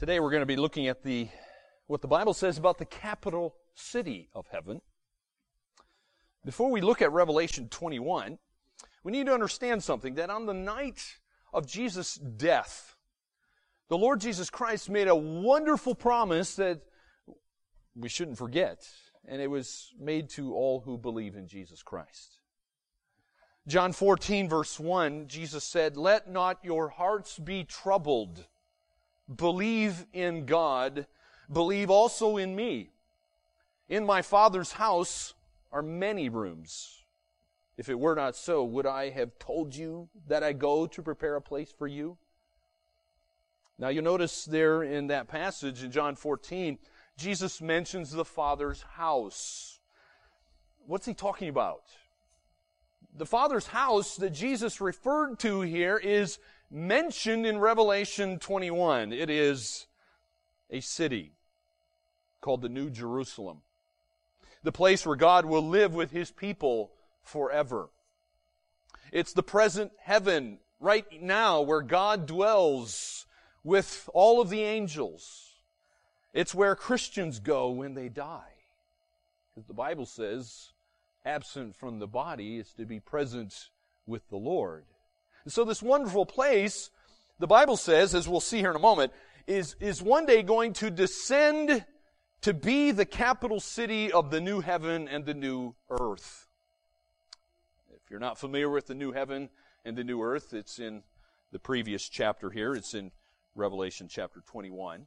Today 0.00 0.18
we're 0.18 0.30
going 0.30 0.40
to 0.40 0.46
be 0.46 0.56
looking 0.56 0.88
at 0.88 1.02
the 1.02 1.28
what 1.86 2.00
the 2.00 2.08
Bible 2.08 2.32
says 2.32 2.56
about 2.56 2.78
the 2.78 2.86
capital 2.86 3.54
city 3.74 4.30
of 4.34 4.46
heaven. 4.50 4.80
Before 6.42 6.70
we 6.70 6.80
look 6.80 7.02
at 7.02 7.12
Revelation 7.12 7.68
21, 7.68 8.38
we 9.04 9.12
need 9.12 9.26
to 9.26 9.34
understand 9.34 9.84
something 9.84 10.14
that 10.14 10.30
on 10.30 10.46
the 10.46 10.54
night 10.54 11.18
of 11.52 11.66
Jesus' 11.66 12.14
death, 12.14 12.96
the 13.90 13.98
Lord 13.98 14.22
Jesus 14.22 14.48
Christ 14.48 14.88
made 14.88 15.06
a 15.06 15.14
wonderful 15.14 15.94
promise 15.94 16.54
that 16.54 16.80
we 17.94 18.08
shouldn't 18.08 18.38
forget, 18.38 18.88
and 19.28 19.42
it 19.42 19.50
was 19.50 19.92
made 20.00 20.30
to 20.30 20.54
all 20.54 20.80
who 20.80 20.96
believe 20.96 21.36
in 21.36 21.46
Jesus 21.46 21.82
Christ. 21.82 22.38
John 23.68 23.92
14 23.92 24.48
verse 24.48 24.80
1, 24.80 25.28
Jesus 25.28 25.62
said, 25.62 25.98
Let 25.98 26.26
not 26.26 26.56
your 26.62 26.88
hearts 26.88 27.38
be 27.38 27.64
troubled. 27.64 28.46
Believe 29.34 30.06
in 30.12 30.46
God. 30.46 31.06
Believe 31.52 31.90
also 31.90 32.36
in 32.36 32.54
me. 32.56 32.90
In 33.88 34.06
my 34.06 34.22
Father's 34.22 34.72
house 34.72 35.34
are 35.72 35.82
many 35.82 36.28
rooms. 36.28 37.04
If 37.76 37.88
it 37.88 37.98
were 37.98 38.14
not 38.14 38.36
so, 38.36 38.62
would 38.64 38.86
I 38.86 39.10
have 39.10 39.38
told 39.38 39.74
you 39.74 40.08
that 40.28 40.42
I 40.42 40.52
go 40.52 40.86
to 40.86 41.02
prepare 41.02 41.36
a 41.36 41.40
place 41.40 41.72
for 41.72 41.86
you? 41.86 42.18
Now 43.78 43.88
you 43.88 44.02
notice 44.02 44.44
there 44.44 44.82
in 44.82 45.06
that 45.06 45.28
passage 45.28 45.82
in 45.82 45.90
John 45.90 46.14
14, 46.14 46.78
Jesus 47.16 47.62
mentions 47.62 48.10
the 48.10 48.24
Father's 48.24 48.82
house. 48.82 49.80
What's 50.86 51.06
he 51.06 51.14
talking 51.14 51.48
about? 51.48 51.84
The 53.16 53.26
Father's 53.26 53.68
house 53.68 54.16
that 54.16 54.30
Jesus 54.30 54.80
referred 54.80 55.38
to 55.40 55.62
here 55.62 55.96
is 55.96 56.38
mentioned 56.70 57.46
in 57.46 57.58
Revelation 57.58 58.38
21. 58.38 59.12
It 59.12 59.28
is 59.28 59.86
a 60.70 60.80
city 60.80 61.32
called 62.40 62.62
the 62.62 62.68
New 62.68 62.90
Jerusalem, 62.90 63.62
the 64.62 64.72
place 64.72 65.04
where 65.04 65.16
God 65.16 65.44
will 65.44 65.66
live 65.66 65.94
with 65.94 66.10
his 66.10 66.30
people 66.30 66.92
forever. 67.22 67.88
It's 69.12 69.32
the 69.32 69.42
present 69.42 69.92
heaven 70.00 70.58
right 70.78 71.06
now 71.20 71.60
where 71.60 71.82
God 71.82 72.26
dwells 72.26 73.26
with 73.64 74.08
all 74.14 74.40
of 74.40 74.48
the 74.48 74.62
angels. 74.62 75.54
It's 76.32 76.54
where 76.54 76.76
Christians 76.76 77.40
go 77.40 77.70
when 77.70 77.94
they 77.94 78.08
die. 78.08 78.54
Because 79.50 79.66
the 79.66 79.74
Bible 79.74 80.06
says, 80.06 80.70
absent 81.24 81.74
from 81.74 81.98
the 81.98 82.06
body 82.06 82.58
is 82.58 82.72
to 82.74 82.86
be 82.86 83.00
present 83.00 83.68
with 84.06 84.28
the 84.28 84.36
Lord. 84.36 84.84
And 85.50 85.54
so 85.56 85.64
this 85.64 85.82
wonderful 85.82 86.26
place, 86.26 86.90
the 87.40 87.48
Bible 87.48 87.76
says, 87.76 88.14
as 88.14 88.28
we'll 88.28 88.38
see 88.38 88.58
here 88.58 88.70
in 88.70 88.76
a 88.76 88.78
moment, 88.78 89.12
is, 89.48 89.74
is 89.80 90.00
one 90.00 90.24
day 90.24 90.44
going 90.44 90.74
to 90.74 90.92
descend 90.92 91.84
to 92.42 92.54
be 92.54 92.92
the 92.92 93.04
capital 93.04 93.58
city 93.58 94.12
of 94.12 94.30
the 94.30 94.40
new 94.40 94.60
heaven 94.60 95.08
and 95.08 95.26
the 95.26 95.34
new 95.34 95.74
earth. 95.90 96.46
If 97.92 98.12
you're 98.12 98.20
not 98.20 98.38
familiar 98.38 98.70
with 98.70 98.86
the 98.86 98.94
new 98.94 99.10
heaven 99.10 99.48
and 99.84 99.96
the 99.96 100.04
new 100.04 100.22
earth, 100.22 100.54
it's 100.54 100.78
in 100.78 101.02
the 101.50 101.58
previous 101.58 102.08
chapter 102.08 102.50
here. 102.50 102.76
It's 102.76 102.94
in 102.94 103.10
Revelation 103.56 104.06
chapter 104.08 104.44
21. 104.46 105.04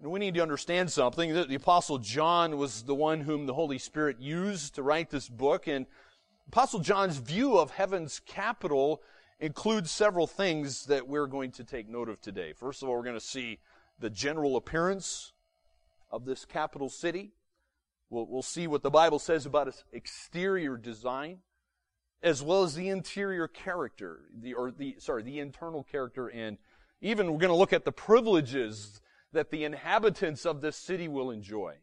And 0.00 0.10
we 0.10 0.20
need 0.20 0.36
to 0.36 0.40
understand 0.40 0.90
something 0.90 1.34
that 1.34 1.50
the 1.50 1.56
apostle 1.56 1.98
John 1.98 2.56
was 2.56 2.84
the 2.84 2.94
one 2.94 3.20
whom 3.20 3.44
the 3.44 3.52
Holy 3.52 3.76
Spirit 3.76 4.20
used 4.20 4.76
to 4.76 4.82
write 4.82 5.10
this 5.10 5.28
book 5.28 5.68
and 5.68 5.84
Apostle 6.48 6.80
John's 6.80 7.16
view 7.16 7.58
of 7.58 7.72
heaven's 7.72 8.20
capital 8.20 9.02
includes 9.40 9.90
several 9.90 10.26
things 10.26 10.86
that 10.86 11.08
we're 11.08 11.26
going 11.26 11.50
to 11.52 11.64
take 11.64 11.88
note 11.88 12.08
of 12.08 12.20
today. 12.20 12.52
First 12.52 12.82
of 12.82 12.88
all, 12.88 12.94
we're 12.94 13.02
going 13.02 13.14
to 13.14 13.20
see 13.20 13.58
the 13.98 14.10
general 14.10 14.56
appearance 14.56 15.32
of 16.10 16.24
this 16.24 16.44
capital 16.44 16.88
city. 16.88 17.32
We'll, 18.10 18.26
we'll 18.28 18.42
see 18.42 18.66
what 18.66 18.82
the 18.82 18.90
Bible 18.90 19.18
says 19.18 19.46
about 19.46 19.68
its 19.68 19.84
exterior 19.92 20.76
design, 20.76 21.38
as 22.22 22.42
well 22.42 22.62
as 22.62 22.74
the 22.74 22.88
interior 22.88 23.48
character, 23.48 24.20
the, 24.38 24.54
or 24.54 24.70
the, 24.70 24.96
sorry, 24.98 25.22
the 25.22 25.40
internal 25.40 25.82
character, 25.82 26.28
and 26.28 26.58
even 27.00 27.32
we're 27.32 27.38
going 27.38 27.50
to 27.50 27.56
look 27.56 27.72
at 27.72 27.84
the 27.84 27.92
privileges 27.92 29.00
that 29.32 29.50
the 29.50 29.64
inhabitants 29.64 30.46
of 30.46 30.60
this 30.60 30.76
city 30.76 31.08
will 31.08 31.30
enjoy. 31.30 31.74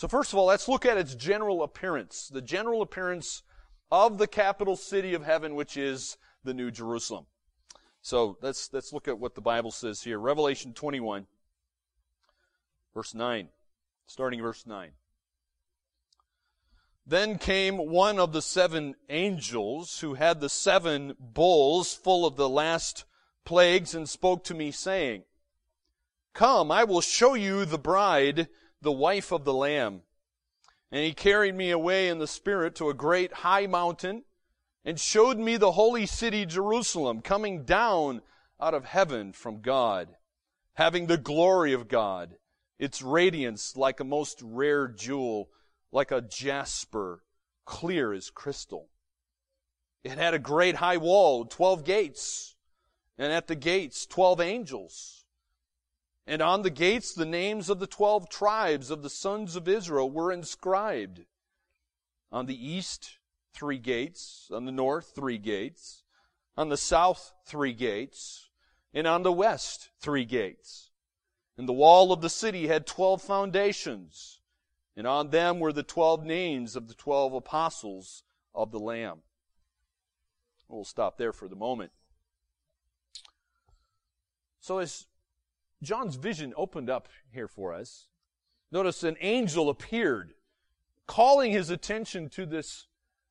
So 0.00 0.08
first 0.08 0.32
of 0.32 0.38
all, 0.38 0.46
let's 0.46 0.66
look 0.66 0.86
at 0.86 0.96
its 0.96 1.14
general 1.14 1.62
appearance. 1.62 2.28
The 2.28 2.40
general 2.40 2.80
appearance 2.80 3.42
of 3.92 4.16
the 4.16 4.26
capital 4.26 4.74
city 4.74 5.12
of 5.12 5.26
heaven, 5.26 5.54
which 5.54 5.76
is 5.76 6.16
the 6.42 6.54
New 6.54 6.70
Jerusalem. 6.70 7.26
So 8.00 8.38
let's, 8.40 8.72
let's 8.72 8.94
look 8.94 9.08
at 9.08 9.18
what 9.18 9.34
the 9.34 9.42
Bible 9.42 9.70
says 9.70 10.00
here. 10.00 10.18
Revelation 10.18 10.72
21, 10.72 11.26
verse 12.94 13.14
9. 13.14 13.48
Starting 14.06 14.40
verse 14.40 14.66
9. 14.66 14.92
Then 17.06 17.36
came 17.36 17.76
one 17.76 18.18
of 18.18 18.32
the 18.32 18.40
seven 18.40 18.94
angels 19.10 20.00
who 20.00 20.14
had 20.14 20.40
the 20.40 20.48
seven 20.48 21.14
bowls 21.20 21.92
full 21.92 22.24
of 22.24 22.36
the 22.36 22.48
last 22.48 23.04
plagues 23.44 23.94
and 23.94 24.08
spoke 24.08 24.44
to 24.44 24.54
me 24.54 24.70
saying, 24.70 25.24
Come, 26.32 26.70
I 26.70 26.84
will 26.84 27.02
show 27.02 27.34
you 27.34 27.66
the 27.66 27.76
bride, 27.76 28.48
the 28.82 28.92
wife 28.92 29.32
of 29.32 29.44
the 29.44 29.54
Lamb. 29.54 30.02
And 30.92 31.04
he 31.04 31.12
carried 31.12 31.54
me 31.54 31.70
away 31.70 32.08
in 32.08 32.18
the 32.18 32.26
Spirit 32.26 32.74
to 32.76 32.90
a 32.90 32.94
great 32.94 33.32
high 33.32 33.66
mountain 33.66 34.24
and 34.84 34.98
showed 34.98 35.38
me 35.38 35.56
the 35.56 35.72
holy 35.72 36.06
city 36.06 36.46
Jerusalem 36.46 37.20
coming 37.20 37.64
down 37.64 38.22
out 38.60 38.74
of 38.74 38.84
heaven 38.84 39.32
from 39.32 39.60
God, 39.60 40.08
having 40.74 41.06
the 41.06 41.18
glory 41.18 41.72
of 41.72 41.88
God, 41.88 42.36
its 42.78 43.02
radiance 43.02 43.76
like 43.76 44.00
a 44.00 44.04
most 44.04 44.40
rare 44.42 44.88
jewel, 44.88 45.50
like 45.92 46.10
a 46.10 46.20
jasper, 46.20 47.22
clear 47.64 48.12
as 48.12 48.30
crystal. 48.30 48.88
It 50.02 50.18
had 50.18 50.34
a 50.34 50.38
great 50.38 50.76
high 50.76 50.96
wall, 50.96 51.44
twelve 51.44 51.84
gates, 51.84 52.56
and 53.18 53.32
at 53.32 53.46
the 53.46 53.54
gates 53.54 54.06
twelve 54.06 54.40
angels 54.40 55.19
and 56.26 56.42
on 56.42 56.62
the 56.62 56.70
gates, 56.70 57.12
the 57.12 57.26
names 57.26 57.68
of 57.68 57.80
the 57.80 57.86
twelve 57.86 58.28
tribes 58.28 58.90
of 58.90 59.02
the 59.02 59.10
sons 59.10 59.56
of 59.56 59.66
Israel 59.66 60.10
were 60.10 60.30
inscribed. 60.30 61.24
On 62.30 62.46
the 62.46 62.68
east, 62.68 63.18
three 63.52 63.78
gates. 63.78 64.48
On 64.52 64.64
the 64.64 64.72
north, 64.72 65.12
three 65.14 65.38
gates. 65.38 66.04
On 66.56 66.68
the 66.68 66.76
south, 66.76 67.32
three 67.44 67.72
gates. 67.72 68.48
And 68.94 69.06
on 69.06 69.22
the 69.22 69.32
west, 69.32 69.90
three 70.00 70.24
gates. 70.24 70.90
And 71.58 71.68
the 71.68 71.72
wall 71.72 72.12
of 72.12 72.20
the 72.20 72.30
city 72.30 72.68
had 72.68 72.86
twelve 72.86 73.22
foundations. 73.22 74.40
And 74.96 75.06
on 75.06 75.30
them 75.30 75.58
were 75.58 75.72
the 75.72 75.82
twelve 75.82 76.24
names 76.24 76.76
of 76.76 76.88
the 76.88 76.94
twelve 76.94 77.34
apostles 77.34 78.22
of 78.54 78.70
the 78.70 78.78
Lamb. 78.78 79.18
We'll 80.68 80.84
stop 80.84 81.18
there 81.18 81.32
for 81.32 81.48
the 81.48 81.56
moment. 81.56 81.90
So 84.60 84.78
as 84.78 85.06
John's 85.82 86.16
vision 86.16 86.52
opened 86.56 86.90
up 86.90 87.08
here 87.32 87.48
for 87.48 87.72
us. 87.72 88.08
Notice 88.72 89.02
an 89.02 89.16
angel 89.20 89.68
appeared, 89.68 90.34
calling 91.06 91.52
his 91.52 91.70
attention 91.70 92.28
to 92.30 92.46
this 92.46 92.86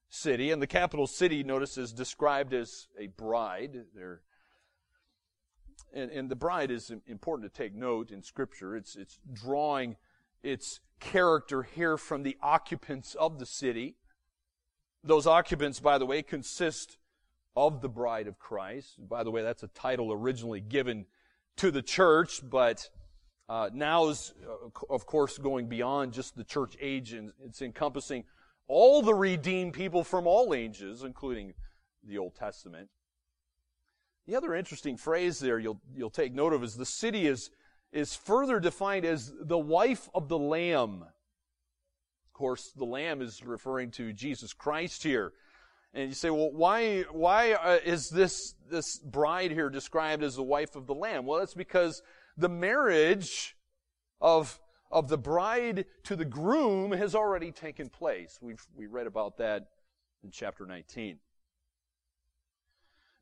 city, 0.09 0.51
and 0.51 0.61
the 0.61 0.67
capital 0.67 1.07
city, 1.07 1.43
notice, 1.43 1.77
is 1.77 1.93
described 1.93 2.53
as 2.53 2.87
a 2.97 3.07
bride. 3.07 3.85
There, 3.95 4.21
and, 5.93 6.11
and 6.11 6.29
the 6.29 6.35
bride 6.35 6.71
is 6.71 6.91
important 7.07 7.51
to 7.51 7.57
take 7.57 7.75
note 7.75 8.11
in 8.11 8.21
Scripture. 8.21 8.75
It's, 8.75 8.95
it's 8.95 9.19
drawing 9.31 9.95
its 10.43 10.79
character 10.99 11.63
here 11.63 11.97
from 11.97 12.23
the 12.23 12.37
occupants 12.41 13.15
of 13.15 13.39
the 13.39 13.45
city. 13.45 13.95
Those 15.03 15.27
occupants, 15.27 15.79
by 15.79 15.97
the 15.97 16.05
way, 16.05 16.21
consist 16.21 16.97
of 17.55 17.81
the 17.81 17.89
bride 17.89 18.27
of 18.27 18.39
Christ. 18.39 18.95
By 19.07 19.23
the 19.23 19.31
way, 19.31 19.41
that's 19.41 19.63
a 19.63 19.67
title 19.67 20.11
originally 20.11 20.59
given 20.59 21.05
to 21.59 21.71
the 21.71 21.81
church, 21.81 22.41
but 22.49 22.89
uh, 23.49 23.69
now 23.73 24.07
is, 24.07 24.33
uh, 24.47 24.93
of 24.93 25.05
course, 25.05 25.37
going 25.37 25.67
beyond 25.67 26.13
just 26.13 26.37
the 26.37 26.43
church 26.43 26.77
age, 26.79 27.11
and 27.11 27.33
it's 27.43 27.61
encompassing 27.61 28.23
all 28.69 29.01
the 29.01 29.13
redeemed 29.13 29.73
people 29.73 30.05
from 30.05 30.25
all 30.25 30.53
ages, 30.53 31.03
including 31.03 31.53
the 32.07 32.17
Old 32.17 32.33
Testament. 32.35 32.87
The 34.25 34.37
other 34.37 34.55
interesting 34.55 34.95
phrase 34.95 35.39
there 35.39 35.59
you'll, 35.59 35.81
you'll 35.93 36.09
take 36.09 36.33
note 36.33 36.53
of 36.53 36.63
is 36.63 36.77
the 36.77 36.85
city 36.85 37.27
is, 37.27 37.49
is 37.91 38.15
further 38.15 38.61
defined 38.61 39.03
as 39.03 39.33
the 39.41 39.57
wife 39.57 40.07
of 40.13 40.29
the 40.29 40.37
Lamb. 40.37 41.01
Of 41.01 42.33
course, 42.33 42.71
the 42.73 42.85
Lamb 42.85 43.21
is 43.21 43.43
referring 43.43 43.91
to 43.91 44.13
Jesus 44.13 44.53
Christ 44.53 45.03
here. 45.03 45.33
And 45.93 46.09
you 46.09 46.15
say, 46.15 46.29
well, 46.29 46.51
why, 46.51 47.01
why 47.11 47.53
uh, 47.53 47.79
is 47.83 48.09
this, 48.09 48.53
this 48.69 48.99
bride 48.99 49.51
here 49.51 49.69
described 49.69 50.23
as 50.23 50.35
the 50.35 50.43
wife 50.43 50.75
of 50.75 50.85
the 50.85 50.93
Lamb? 50.93 51.25
Well, 51.25 51.39
it's 51.39 51.55
because 51.55 52.03
the 52.37 52.49
marriage 52.49 53.55
of, 54.21 54.59
of 54.91 55.07
the 55.07 55.17
bride 55.17 55.85
to 56.03 56.15
the 56.15 56.25
groom 56.25 56.91
has 56.91 57.15
already 57.15 57.51
taken 57.51 57.89
place. 57.89 58.37
We've, 58.41 58.65
we 58.75 58.85
read 58.85 59.07
about 59.07 59.37
that 59.37 59.67
in 60.23 60.29
chapter 60.31 60.65
19. 60.65 61.17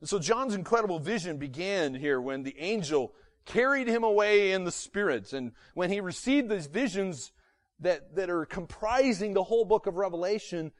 And 0.00 0.08
so 0.08 0.18
John's 0.18 0.54
incredible 0.54 0.98
vision 0.98 1.38
began 1.38 1.94
here 1.94 2.20
when 2.20 2.42
the 2.42 2.56
angel 2.58 3.12
carried 3.46 3.88
him 3.88 4.04
away 4.04 4.52
in 4.52 4.64
the 4.64 4.70
spirits. 4.70 5.32
And 5.32 5.52
when 5.74 5.90
he 5.90 6.00
received 6.00 6.48
these 6.48 6.66
visions 6.66 7.32
that, 7.80 8.14
that 8.14 8.30
are 8.30 8.44
comprising 8.44 9.32
the 9.32 9.42
whole 9.42 9.64
book 9.64 9.86
of 9.86 9.96
Revelation, 9.96 10.72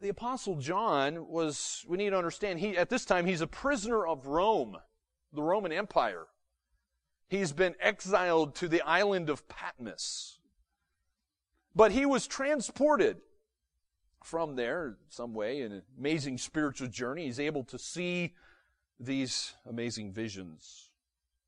the 0.00 0.08
apostle 0.08 0.56
John 0.56 1.28
was, 1.28 1.84
we 1.88 1.96
need 1.96 2.10
to 2.10 2.18
understand, 2.18 2.60
he, 2.60 2.76
at 2.76 2.88
this 2.88 3.04
time, 3.04 3.26
he's 3.26 3.40
a 3.40 3.46
prisoner 3.46 4.06
of 4.06 4.26
Rome, 4.26 4.76
the 5.32 5.42
Roman 5.42 5.72
Empire. 5.72 6.26
He's 7.28 7.52
been 7.52 7.74
exiled 7.80 8.54
to 8.56 8.68
the 8.68 8.80
island 8.82 9.28
of 9.28 9.48
Patmos. 9.48 10.38
But 11.74 11.92
he 11.92 12.06
was 12.06 12.26
transported 12.26 13.18
from 14.22 14.56
there 14.56 14.96
some 15.08 15.32
way, 15.34 15.62
in 15.62 15.72
an 15.72 15.82
amazing 15.98 16.38
spiritual 16.38 16.88
journey. 16.88 17.26
He's 17.26 17.40
able 17.40 17.64
to 17.64 17.78
see 17.78 18.34
these 19.00 19.54
amazing 19.66 20.12
visions. 20.12 20.90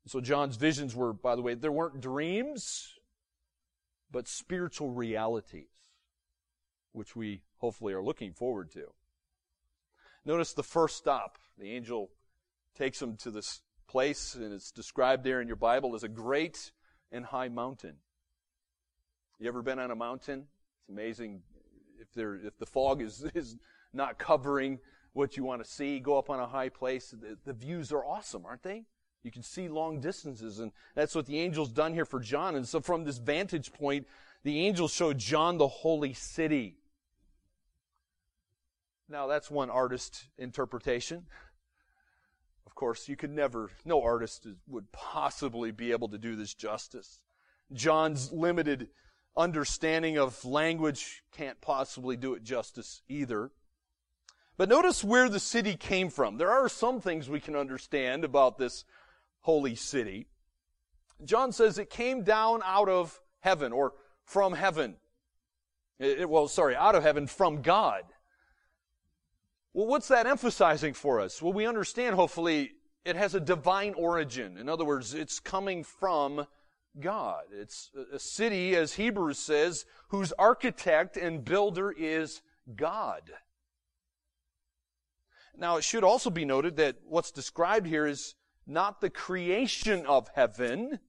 So 0.07 0.19
John's 0.19 0.55
visions 0.55 0.95
were, 0.95 1.13
by 1.13 1.35
the 1.35 1.41
way, 1.41 1.53
there 1.53 1.71
weren't 1.71 2.01
dreams, 2.01 2.95
but 4.11 4.27
spiritual 4.27 4.89
realities, 4.89 5.80
which 6.93 7.15
we 7.15 7.41
hopefully 7.57 7.93
are 7.93 8.01
looking 8.01 8.33
forward 8.33 8.71
to. 8.71 8.85
Notice 10.25 10.53
the 10.53 10.63
first 10.63 10.97
stop. 10.97 11.37
The 11.57 11.71
angel 11.71 12.11
takes 12.75 13.01
him 13.01 13.17
to 13.17 13.31
this 13.31 13.61
place, 13.87 14.35
and 14.35 14.53
it's 14.53 14.71
described 14.71 15.23
there 15.23 15.41
in 15.41 15.47
your 15.47 15.55
Bible 15.55 15.95
as 15.95 16.03
a 16.03 16.07
great 16.07 16.71
and 17.11 17.25
high 17.25 17.49
mountain. 17.49 17.95
You 19.39 19.47
ever 19.47 19.61
been 19.61 19.79
on 19.79 19.91
a 19.91 19.95
mountain? 19.95 20.45
It's 20.79 20.89
amazing 20.89 21.41
if 21.99 22.13
there 22.13 22.35
if 22.35 22.57
the 22.57 22.65
fog 22.65 23.01
is 23.01 23.25
is 23.33 23.57
not 23.93 24.17
covering 24.19 24.79
what 25.13 25.35
you 25.35 25.43
want 25.43 25.63
to 25.63 25.69
see. 25.69 25.99
Go 25.99 26.17
up 26.17 26.29
on 26.29 26.39
a 26.39 26.47
high 26.47 26.69
place. 26.69 27.11
The, 27.11 27.37
the 27.43 27.53
views 27.53 27.91
are 27.91 28.05
awesome, 28.05 28.45
aren't 28.45 28.63
they? 28.63 28.85
You 29.23 29.31
can 29.31 29.43
see 29.43 29.67
long 29.67 29.99
distances, 29.99 30.59
and 30.59 30.71
that's 30.95 31.13
what 31.13 31.27
the 31.27 31.39
angel's 31.39 31.71
done 31.71 31.93
here 31.93 32.05
for 32.05 32.19
John. 32.19 32.55
And 32.55 32.67
so, 32.67 32.79
from 32.79 33.03
this 33.03 33.17
vantage 33.19 33.71
point, 33.71 34.07
the 34.43 34.59
angel 34.59 34.87
showed 34.87 35.19
John 35.19 35.57
the 35.57 35.67
holy 35.67 36.13
city. 36.13 36.77
Now, 39.11 39.27
that's 39.27 39.51
one 39.51 39.69
artist 39.69 40.29
interpretation. 40.37 41.25
Of 42.65 42.75
course, 42.75 43.09
you 43.09 43.17
could 43.17 43.31
never, 43.31 43.69
no 43.83 44.01
artist 44.01 44.47
would 44.69 44.89
possibly 44.93 45.71
be 45.71 45.91
able 45.91 46.07
to 46.07 46.17
do 46.17 46.37
this 46.37 46.53
justice. 46.53 47.19
John's 47.73 48.31
limited 48.31 48.87
understanding 49.35 50.17
of 50.17 50.45
language 50.45 51.23
can't 51.33 51.59
possibly 51.59 52.15
do 52.15 52.35
it 52.35 52.43
justice 52.43 53.01
either. 53.09 53.51
But 54.55 54.69
notice 54.69 55.03
where 55.03 55.27
the 55.27 55.41
city 55.41 55.75
came 55.75 56.09
from. 56.09 56.37
There 56.37 56.51
are 56.51 56.69
some 56.69 57.01
things 57.01 57.29
we 57.29 57.41
can 57.41 57.57
understand 57.57 58.23
about 58.23 58.57
this 58.57 58.85
holy 59.41 59.75
city. 59.75 60.27
John 61.25 61.51
says 61.51 61.77
it 61.77 61.89
came 61.89 62.23
down 62.23 62.61
out 62.63 62.87
of 62.87 63.19
heaven 63.41 63.73
or 63.73 63.91
from 64.23 64.53
heaven. 64.53 64.95
It, 65.99 66.29
well, 66.29 66.47
sorry, 66.47 66.77
out 66.77 66.95
of 66.95 67.03
heaven 67.03 67.27
from 67.27 67.61
God. 67.61 68.03
Well, 69.73 69.87
what's 69.87 70.09
that 70.09 70.27
emphasizing 70.27 70.93
for 70.93 71.21
us? 71.21 71.41
Well, 71.41 71.53
we 71.53 71.65
understand, 71.65 72.15
hopefully, 72.15 72.71
it 73.05 73.15
has 73.15 73.35
a 73.35 73.39
divine 73.39 73.93
origin. 73.93 74.57
In 74.57 74.67
other 74.67 74.85
words, 74.85 75.13
it's 75.13 75.39
coming 75.39 75.83
from 75.83 76.45
God. 76.99 77.43
It's 77.53 77.89
a 78.13 78.19
city, 78.19 78.75
as 78.75 78.93
Hebrews 78.93 79.39
says, 79.39 79.85
whose 80.09 80.33
architect 80.33 81.15
and 81.15 81.45
builder 81.45 81.91
is 81.91 82.41
God. 82.75 83.21
Now, 85.57 85.77
it 85.77 85.83
should 85.83 86.03
also 86.03 86.29
be 86.29 86.45
noted 86.45 86.75
that 86.77 86.97
what's 87.05 87.31
described 87.31 87.87
here 87.87 88.05
is 88.05 88.35
not 88.67 88.99
the 88.99 89.09
creation 89.09 90.05
of 90.05 90.29
heaven. 90.35 90.99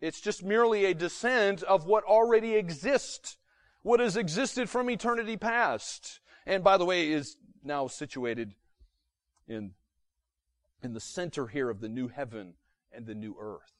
It's 0.00 0.20
just 0.20 0.42
merely 0.42 0.84
a 0.84 0.94
descent 0.94 1.62
of 1.62 1.86
what 1.86 2.04
already 2.04 2.56
exists, 2.56 3.38
what 3.82 4.00
has 4.00 4.16
existed 4.16 4.68
from 4.68 4.90
eternity 4.90 5.36
past. 5.36 6.20
And 6.46 6.62
by 6.62 6.76
the 6.76 6.84
way, 6.84 7.10
is 7.10 7.36
now 7.62 7.86
situated 7.86 8.54
in, 9.46 9.72
in 10.82 10.92
the 10.92 11.00
center 11.00 11.46
here 11.46 11.70
of 11.70 11.80
the 11.80 11.88
new 11.88 12.08
heaven 12.08 12.54
and 12.92 13.06
the 13.06 13.14
new 13.14 13.36
earth. 13.40 13.72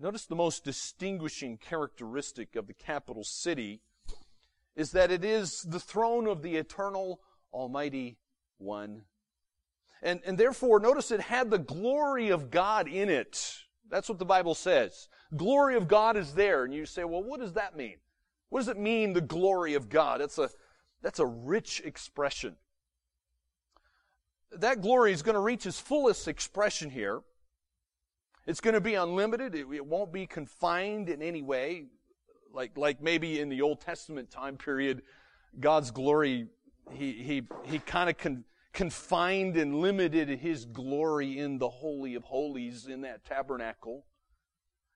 Notice 0.00 0.26
the 0.26 0.34
most 0.34 0.64
distinguishing 0.64 1.58
characteristic 1.58 2.56
of 2.56 2.66
the 2.66 2.74
capital 2.74 3.24
city 3.24 3.82
is 4.74 4.92
that 4.92 5.10
it 5.10 5.24
is 5.24 5.62
the 5.62 5.80
throne 5.80 6.26
of 6.26 6.42
the 6.42 6.56
eternal 6.56 7.20
Almighty 7.52 8.16
One. 8.58 9.02
And, 10.02 10.20
and 10.26 10.36
therefore, 10.36 10.80
notice 10.80 11.10
it 11.10 11.20
had 11.20 11.50
the 11.50 11.58
glory 11.58 12.30
of 12.30 12.50
God 12.50 12.88
in 12.88 13.08
it. 13.08 13.54
That's 13.88 14.08
what 14.08 14.18
the 14.18 14.24
Bible 14.24 14.54
says. 14.54 15.08
Glory 15.36 15.76
of 15.76 15.86
God 15.86 16.16
is 16.16 16.34
there. 16.34 16.64
And 16.64 16.74
you 16.74 16.86
say, 16.86 17.04
well, 17.04 17.22
what 17.22 17.40
does 17.40 17.52
that 17.52 17.76
mean? 17.76 17.96
What 18.48 18.60
does 18.60 18.68
it 18.68 18.78
mean, 18.78 19.12
the 19.12 19.20
glory 19.20 19.74
of 19.74 19.88
God? 19.88 20.20
That's 20.20 20.38
a, 20.38 20.50
that's 21.02 21.18
a 21.18 21.26
rich 21.26 21.82
expression. 21.84 22.56
That 24.52 24.80
glory 24.80 25.12
is 25.12 25.22
going 25.22 25.34
to 25.34 25.40
reach 25.40 25.66
its 25.66 25.80
fullest 25.80 26.28
expression 26.28 26.90
here. 26.90 27.22
It's 28.46 28.60
going 28.60 28.74
to 28.74 28.80
be 28.80 28.94
unlimited. 28.94 29.54
It, 29.54 29.66
it 29.72 29.86
won't 29.86 30.12
be 30.12 30.26
confined 30.26 31.08
in 31.08 31.22
any 31.22 31.42
way. 31.42 31.86
Like, 32.52 32.76
like 32.76 33.00
maybe 33.02 33.40
in 33.40 33.48
the 33.48 33.62
Old 33.62 33.80
Testament 33.80 34.30
time 34.30 34.56
period, 34.56 35.02
God's 35.58 35.90
glory, 35.90 36.48
he, 36.90 37.12
he, 37.12 37.42
he 37.64 37.78
kind 37.78 38.10
of 38.10 38.18
con, 38.18 38.44
confined 38.72 39.56
and 39.56 39.80
limited 39.80 40.28
his 40.28 40.66
glory 40.66 41.38
in 41.38 41.58
the 41.58 41.68
Holy 41.68 42.14
of 42.14 42.24
Holies 42.24 42.86
in 42.86 43.02
that 43.02 43.24
tabernacle. 43.24 44.04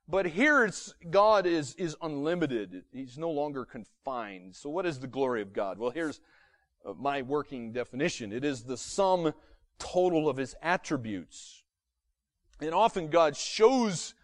But 0.08 0.26
here 0.26 0.64
it's, 0.64 0.94
God 1.10 1.46
is, 1.46 1.74
is 1.74 1.96
unlimited. 2.00 2.84
He's 2.92 3.18
no 3.18 3.30
longer 3.30 3.64
confined. 3.64 4.54
So 4.54 4.70
what 4.70 4.86
is 4.86 5.00
the 5.00 5.08
glory 5.08 5.42
of 5.42 5.52
God? 5.52 5.78
Well, 5.78 5.90
here's 5.90 6.20
uh, 6.84 6.92
my 6.96 7.22
working 7.22 7.72
definition. 7.72 8.32
It 8.32 8.44
is 8.44 8.62
the 8.62 8.76
sum 8.76 9.32
total 9.78 10.28
of 10.28 10.36
His 10.36 10.54
attributes. 10.62 11.64
And 12.60 12.72
often 12.72 13.08
God 13.08 13.36
shows 13.36 14.14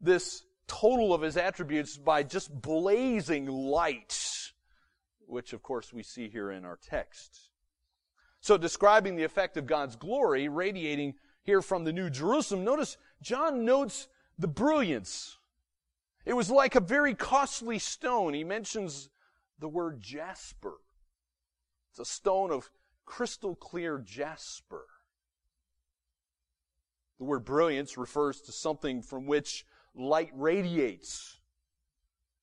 this 0.00 0.44
total 0.66 1.14
of 1.14 1.22
His 1.22 1.38
attributes 1.38 1.96
by 1.96 2.22
just 2.24 2.52
blazing 2.60 3.46
light, 3.46 4.52
which 5.26 5.54
of 5.54 5.62
course 5.62 5.94
we 5.94 6.02
see 6.02 6.28
here 6.28 6.50
in 6.50 6.66
our 6.66 6.78
text. 6.82 7.48
So 8.40 8.58
describing 8.58 9.16
the 9.16 9.24
effect 9.24 9.56
of 9.56 9.66
God's 9.66 9.96
glory 9.96 10.48
radiating 10.48 11.14
here 11.42 11.62
from 11.62 11.84
the 11.84 11.92
New 11.92 12.10
Jerusalem, 12.10 12.64
notice 12.64 12.98
John 13.22 13.64
notes 13.64 14.08
the 14.38 14.48
brilliance. 14.48 15.38
It 16.24 16.34
was 16.34 16.50
like 16.50 16.74
a 16.74 16.80
very 16.80 17.14
costly 17.14 17.78
stone. 17.78 18.34
He 18.34 18.44
mentions 18.44 19.08
the 19.58 19.68
word 19.68 20.00
jasper. 20.00 20.74
It's 21.90 21.98
a 21.98 22.04
stone 22.04 22.50
of 22.50 22.70
crystal 23.04 23.54
clear 23.54 23.98
jasper. 23.98 24.86
The 27.18 27.24
word 27.24 27.44
brilliance 27.44 27.96
refers 27.96 28.40
to 28.42 28.52
something 28.52 29.02
from 29.02 29.26
which 29.26 29.64
light 29.94 30.30
radiates. 30.34 31.40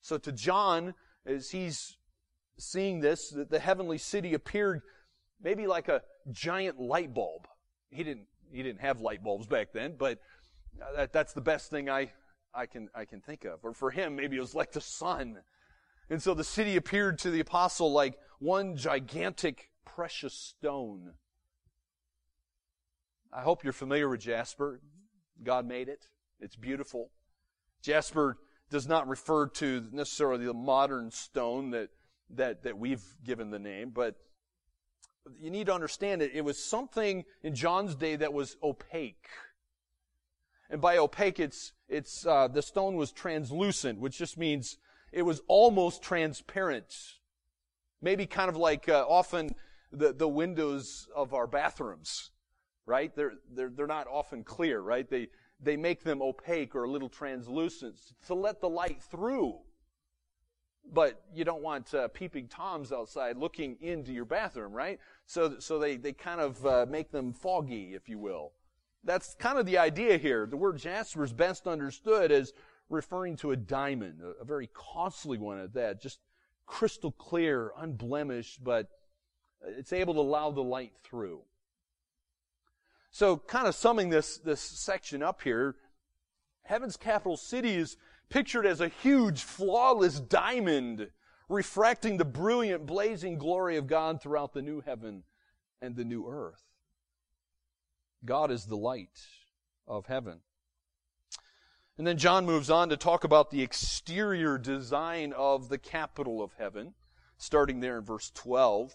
So 0.02 0.18
to 0.20 0.32
John, 0.32 0.94
as 1.26 1.52
he's 1.52 1.98
seeing 2.58 3.00
this, 3.00 3.30
that 3.32 3.50
the 3.50 3.60
heavenly 3.60 3.98
city 3.98 4.34
appeared 4.34 4.82
maybe 5.42 5.68
like 5.68 5.88
a 5.88 6.02
giant 6.32 6.80
light 6.80 7.14
bulb. 7.14 7.48
He 7.90 8.04
didn't, 8.04 8.28
he 8.52 8.64
didn't 8.64 8.82
have 8.82 9.02
light 9.02 9.24
bulbs 9.24 9.48
back 9.48 9.74
then, 9.74 9.96
but 9.98 10.20
Uh, 10.82 10.96
that, 10.96 11.14
that's 11.14 11.34
the 11.34 11.42
best 11.42 11.70
thing 11.70 11.90
I, 11.90 12.12
I 12.54 12.66
can, 12.66 12.90
I 12.96 13.06
can 13.06 13.22
think 13.22 13.46
of. 13.46 13.60
Or 13.64 13.74
for 13.74 13.92
him, 13.92 14.16
maybe 14.16 14.38
it 14.38 14.42
was 14.42 14.56
like 14.56 14.72
the 14.72 14.82
sun. 14.82 15.38
And 16.10 16.22
so 16.22 16.34
the 16.34 16.44
city 16.44 16.76
appeared 16.76 17.20
to 17.20 17.32
the 17.32 17.40
apostle 17.40 17.92
like 17.92 18.18
one 18.40 18.76
gigantic 18.76 19.70
precious 19.86 20.34
stone. 20.34 21.14
I 23.32 23.42
hope 23.42 23.64
you're 23.64 23.74
familiar 23.74 24.10
with 24.10 24.22
jasper. 24.22 24.82
God 25.44 25.68
made 25.68 25.88
it. 25.88 26.08
It's 26.40 26.56
beautiful. 26.56 27.12
Jasper 27.82 28.38
does 28.70 28.88
not 28.88 29.08
refer 29.08 29.48
to 29.48 29.88
necessarily 29.92 30.46
the 30.46 30.54
modern 30.54 31.12
stone 31.12 31.72
that, 31.72 31.90
that, 32.32 32.64
that 32.64 32.78
we've 32.78 33.04
given 33.24 33.52
the 33.52 33.60
name, 33.60 33.92
but 33.92 34.16
you 35.40 35.50
need 35.52 35.68
to 35.68 35.74
understand 35.74 36.22
it. 36.22 36.32
It 36.34 36.42
was 36.42 36.64
something 36.64 37.24
in 37.44 37.56
John's 37.56 37.96
day 37.96 38.16
that 38.16 38.34
was 38.34 38.58
opaque. 38.64 39.28
And 40.70 40.82
by 40.82 40.98
opaque, 40.98 41.40
it's, 41.40 41.74
it's, 41.88 42.26
uh, 42.26 42.48
the 42.48 42.62
stone 42.62 42.96
was 42.96 43.12
translucent, 43.12 44.00
which 44.00 44.18
just 44.18 44.38
means 44.38 44.78
it 45.12 45.24
was 45.24 45.42
almost 45.48 46.04
transparent. 46.04 46.94
Maybe 48.02 48.26
kind 48.26 48.50
of 48.50 48.56
like, 48.56 48.88
uh, 48.88 49.06
often 49.08 49.56
the, 49.92 50.14
the 50.14 50.28
windows 50.28 51.08
of 51.16 51.34
our 51.34 51.48
bathrooms, 51.48 52.32
right? 52.86 53.16
They're, 53.16 53.34
they're, 53.52 53.70
they're 53.70 53.88
not 53.88 54.08
often 54.08 54.44
clear, 54.44 54.80
right? 54.80 55.10
They, 55.10 55.30
they 55.60 55.76
make 55.76 56.04
them 56.04 56.22
opaque 56.22 56.76
or 56.76 56.84
a 56.84 56.90
little 56.90 57.10
translucent 57.10 57.96
to 58.28 58.36
let 58.36 58.62
the 58.62 58.70
light 58.70 59.02
through. 59.02 59.58
But 60.92 61.22
you 61.34 61.44
don't 61.44 61.62
want 61.62 61.94
uh, 61.94 62.08
peeping 62.08 62.48
toms 62.48 62.92
outside 62.92 63.38
looking 63.38 63.78
into 63.82 64.12
your 64.12 64.26
bathroom, 64.26 64.74
right? 64.74 65.00
So, 65.26 65.60
so 65.60 65.78
they, 65.78 65.98
they 65.98 66.14
kind 66.14 66.40
of 66.42 66.66
uh, 66.66 66.86
make 66.90 67.12
them 67.12 67.34
foggy, 67.34 67.94
if 67.94 68.08
you 68.08 68.18
will. 68.18 68.54
That's 69.04 69.36
kind 69.36 69.58
of 69.58 69.66
the 69.66 69.78
idea 69.78 70.18
here. 70.18 70.46
The 70.46 70.58
word 70.58 70.78
jasper 70.78 71.24
is 71.24 71.34
best 71.34 71.68
understood 71.68 72.32
as 72.32 72.54
referring 72.90 73.38
to 73.38 73.52
a 73.52 73.56
diamond, 73.56 74.22
a, 74.40 74.44
very 74.44 74.68
costly 74.74 75.38
one 75.38 75.60
at 75.60 75.74
that, 75.74 76.02
just 76.02 76.20
crystal 76.66 77.12
clear, 77.12 77.72
unblemished, 77.78 78.64
but 78.64 78.88
it's 79.78 79.94
able 79.94 80.14
to 80.16 80.20
allow 80.20 80.52
the 80.52 80.64
light 80.64 80.94
through. 81.04 81.42
So, 83.12 83.38
kind 83.38 83.68
of 83.68 83.76
summing 83.76 84.10
this, 84.10 84.38
this 84.38 84.62
section 84.62 85.24
up 85.24 85.42
here, 85.42 85.76
heaven's 86.64 86.98
capital 86.98 87.38
city 87.38 87.76
is 87.76 87.98
pictured 88.30 88.66
as 88.66 88.82
a 88.82 88.90
huge, 88.90 89.42
flawless 89.42 90.20
diamond 90.20 91.10
refracting 91.50 92.18
the 92.18 92.26
brilliant, 92.26 92.86
blazing 92.86 93.38
glory 93.38 93.78
of 93.78 93.88
God 93.88 94.22
throughout 94.22 94.54
the 94.54 94.62
new 94.62 94.82
heaven 94.82 95.24
and 95.82 95.96
the 95.96 96.06
new 96.06 96.28
earth. 96.30 96.69
God 98.26 98.52
is 98.52 98.66
the 98.66 98.78
light 98.78 99.26
of 99.88 100.06
heaven. 100.08 100.42
And 101.98 102.08
then 102.08 102.18
John 102.18 102.46
moves 102.46 102.70
on 102.70 102.90
to 102.90 102.98
talk 102.98 103.24
about 103.24 103.52
the 103.52 103.62
exterior 103.62 104.58
design 104.58 105.34
of 105.34 105.68
the 105.68 105.78
capital 105.78 106.42
of 106.42 106.54
heaven, 106.58 106.94
starting 107.38 107.82
there 107.82 107.98
in 107.98 108.06
verse 108.06 108.32
12. 108.36 108.94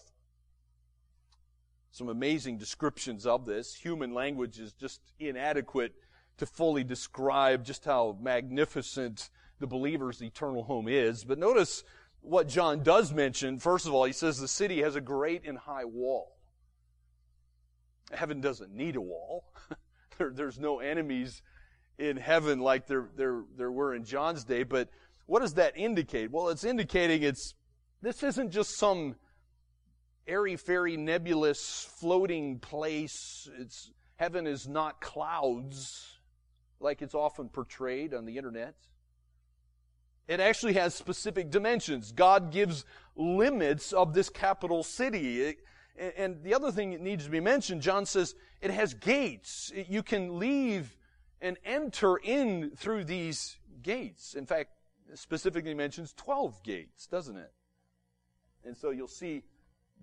Some 1.91 2.09
amazing 2.09 2.57
descriptions 2.57 3.25
of 3.25 3.45
this. 3.45 3.75
Human 3.75 4.13
language 4.13 4.59
is 4.59 4.73
just 4.73 5.01
inadequate 5.19 5.93
to 6.37 6.45
fully 6.45 6.83
describe 6.83 7.63
just 7.63 7.85
how 7.85 8.17
magnificent 8.19 9.29
the 9.59 9.67
believer's 9.67 10.21
eternal 10.21 10.63
home 10.63 10.87
is. 10.87 11.23
But 11.23 11.37
notice 11.37 11.83
what 12.21 12.47
John 12.47 12.83
does 12.83 13.13
mention. 13.13 13.59
First 13.59 13.85
of 13.85 13.93
all, 13.93 14.05
he 14.05 14.13
says 14.13 14.39
the 14.39 14.47
city 14.47 14.81
has 14.81 14.95
a 14.95 15.01
great 15.01 15.45
and 15.45 15.57
high 15.57 15.85
wall. 15.85 16.34
Heaven 18.11 18.41
doesn't 18.41 18.73
need 18.73 18.95
a 18.95 19.01
wall. 19.01 19.45
there, 20.17 20.31
there's 20.31 20.59
no 20.59 20.79
enemies 20.79 21.41
in 21.97 22.17
heaven 22.17 22.59
like 22.59 22.87
there, 22.87 23.09
there, 23.15 23.43
there 23.57 23.71
were 23.71 23.93
in 23.93 24.03
John's 24.03 24.43
day. 24.43 24.63
But 24.63 24.89
what 25.25 25.41
does 25.41 25.55
that 25.55 25.77
indicate? 25.77 26.31
Well, 26.31 26.49
it's 26.49 26.63
indicating 26.63 27.23
it's, 27.23 27.55
this 28.01 28.23
isn't 28.23 28.51
just 28.51 28.77
some 28.77 29.15
airy 30.27 30.55
fairy 30.55 30.97
nebulous 30.97 31.87
floating 31.99 32.59
place. 32.59 33.49
It's, 33.59 33.91
heaven 34.17 34.47
is 34.47 34.67
not 34.67 35.01
clouds 35.01 36.19
like 36.79 37.01
it's 37.01 37.15
often 37.15 37.49
portrayed 37.49 38.13
on 38.13 38.25
the 38.25 38.37
internet. 38.37 38.75
It 40.27 40.39
actually 40.39 40.73
has 40.73 40.95
specific 40.95 41.51
dimensions. 41.51 42.11
God 42.11 42.51
gives 42.51 42.83
limits 43.15 43.93
of 43.93 44.13
this 44.13 44.29
capital 44.29 44.83
city. 44.83 45.41
It, 45.41 45.57
and 45.97 46.43
the 46.43 46.53
other 46.53 46.71
thing 46.71 46.91
that 46.91 47.01
needs 47.01 47.25
to 47.25 47.31
be 47.31 47.39
mentioned, 47.39 47.81
John 47.81 48.05
says 48.05 48.35
it 48.61 48.71
has 48.71 48.93
gates. 48.93 49.71
You 49.87 50.03
can 50.03 50.39
leave 50.39 50.95
and 51.41 51.57
enter 51.63 52.17
in 52.17 52.71
through 52.75 53.05
these 53.05 53.57
gates. 53.81 54.33
In 54.33 54.45
fact, 54.45 54.71
specifically 55.13 55.73
mentions 55.73 56.13
12 56.13 56.63
gates, 56.63 57.07
doesn't 57.07 57.37
it? 57.37 57.51
And 58.65 58.75
so 58.75 58.89
you'll 58.89 59.07
see 59.07 59.43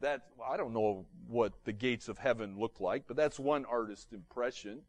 that, 0.01 0.23
I 0.45 0.57
don't 0.57 0.73
know 0.73 1.05
what 1.29 1.53
the 1.65 1.73
gates 1.73 2.09
of 2.09 2.19
heaven 2.19 2.59
look 2.59 2.81
like, 2.81 3.05
but 3.07 3.17
that's 3.17 3.39
one 3.39 3.65
artist's 3.65 4.13
impression 4.13 4.83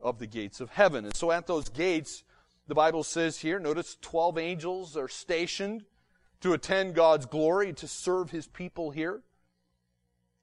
of 0.00 0.18
the 0.18 0.26
gates 0.26 0.60
of 0.60 0.70
heaven. 0.70 1.04
And 1.04 1.14
so 1.14 1.32
at 1.32 1.46
those 1.46 1.68
gates, 1.68 2.24
the 2.66 2.74
Bible 2.74 3.02
says 3.02 3.38
here, 3.38 3.58
notice 3.58 3.96
12 4.00 4.38
angels 4.38 4.96
are 4.96 5.08
stationed 5.08 5.84
to 6.40 6.52
attend 6.52 6.94
God's 6.94 7.26
glory, 7.26 7.72
to 7.74 7.88
serve 7.88 8.30
his 8.30 8.46
people 8.46 8.90
here. 8.90 9.22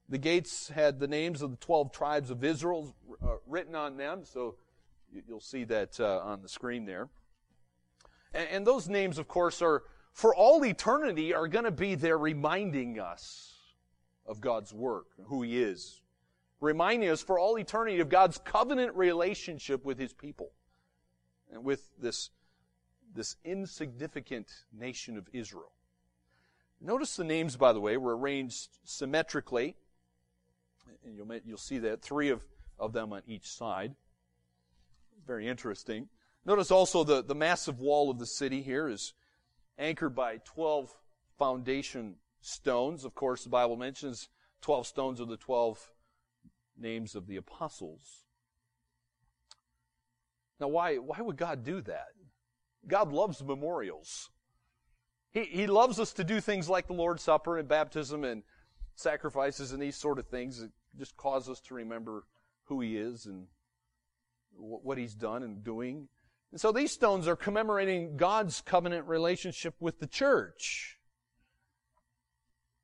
The 0.07 0.17
gates 0.17 0.69
had 0.69 0.99
the 0.99 1.07
names 1.07 1.41
of 1.41 1.51
the 1.51 1.57
12 1.57 1.91
tribes 1.91 2.29
of 2.29 2.43
Israel 2.43 2.95
uh, 3.23 3.35
written 3.47 3.75
on 3.75 3.97
them, 3.97 4.23
so 4.23 4.55
You'll 5.27 5.39
see 5.39 5.63
that 5.65 5.99
uh, 5.99 6.19
on 6.19 6.41
the 6.41 6.49
screen 6.49 6.85
there. 6.85 7.09
And, 8.33 8.47
and 8.49 8.67
those 8.67 8.89
names, 8.89 9.17
of 9.17 9.27
course, 9.27 9.61
are 9.61 9.83
for 10.13 10.35
all 10.35 10.63
eternity 10.65 11.33
are 11.33 11.47
going 11.47 11.65
to 11.65 11.71
be 11.71 11.95
there 11.95 12.17
reminding 12.17 12.99
us 12.99 13.53
of 14.25 14.41
God's 14.41 14.73
work, 14.73 15.07
who 15.25 15.41
He 15.41 15.61
is, 15.61 16.01
reminding 16.59 17.09
us 17.09 17.21
for 17.21 17.37
all 17.37 17.57
eternity 17.57 17.99
of 17.99 18.09
God's 18.09 18.37
covenant 18.37 18.95
relationship 18.95 19.85
with 19.85 19.99
His 19.99 20.13
people 20.13 20.51
and 21.51 21.63
with 21.63 21.89
this, 21.99 22.29
this 23.13 23.35
insignificant 23.43 24.47
nation 24.73 25.17
of 25.17 25.27
Israel. 25.33 25.71
Notice 26.81 27.15
the 27.15 27.23
names, 27.23 27.55
by 27.55 27.71
the 27.73 27.79
way, 27.79 27.97
were 27.97 28.17
arranged 28.17 28.69
symmetrically. 28.83 29.75
And 31.05 31.15
you'll, 31.15 31.27
you'll 31.45 31.57
see 31.57 31.79
that 31.79 32.01
three 32.01 32.29
of, 32.29 32.43
of 32.79 32.93
them 32.93 33.13
on 33.13 33.21
each 33.27 33.47
side 33.47 33.95
very 35.25 35.47
interesting. 35.47 36.07
Notice 36.45 36.71
also 36.71 37.03
the, 37.03 37.23
the 37.23 37.35
massive 37.35 37.79
wall 37.79 38.09
of 38.11 38.19
the 38.19 38.25
city 38.25 38.61
here 38.61 38.87
is 38.87 39.13
anchored 39.77 40.15
by 40.15 40.37
12 40.37 40.93
foundation 41.37 42.15
stones. 42.41 43.03
Of 43.03 43.15
course, 43.15 43.43
the 43.43 43.49
Bible 43.49 43.75
mentions 43.75 44.29
12 44.61 44.87
stones 44.87 45.21
are 45.21 45.25
the 45.25 45.37
12 45.37 45.91
names 46.77 47.15
of 47.15 47.27
the 47.27 47.37
apostles. 47.37 48.23
Now, 50.59 50.67
why, 50.67 50.95
why 50.97 51.19
would 51.19 51.37
God 51.37 51.63
do 51.63 51.81
that? 51.81 52.09
God 52.87 53.11
loves 53.11 53.43
memorials. 53.43 54.29
He, 55.31 55.43
he 55.43 55.67
loves 55.67 55.99
us 55.99 56.13
to 56.13 56.23
do 56.23 56.39
things 56.39 56.69
like 56.69 56.87
the 56.87 56.93
Lord's 56.93 57.23
Supper 57.23 57.57
and 57.57 57.67
baptism 57.67 58.23
and 58.23 58.43
sacrifices 58.95 59.71
and 59.71 59.81
these 59.81 59.95
sort 59.95 60.19
of 60.19 60.27
things 60.27 60.59
that 60.59 60.71
just 60.97 61.15
cause 61.17 61.49
us 61.49 61.59
to 61.61 61.73
remember 61.75 62.23
who 62.65 62.81
He 62.81 62.97
is 62.97 63.25
and 63.25 63.47
what 64.57 64.97
he's 64.97 65.15
done 65.15 65.43
and 65.43 65.63
doing. 65.63 66.07
And 66.51 66.61
so 66.61 66.71
these 66.71 66.91
stones 66.91 67.27
are 67.27 67.35
commemorating 67.35 68.17
God's 68.17 68.61
covenant 68.61 69.07
relationship 69.07 69.75
with 69.79 69.99
the 69.99 70.07
church. 70.07 70.97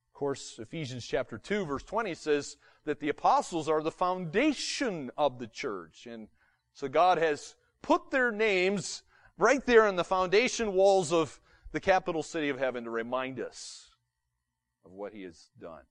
Of 0.09 0.13
course, 0.13 0.59
Ephesians 0.59 1.05
chapter 1.05 1.37
2 1.37 1.65
verse 1.65 1.83
20 1.83 2.13
says 2.15 2.57
that 2.85 2.99
the 2.99 3.09
apostles 3.09 3.69
are 3.69 3.81
the 3.81 3.91
foundation 3.91 5.11
of 5.17 5.39
the 5.39 5.47
church. 5.47 6.07
And 6.09 6.27
so 6.73 6.87
God 6.87 7.17
has 7.17 7.55
put 7.81 8.11
their 8.11 8.31
names 8.31 9.03
right 9.37 9.65
there 9.65 9.87
on 9.87 9.95
the 9.95 10.03
foundation 10.03 10.73
walls 10.73 11.11
of 11.13 11.39
the 11.71 11.79
capital 11.79 12.21
city 12.23 12.49
of 12.49 12.59
heaven 12.59 12.83
to 12.83 12.89
remind 12.89 13.39
us 13.39 13.89
of 14.85 14.91
what 14.91 15.13
he 15.13 15.23
has 15.23 15.49
done. 15.59 15.83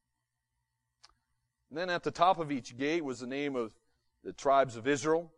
And 1.70 1.78
then 1.78 1.88
at 1.88 2.02
the 2.02 2.10
top 2.10 2.38
of 2.38 2.50
each 2.50 2.76
gate 2.76 3.04
was 3.04 3.20
the 3.20 3.26
name 3.26 3.54
of 3.54 3.72
the 4.24 4.32
tribes 4.32 4.76
of 4.76 4.86
Israel. 4.86 5.32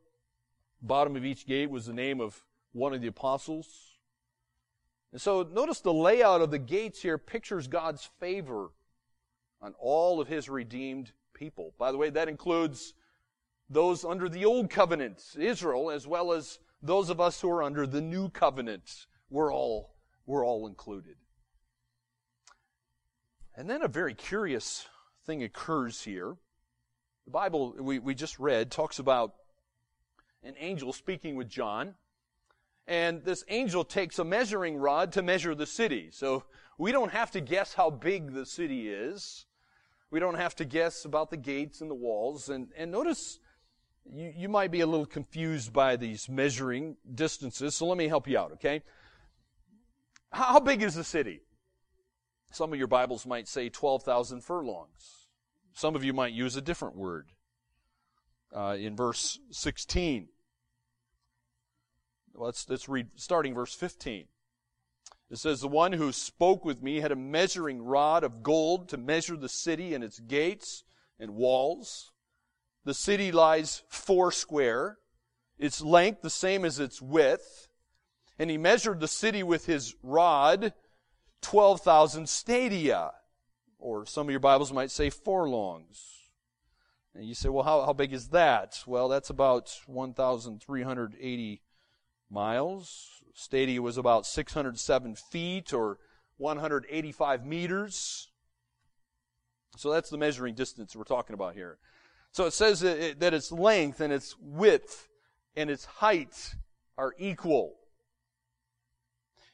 Bottom 0.80 1.14
of 1.14 1.24
each 1.24 1.46
gate 1.46 1.70
was 1.70 1.86
the 1.86 1.92
name 1.92 2.20
of 2.20 2.42
one 2.72 2.94
of 2.94 3.02
the 3.02 3.06
apostles. 3.06 3.68
And 5.12 5.20
so 5.20 5.42
notice 5.42 5.80
the 5.80 5.92
layout 5.92 6.40
of 6.40 6.50
the 6.50 6.58
gates 6.58 7.02
here 7.02 7.18
pictures 7.18 7.68
God's 7.68 8.08
favor 8.18 8.70
on 9.60 9.74
all 9.78 10.20
of 10.20 10.28
his 10.28 10.48
redeemed 10.48 11.12
people. 11.34 11.74
By 11.78 11.92
the 11.92 11.98
way, 11.98 12.08
that 12.10 12.28
includes 12.28 12.94
those 13.68 14.04
under 14.04 14.28
the 14.28 14.46
old 14.46 14.70
covenant, 14.70 15.22
Israel, 15.38 15.90
as 15.90 16.06
well 16.06 16.32
as 16.32 16.58
those 16.82 17.10
of 17.10 17.20
us 17.20 17.40
who 17.40 17.50
are 17.50 17.62
under 17.62 17.86
the 17.86 18.00
new 18.00 18.30
covenant. 18.30 19.06
We're 19.30 19.52
all, 19.52 19.94
we're 20.26 20.44
all 20.44 20.66
included. 20.66 21.16
And 23.54 23.68
then 23.68 23.82
a 23.82 23.88
very 23.88 24.14
curious 24.14 24.86
thing 25.24 25.42
occurs 25.42 26.02
here. 26.02 26.36
The 27.24 27.30
Bible 27.30 27.74
we, 27.78 27.98
we 27.98 28.14
just 28.14 28.38
read 28.38 28.70
talks 28.70 28.98
about 28.98 29.34
an 30.42 30.54
angel 30.58 30.92
speaking 30.92 31.36
with 31.36 31.48
John. 31.48 31.94
And 32.88 33.24
this 33.24 33.44
angel 33.48 33.84
takes 33.84 34.18
a 34.18 34.24
measuring 34.24 34.76
rod 34.76 35.12
to 35.12 35.22
measure 35.22 35.54
the 35.54 35.66
city. 35.66 36.08
So 36.10 36.44
we 36.78 36.90
don't 36.90 37.12
have 37.12 37.30
to 37.32 37.40
guess 37.40 37.74
how 37.74 37.90
big 37.90 38.34
the 38.34 38.44
city 38.44 38.88
is. 38.88 39.46
We 40.10 40.18
don't 40.18 40.34
have 40.34 40.56
to 40.56 40.64
guess 40.64 41.04
about 41.04 41.30
the 41.30 41.36
gates 41.36 41.80
and 41.80 41.90
the 41.90 41.94
walls. 41.94 42.48
And, 42.48 42.68
and 42.76 42.90
notice 42.90 43.38
you, 44.04 44.32
you 44.36 44.48
might 44.48 44.72
be 44.72 44.80
a 44.80 44.86
little 44.86 45.06
confused 45.06 45.72
by 45.72 45.96
these 45.96 46.28
measuring 46.28 46.96
distances. 47.14 47.76
So 47.76 47.86
let 47.86 47.96
me 47.96 48.08
help 48.08 48.26
you 48.26 48.36
out, 48.36 48.52
okay? 48.54 48.82
How, 50.32 50.44
how 50.54 50.60
big 50.60 50.82
is 50.82 50.96
the 50.96 51.04
city? 51.04 51.40
Some 52.52 52.70
of 52.70 52.78
your 52.78 52.86
Bibles 52.86 53.24
might 53.24 53.48
say 53.48 53.70
12,000 53.70 54.44
furlongs. 54.44 55.26
Some 55.72 55.96
of 55.96 56.04
you 56.04 56.12
might 56.12 56.34
use 56.34 56.54
a 56.54 56.60
different 56.60 56.96
word. 56.96 57.30
Uh, 58.54 58.76
in 58.78 58.94
verse 58.94 59.38
16. 59.50 60.28
Let's, 62.34 62.68
let's 62.68 62.90
read 62.90 63.08
starting 63.16 63.54
verse 63.54 63.72
15. 63.72 64.26
It 65.30 65.38
says, 65.38 65.62
The 65.62 65.68
one 65.68 65.92
who 65.92 66.12
spoke 66.12 66.62
with 66.62 66.82
me 66.82 67.00
had 67.00 67.10
a 67.10 67.16
measuring 67.16 67.80
rod 67.80 68.22
of 68.22 68.42
gold 68.42 68.90
to 68.90 68.98
measure 68.98 69.38
the 69.38 69.48
city 69.48 69.94
and 69.94 70.04
its 70.04 70.20
gates 70.20 70.84
and 71.18 71.30
walls. 71.30 72.12
The 72.84 72.92
city 72.92 73.32
lies 73.32 73.82
four 73.88 74.30
square, 74.30 74.98
its 75.58 75.80
length 75.80 76.20
the 76.20 76.28
same 76.28 76.66
as 76.66 76.78
its 76.78 77.00
width. 77.00 77.68
And 78.38 78.50
he 78.50 78.58
measured 78.58 79.00
the 79.00 79.08
city 79.08 79.42
with 79.42 79.64
his 79.64 79.94
rod, 80.02 80.74
12,000 81.42 82.28
stadia, 82.28 83.12
or 83.78 84.06
some 84.06 84.26
of 84.26 84.30
your 84.30 84.40
Bibles 84.40 84.72
might 84.72 84.90
say 84.90 85.10
furlongs. 85.10 86.30
And 87.14 87.24
you 87.24 87.34
say, 87.34 87.50
well, 87.50 87.64
how, 87.64 87.84
how 87.84 87.92
big 87.92 88.12
is 88.12 88.28
that? 88.28 88.82
Well, 88.86 89.08
that's 89.08 89.28
about 89.28 89.78
1,380 89.86 91.62
miles. 92.30 93.22
Stadia 93.34 93.82
was 93.82 93.98
about 93.98 94.26
607 94.26 95.14
feet 95.16 95.72
or 95.74 95.98
185 96.38 97.44
meters. 97.44 98.30
So 99.76 99.90
that's 99.90 100.10
the 100.10 100.18
measuring 100.18 100.54
distance 100.54 100.96
we're 100.96 101.04
talking 101.04 101.34
about 101.34 101.54
here. 101.54 101.78
So 102.32 102.46
it 102.46 102.52
says 102.52 102.80
that 102.80 103.34
its 103.34 103.52
length 103.52 104.00
and 104.00 104.12
its 104.12 104.36
width 104.40 105.08
and 105.54 105.68
its 105.70 105.84
height 105.84 106.54
are 106.96 107.14
equal. 107.18 107.74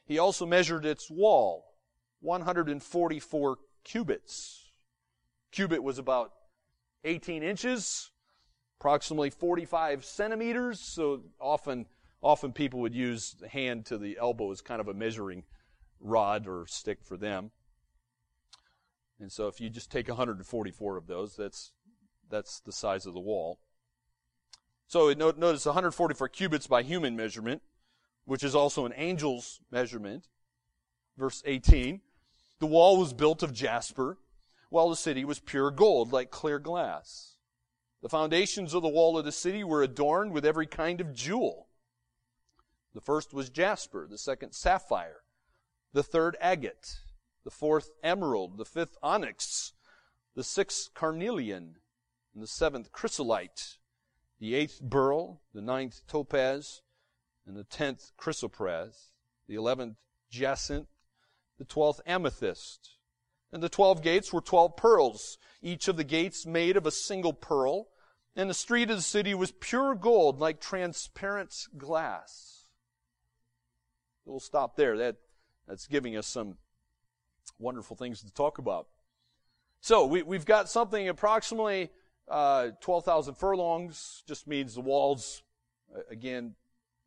He 0.05 0.17
also 0.17 0.45
measured 0.45 0.85
its 0.85 1.11
wall, 1.11 1.68
144 2.21 3.57
cubits. 3.83 4.71
Cubit 5.51 5.83
was 5.83 5.97
about 5.97 6.31
18 7.03 7.43
inches, 7.43 8.11
approximately 8.79 9.29
45 9.29 10.05
centimeters. 10.05 10.79
So 10.79 11.21
often, 11.39 11.85
often 12.21 12.51
people 12.51 12.81
would 12.81 12.93
use 12.93 13.35
the 13.39 13.47
hand 13.47 13.85
to 13.87 13.97
the 13.97 14.17
elbow 14.19 14.51
as 14.51 14.61
kind 14.61 14.81
of 14.81 14.87
a 14.87 14.93
measuring 14.93 15.43
rod 15.99 16.47
or 16.47 16.65
stick 16.67 16.99
for 17.03 17.17
them. 17.17 17.51
And 19.19 19.31
so 19.31 19.47
if 19.47 19.59
you 19.59 19.69
just 19.69 19.91
take 19.91 20.07
144 20.07 20.97
of 20.97 21.07
those, 21.07 21.35
that's, 21.35 21.73
that's 22.29 22.61
the 22.61 22.71
size 22.71 23.05
of 23.05 23.13
the 23.13 23.19
wall. 23.19 23.59
So 24.87 25.13
notice 25.13 25.65
144 25.65 26.29
cubits 26.29 26.67
by 26.67 26.81
human 26.83 27.15
measurement, 27.15 27.61
which 28.25 28.43
is 28.43 28.55
also 28.55 28.85
an 28.85 28.93
angel's 28.93 29.59
measurement. 29.71 30.27
Verse 31.17 31.43
18. 31.45 32.01
The 32.59 32.67
wall 32.67 32.97
was 32.97 33.13
built 33.13 33.41
of 33.41 33.53
jasper, 33.53 34.17
while 34.69 34.89
the 34.89 34.95
city 34.95 35.25
was 35.25 35.39
pure 35.39 35.71
gold, 35.71 36.11
like 36.11 36.29
clear 36.29 36.59
glass. 36.59 37.35
The 38.01 38.09
foundations 38.09 38.73
of 38.73 38.81
the 38.81 38.89
wall 38.89 39.17
of 39.17 39.25
the 39.25 39.31
city 39.31 39.63
were 39.63 39.83
adorned 39.83 40.31
with 40.31 40.45
every 40.45 40.67
kind 40.67 41.01
of 41.01 41.13
jewel. 41.13 41.67
The 42.93 43.01
first 43.01 43.33
was 43.33 43.49
jasper, 43.49 44.07
the 44.09 44.17
second 44.17 44.53
sapphire, 44.53 45.23
the 45.93 46.03
third 46.03 46.37
agate, 46.39 46.99
the 47.43 47.51
fourth 47.51 47.91
emerald, 48.03 48.57
the 48.57 48.65
fifth 48.65 48.97
onyx, 49.01 49.73
the 50.35 50.43
sixth 50.43 50.93
carnelian, 50.93 51.77
and 52.33 52.43
the 52.43 52.47
seventh 52.47 52.91
chrysolite, 52.91 53.77
the 54.39 54.55
eighth 54.55 54.79
beryl, 54.81 55.41
the 55.53 55.61
ninth 55.61 56.01
topaz, 56.07 56.81
and 57.45 57.57
the 57.57 57.63
tenth 57.63 58.11
chrysoprase, 58.17 59.11
the 59.47 59.55
eleventh 59.55 59.97
jacinth, 60.29 60.87
the 61.59 61.65
twelfth 61.65 62.01
amethyst. 62.07 62.95
And 63.51 63.61
the 63.61 63.69
twelve 63.69 64.01
gates 64.01 64.33
were 64.33 64.41
twelve 64.41 64.75
pearls, 64.75 65.37
each 65.61 65.87
of 65.87 65.97
the 65.97 66.03
gates 66.03 66.45
made 66.45 66.75
of 66.77 66.87
a 66.87 66.91
single 66.91 67.33
pearl. 67.33 67.89
And 68.35 68.49
the 68.49 68.55
street 68.55 68.89
of 68.89 68.95
the 68.95 69.03
city 69.03 69.33
was 69.33 69.51
pure 69.51 69.93
gold, 69.93 70.39
like 70.39 70.61
transparent 70.61 71.53
glass. 71.77 72.65
We'll 74.25 74.39
stop 74.39 74.75
there. 74.75 74.97
That, 74.97 75.17
that's 75.67 75.87
giving 75.87 76.15
us 76.15 76.27
some 76.27 76.57
wonderful 77.57 77.95
things 77.95 78.21
to 78.21 78.31
talk 78.31 78.57
about. 78.57 78.87
So 79.81 80.05
we, 80.05 80.23
we've 80.23 80.45
got 80.45 80.69
something 80.69 81.09
approximately 81.09 81.89
uh, 82.29 82.69
12,000 82.81 83.35
furlongs, 83.35 84.23
just 84.27 84.47
means 84.47 84.75
the 84.75 84.81
walls, 84.81 85.41
again, 86.11 86.55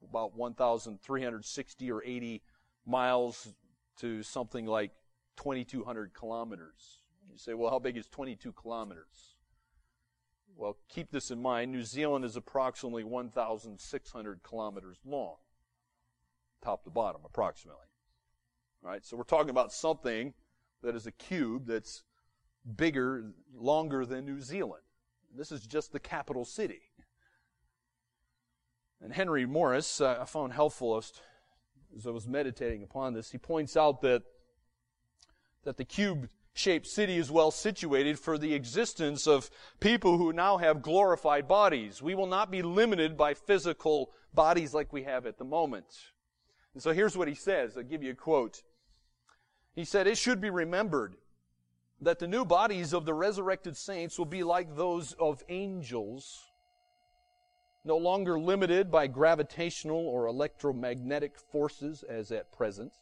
about 0.02 0.37
1,360 0.37 1.92
or 1.92 2.02
80 2.04 2.42
miles 2.85 3.54
to 4.02 4.23
something 4.23 4.66
like 4.66 4.90
2,200 5.37 6.12
kilometers. 6.12 6.99
You 7.30 7.38
say, 7.38 7.54
well, 7.54 7.71
how 7.71 7.78
big 7.78 7.97
is 7.97 8.09
22 8.09 8.52
kilometers? 8.52 9.37
Well, 10.56 10.76
keep 10.88 11.12
this 11.12 11.30
in 11.30 11.40
mind. 11.40 11.71
New 11.71 11.85
Zealand 11.85 12.25
is 12.25 12.37
approximately 12.37 13.04
1,600 13.04 14.42
kilometers 14.42 14.99
long, 15.06 15.37
top 16.62 16.82
to 16.85 16.90
bottom, 16.90 17.23
approximately. 17.25 17.86
All 18.84 18.91
right, 18.91 19.06
so 19.06 19.17
we're 19.17 19.23
talking 19.23 19.50
about 19.50 19.73
something 19.73 20.34
that 20.82 20.97
is 20.97 21.06
a 21.06 21.12
cube 21.12 21.67
that's 21.67 22.02
bigger, 22.76 23.32
longer 23.54 24.04
than 24.04 24.26
New 24.26 24.41
Zealand. 24.41 24.82
This 25.34 25.52
is 25.52 25.65
just 25.65 25.93
the 25.93 26.00
capital 26.00 26.45
city. 26.45 26.82
And 29.00 29.12
Henry 29.12 29.47
Morris, 29.47 30.00
uh, 30.00 30.19
I 30.21 30.25
found 30.25 30.52
helpful 30.52 31.00
as, 31.97 32.07
I 32.07 32.11
was 32.11 32.26
meditating 32.26 32.83
upon 32.83 33.15
this. 33.15 33.31
He 33.31 33.39
points 33.39 33.76
out 33.76 34.00
that 34.02 34.23
that 35.65 35.76
the 35.76 35.85
cube 35.85 36.28
shaped 36.55 36.87
city 36.87 37.17
is 37.17 37.31
well 37.31 37.50
situated 37.50 38.19
for 38.19 38.37
the 38.37 38.55
existence 38.55 39.26
of 39.26 39.50
people 39.81 40.19
who 40.19 40.33
now 40.33 40.59
have 40.59 40.83
glorified 40.83 41.49
bodies. 41.49 42.02
We 42.02 42.15
will 42.15 42.26
not 42.26 42.50
be 42.50 42.63
limited 42.63 43.17
by 43.17 43.35
physical 43.35 44.11
bodies 44.35 44.75
like 44.75 44.93
we 44.93 45.05
have 45.05 45.26
at 45.26 45.39
the 45.39 45.45
moment. 45.45 45.87
And 46.75 46.83
so 46.83 46.93
here's 46.93 47.17
what 47.17 47.28
he 47.28 47.35
says. 47.35 47.76
I'll 47.76 47.83
give 47.83 48.02
you 48.02 48.13
a 48.13 48.15
quote. 48.15 48.63
He 49.75 49.85
said, 49.85 50.07
It 50.07 50.19
should 50.19 50.41
be 50.41 50.50
remembered 50.50 51.17
that 52.00 52.19
the 52.19 52.26
new 52.26 52.45
bodies 52.45 52.93
of 52.93 53.05
the 53.05 53.15
resurrected 53.15 53.76
saints 53.76 54.19
will 54.19 54.26
be 54.26 54.43
like 54.43 54.76
those 54.76 55.13
of 55.15 55.43
angels, 55.49 56.51
no 57.84 57.97
longer 57.97 58.38
limited 58.38 58.90
by 58.90 59.06
gravitational 59.06 60.06
or 60.06 60.26
electromagnetic 60.26 61.38
forces 61.38 62.02
as 62.02 62.30
at 62.30 62.52
present. 62.52 62.92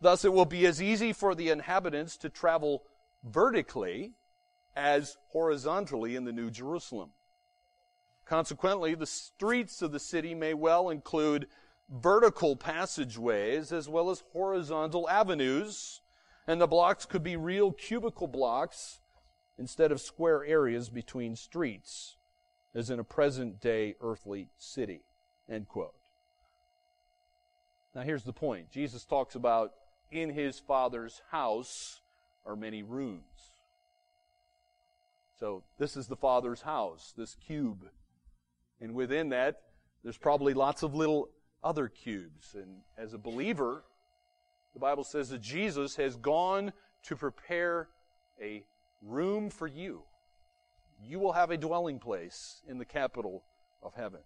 Thus, 0.00 0.24
it 0.24 0.32
will 0.32 0.44
be 0.44 0.66
as 0.66 0.82
easy 0.82 1.12
for 1.12 1.34
the 1.34 1.50
inhabitants 1.50 2.16
to 2.18 2.28
travel 2.28 2.84
vertically 3.24 4.12
as 4.76 5.16
horizontally 5.28 6.14
in 6.14 6.24
the 6.24 6.32
New 6.32 6.50
Jerusalem. 6.50 7.10
Consequently, 8.24 8.94
the 8.94 9.06
streets 9.06 9.82
of 9.82 9.90
the 9.90 9.98
city 9.98 10.34
may 10.34 10.54
well 10.54 10.90
include 10.90 11.48
vertical 11.88 12.54
passageways 12.54 13.72
as 13.72 13.88
well 13.88 14.10
as 14.10 14.22
horizontal 14.32 15.08
avenues, 15.08 16.02
and 16.46 16.60
the 16.60 16.66
blocks 16.66 17.06
could 17.06 17.22
be 17.22 17.36
real 17.36 17.72
cubical 17.72 18.30
blocks 18.30 19.00
instead 19.58 19.90
of 19.90 20.00
square 20.00 20.44
areas 20.44 20.90
between 20.90 21.34
streets, 21.34 22.17
as 22.74 22.90
in 22.90 22.98
a 22.98 23.04
present 23.04 23.60
day 23.60 23.94
earthly 24.00 24.48
city. 24.58 25.00
End 25.50 25.68
quote. 25.68 25.94
Now, 27.94 28.02
here's 28.02 28.24
the 28.24 28.32
point 28.32 28.70
Jesus 28.70 29.04
talks 29.04 29.34
about 29.34 29.72
in 30.10 30.30
his 30.30 30.58
Father's 30.58 31.22
house 31.30 32.00
are 32.46 32.56
many 32.56 32.82
rooms. 32.82 33.22
So, 35.38 35.62
this 35.78 35.96
is 35.96 36.08
the 36.08 36.16
Father's 36.16 36.62
house, 36.62 37.12
this 37.16 37.34
cube. 37.34 37.88
And 38.80 38.94
within 38.94 39.30
that, 39.30 39.62
there's 40.02 40.18
probably 40.18 40.54
lots 40.54 40.82
of 40.82 40.94
little 40.94 41.28
other 41.62 41.88
cubes. 41.88 42.54
And 42.54 42.82
as 42.96 43.14
a 43.14 43.18
believer, 43.18 43.84
the 44.74 44.80
Bible 44.80 45.04
says 45.04 45.30
that 45.30 45.40
Jesus 45.40 45.96
has 45.96 46.16
gone 46.16 46.72
to 47.04 47.16
prepare 47.16 47.88
a 48.40 48.64
room 49.02 49.50
for 49.50 49.66
you. 49.66 50.02
You 51.02 51.18
will 51.18 51.32
have 51.32 51.50
a 51.50 51.56
dwelling 51.56 51.98
place 51.98 52.62
in 52.66 52.78
the 52.78 52.84
capital 52.84 53.42
of 53.82 53.94
heaven. 53.94 54.20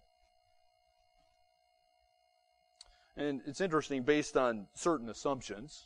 And 3.15 3.41
it's 3.45 3.61
interesting, 3.61 4.03
based 4.03 4.35
on 4.35 4.67
certain 4.73 5.09
assumptions, 5.09 5.85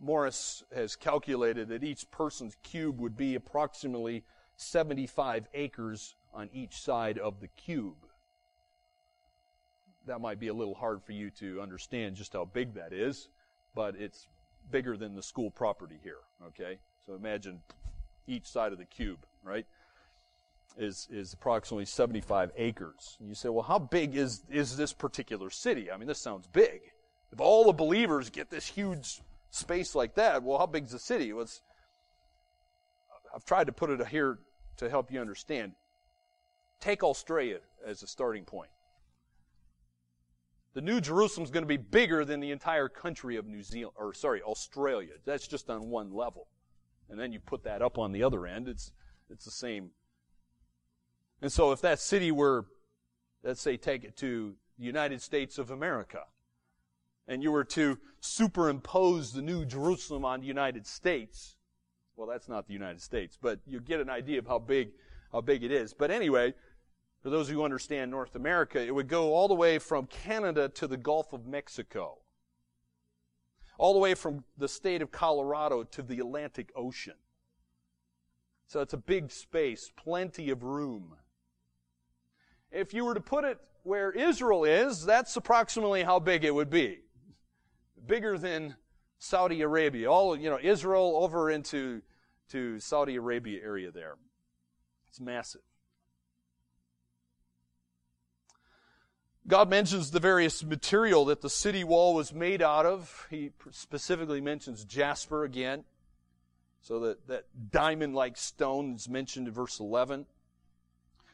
Morris 0.00 0.64
has 0.74 0.96
calculated 0.96 1.68
that 1.68 1.84
each 1.84 2.10
person's 2.10 2.56
cube 2.62 2.98
would 3.00 3.16
be 3.16 3.34
approximately 3.34 4.24
75 4.56 5.46
acres 5.52 6.14
on 6.32 6.48
each 6.52 6.80
side 6.80 7.18
of 7.18 7.40
the 7.40 7.48
cube 7.48 7.96
that 10.06 10.20
might 10.20 10.38
be 10.38 10.48
a 10.48 10.54
little 10.54 10.74
hard 10.74 11.02
for 11.02 11.12
you 11.12 11.30
to 11.30 11.60
understand 11.60 12.16
just 12.16 12.32
how 12.32 12.44
big 12.44 12.74
that 12.74 12.92
is, 12.92 13.28
but 13.74 13.94
it's 13.96 14.26
bigger 14.70 14.96
than 14.96 15.14
the 15.14 15.22
school 15.22 15.50
property 15.50 15.98
here, 16.02 16.18
okay? 16.46 16.78
So 17.06 17.14
imagine 17.14 17.60
each 18.26 18.46
side 18.46 18.72
of 18.72 18.78
the 18.78 18.84
cube, 18.84 19.18
right? 19.42 19.66
Is, 20.76 21.08
is 21.10 21.32
approximately 21.32 21.84
75 21.84 22.50
acres. 22.56 23.16
And 23.20 23.28
you 23.28 23.34
say, 23.34 23.48
well, 23.48 23.62
how 23.62 23.78
big 23.78 24.16
is, 24.16 24.42
is 24.50 24.76
this 24.76 24.92
particular 24.92 25.50
city? 25.50 25.90
I 25.90 25.96
mean, 25.96 26.08
this 26.08 26.20
sounds 26.20 26.46
big. 26.46 26.80
If 27.32 27.40
all 27.40 27.64
the 27.64 27.72
believers 27.72 28.30
get 28.30 28.50
this 28.50 28.66
huge 28.66 29.20
space 29.50 29.94
like 29.94 30.14
that, 30.16 30.42
well, 30.42 30.58
how 30.58 30.66
big 30.66 30.84
is 30.84 30.90
the 30.90 30.98
city? 30.98 31.32
Well, 31.32 31.46
I've 33.34 33.44
tried 33.44 33.66
to 33.66 33.72
put 33.72 33.90
it 33.90 34.04
here 34.08 34.38
to 34.78 34.90
help 34.90 35.12
you 35.12 35.20
understand. 35.20 35.72
Take 36.80 37.02
Australia 37.02 37.58
as 37.86 38.02
a 38.02 38.06
starting 38.06 38.44
point 38.44 38.70
the 40.74 40.80
New 40.80 41.00
Jerusalem 41.00 41.44
is 41.44 41.50
going 41.50 41.62
to 41.62 41.68
be 41.68 41.76
bigger 41.76 42.24
than 42.24 42.40
the 42.40 42.50
entire 42.50 42.88
country 42.88 43.36
of 43.36 43.46
New 43.46 43.62
Zealand, 43.62 43.94
or 43.96 44.12
sorry, 44.12 44.42
Australia. 44.42 45.12
That's 45.24 45.46
just 45.46 45.70
on 45.70 45.88
one 45.88 46.12
level. 46.12 46.48
And 47.08 47.18
then 47.18 47.32
you 47.32 47.40
put 47.40 47.64
that 47.64 47.82
up 47.82 47.98
on 47.98 48.12
the 48.12 48.22
other 48.22 48.46
end, 48.46 48.68
it's, 48.68 48.92
it's 49.30 49.44
the 49.44 49.50
same. 49.50 49.90
And 51.42 51.52
so 51.52 51.72
if 51.72 51.80
that 51.82 52.00
city 52.00 52.32
were, 52.32 52.66
let's 53.42 53.60
say, 53.60 53.76
take 53.76 54.04
it 54.04 54.16
to 54.18 54.54
the 54.78 54.84
United 54.84 55.20
States 55.20 55.58
of 55.58 55.70
America, 55.70 56.24
and 57.28 57.42
you 57.42 57.52
were 57.52 57.64
to 57.64 57.98
superimpose 58.20 59.32
the 59.32 59.42
New 59.42 59.64
Jerusalem 59.64 60.24
on 60.24 60.40
the 60.40 60.46
United 60.46 60.86
States, 60.86 61.56
Well, 62.16 62.26
that's 62.26 62.48
not 62.48 62.66
the 62.66 62.72
United 62.72 63.02
States, 63.02 63.38
but 63.40 63.60
you 63.66 63.80
get 63.80 64.00
an 64.00 64.10
idea 64.10 64.38
of 64.38 64.46
how 64.46 64.58
big, 64.58 64.90
how 65.32 65.40
big 65.40 65.64
it 65.64 65.72
is. 65.72 65.92
But 65.92 66.10
anyway, 66.10 66.54
for 67.22 67.30
those 67.30 67.48
who 67.48 67.64
understand 67.64 68.10
North 68.10 68.36
America, 68.36 68.80
it 68.80 68.94
would 68.94 69.08
go 69.08 69.32
all 69.34 69.48
the 69.48 69.54
way 69.54 69.78
from 69.78 70.06
Canada 70.06 70.68
to 70.70 70.86
the 70.86 70.96
Gulf 70.96 71.32
of 71.32 71.46
Mexico. 71.46 72.18
All 73.78 73.92
the 73.92 73.98
way 73.98 74.14
from 74.14 74.44
the 74.56 74.68
state 74.68 75.02
of 75.02 75.10
Colorado 75.10 75.82
to 75.82 76.02
the 76.02 76.20
Atlantic 76.20 76.70
Ocean. 76.76 77.14
So 78.66 78.80
it's 78.80 78.94
a 78.94 78.98
big 78.98 79.30
space, 79.30 79.90
plenty 79.96 80.50
of 80.50 80.62
room. 80.62 81.16
If 82.70 82.94
you 82.94 83.04
were 83.04 83.14
to 83.14 83.20
put 83.20 83.44
it 83.44 83.58
where 83.82 84.10
Israel 84.10 84.64
is, 84.64 85.04
that's 85.04 85.36
approximately 85.36 86.02
how 86.02 86.18
big 86.18 86.44
it 86.44 86.54
would 86.54 86.70
be. 86.70 87.00
Bigger 88.06 88.38
than 88.38 88.76
Saudi 89.18 89.60
Arabia. 89.62 90.10
All, 90.10 90.36
you 90.36 90.50
know, 90.50 90.58
Israel 90.62 91.14
over 91.16 91.50
into 91.50 92.02
to 92.50 92.78
Saudi 92.78 93.16
Arabia 93.16 93.60
area 93.62 93.90
there. 93.90 94.16
It's 95.08 95.20
massive. 95.20 95.62
God 99.46 99.68
mentions 99.68 100.10
the 100.10 100.20
various 100.20 100.64
material 100.64 101.26
that 101.26 101.42
the 101.42 101.50
city 101.50 101.84
wall 101.84 102.14
was 102.14 102.32
made 102.32 102.62
out 102.62 102.86
of. 102.86 103.26
He 103.28 103.50
specifically 103.70 104.40
mentions 104.40 104.84
jasper 104.84 105.44
again. 105.44 105.84
So 106.80 107.00
that, 107.00 107.26
that 107.28 107.44
diamond 107.70 108.14
like 108.14 108.36
stone 108.36 108.94
is 108.94 109.08
mentioned 109.08 109.48
in 109.48 109.52
verse 109.52 109.80
11. 109.80 110.26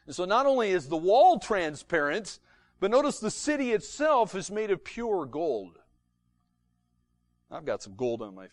And 0.06 0.14
so 0.14 0.24
not 0.24 0.46
only 0.46 0.70
is 0.70 0.88
the 0.88 0.96
wall 0.96 1.38
transparent, 1.38 2.40
but 2.80 2.90
notice 2.90 3.20
the 3.20 3.30
city 3.30 3.72
itself 3.72 4.34
is 4.34 4.50
made 4.50 4.72
of 4.72 4.82
pure 4.82 5.24
gold. 5.26 5.78
I've 7.50 7.64
got 7.64 7.82
some 7.82 7.94
gold 7.94 8.22
on 8.22 8.34
my 8.34 8.46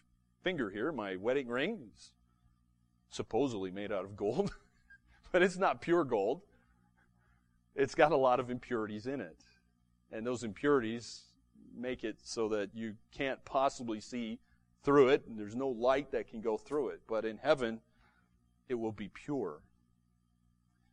finger 0.44 0.70
here. 0.70 0.92
My 0.92 1.16
wedding 1.16 1.48
ring 1.48 1.90
is 1.96 2.12
supposedly 3.10 3.72
made 3.72 3.92
out 3.92 4.06
of 4.06 4.16
gold, 4.16 4.52
but 5.32 5.42
it's 5.42 5.58
not 5.58 5.82
pure 5.82 6.04
gold. 6.04 6.42
It's 7.76 7.96
got 7.96 8.12
a 8.12 8.18
lot 8.18 8.40
of 8.40 8.50
impurities 8.50 9.08
in 9.08 9.22
it. 9.22 9.38
And 10.12 10.26
those 10.26 10.44
impurities 10.44 11.24
make 11.76 12.04
it 12.04 12.18
so 12.24 12.50
that 12.50 12.70
you 12.74 12.96
can't 13.12 13.44
possibly 13.46 14.00
see 14.00 14.40
through 14.84 15.10
it, 15.10 15.24
and 15.28 15.38
there's 15.38 15.56
no 15.56 15.68
light 15.68 16.12
that 16.12 16.30
can 16.30 16.42
go 16.42 16.58
through 16.58 16.90
it. 16.90 17.02
But 17.08 17.26
in 17.26 17.38
heaven, 17.38 17.82
it 18.70 18.76
will 18.76 18.92
be 18.92 19.10
pure. 19.10 19.60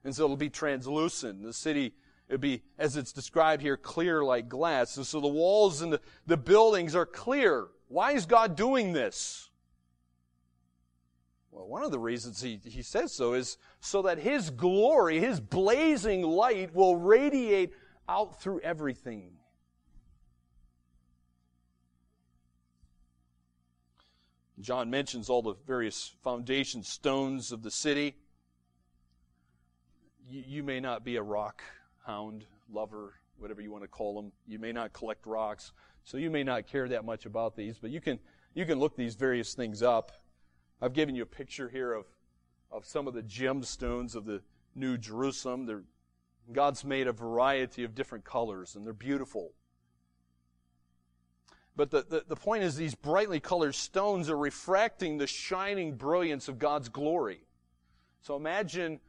And 0.05 0.14
so 0.14 0.24
it'll 0.24 0.37
be 0.37 0.50
translucent. 0.50 1.42
The 1.42 1.53
city 1.53 1.94
it'll 2.29 2.40
be, 2.40 2.62
as 2.79 2.96
it's 2.96 3.12
described 3.12 3.62
here, 3.62 3.77
clear 3.77 4.24
like 4.24 4.48
glass. 4.48 4.96
And 4.96 5.07
so 5.07 5.20
the 5.20 5.29
walls 5.29 5.81
and 5.81 5.92
the, 5.92 6.00
the 6.27 6.37
buildings 6.37 6.94
are 6.94 7.07
clear. 7.07 7.68
Why 7.88 8.12
is 8.12 8.27
God 8.27 8.57
doing 8.57 8.92
this? 8.92 9.50
Well, 11.50 11.68
one 11.68 11.85
of 11.85 11.92
the 11.92 12.00
reasons 12.00 12.42
he, 12.42 12.59
he 12.64 12.83
says 12.83 13.12
so 13.12 13.35
is 13.35 13.59
so 13.81 14.03
that 14.03 14.18
His 14.18 14.50
glory, 14.50 15.20
His 15.20 15.38
blazing 15.38 16.22
light 16.22 16.74
will 16.74 16.96
radiate 16.96 17.72
out 18.09 18.40
through 18.40 18.61
everything. 18.61 19.33
John 24.61 24.88
mentions 24.88 25.29
all 25.29 25.43
the 25.43 25.55
various 25.67 26.14
foundation 26.23 26.83
stones 26.83 27.53
of 27.53 27.62
the 27.62 27.71
city. 27.71 28.17
You, 30.29 30.45
you 30.47 30.62
may 30.62 30.81
not 30.81 31.05
be 31.05 31.17
a 31.17 31.23
rock 31.23 31.62
hound, 32.07 32.45
lover, 32.73 33.14
whatever 33.38 33.61
you 33.61 33.71
want 33.71 33.85
to 33.85 33.88
call 33.88 34.14
them. 34.14 34.33
You 34.47 34.59
may 34.59 34.73
not 34.73 34.93
collect 34.93 35.27
rocks, 35.27 35.73
so 36.05 36.17
you 36.17 36.31
may 36.31 36.45
not 36.45 36.67
care 36.67 36.88
that 36.88 37.05
much 37.05 37.27
about 37.27 37.57
these, 37.57 37.79
but 37.79 37.90
you 37.90 38.01
can, 38.01 38.19
you 38.55 38.64
can 38.64 38.79
look 38.79 38.97
these 38.97 39.17
various 39.17 39.55
things 39.55 39.83
up. 39.83 40.12
I've 40.81 40.93
given 40.93 41.14
you 41.14 41.23
a 41.23 41.27
picture 41.27 41.69
here 41.69 41.93
of, 41.93 42.07
of 42.71 42.87
some 42.87 43.07
of 43.07 43.14
the 43.14 43.23
gemstones 43.23 44.14
of 44.14 44.25
the 44.25 44.40
New 44.75 44.97
Jerusalem. 44.97 45.67
They're, 45.67 45.85
God's 46.52 46.85
made 46.85 47.07
a 47.07 47.12
variety 47.12 47.85
of 47.85 47.94
different 47.94 48.24
colors, 48.24 48.76
and 48.76 48.85
they're 48.85 48.92
beautiful. 48.92 49.52
But 51.76 51.90
the, 51.90 52.04
the, 52.09 52.24
the 52.28 52.37
point 52.37 52.62
is, 52.62 52.76
these 52.76 52.94
brightly 52.94 53.40
colored 53.40 53.74
stones 53.74 54.30
are 54.30 54.37
refracting 54.37 55.18
the 55.18 55.26
shining 55.26 55.96
brilliance 55.96 56.48
of 56.48 56.59
God's 56.59 56.88
glory. 56.88 57.40
So 58.20 58.37
imagine 58.37 59.00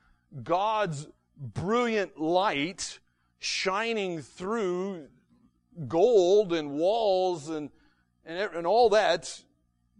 God's 0.44 1.08
brilliant 1.38 2.20
light 2.20 3.00
shining 3.40 4.22
through 4.22 5.08
gold 5.88 6.54
and 6.54 6.72
walls 6.72 7.50
and, 7.50 7.70
and, 8.26 8.40
and 8.54 8.66
all 8.66 8.90
that, 8.90 9.42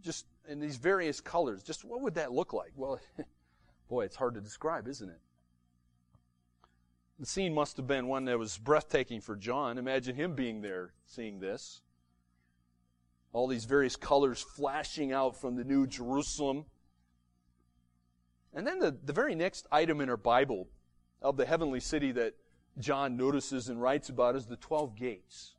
just 0.02 0.26
in 0.48 0.58
these 0.58 0.76
various 0.76 1.20
colors. 1.20 1.62
Just 1.62 1.84
what 1.84 2.00
would 2.00 2.14
that 2.14 2.32
look 2.32 2.52
like? 2.52 2.72
Well, 2.74 2.98
boy, 3.88 4.04
it's 4.04 4.16
hard 4.16 4.34
to 4.34 4.40
describe, 4.40 4.88
isn't 4.88 5.08
it? 5.08 5.20
The 7.18 7.26
scene 7.26 7.54
must 7.54 7.78
have 7.78 7.86
been 7.86 8.08
one 8.08 8.26
that 8.26 8.38
was 8.38 8.58
breathtaking 8.58 9.20
for 9.20 9.36
John. 9.36 9.78
Imagine 9.78 10.16
him 10.16 10.34
being 10.34 10.60
there 10.60 10.92
seeing 11.06 11.40
this. 11.40 11.80
All 13.32 13.46
these 13.46 13.64
various 13.64 13.96
colors 13.96 14.42
flashing 14.42 15.12
out 15.12 15.36
from 15.36 15.56
the 15.56 15.64
New 15.64 15.86
Jerusalem. 15.86 16.66
And 18.54 18.66
then 18.66 18.78
the, 18.78 18.96
the 19.04 19.12
very 19.12 19.34
next 19.34 19.66
item 19.72 20.00
in 20.00 20.10
our 20.10 20.16
Bible 20.16 20.68
of 21.22 21.36
the 21.36 21.46
heavenly 21.46 21.80
city 21.80 22.12
that 22.12 22.34
John 22.78 23.16
notices 23.16 23.68
and 23.68 23.80
writes 23.80 24.10
about 24.10 24.36
is 24.36 24.46
the 24.46 24.56
12 24.56 24.94
gates. 24.96 25.54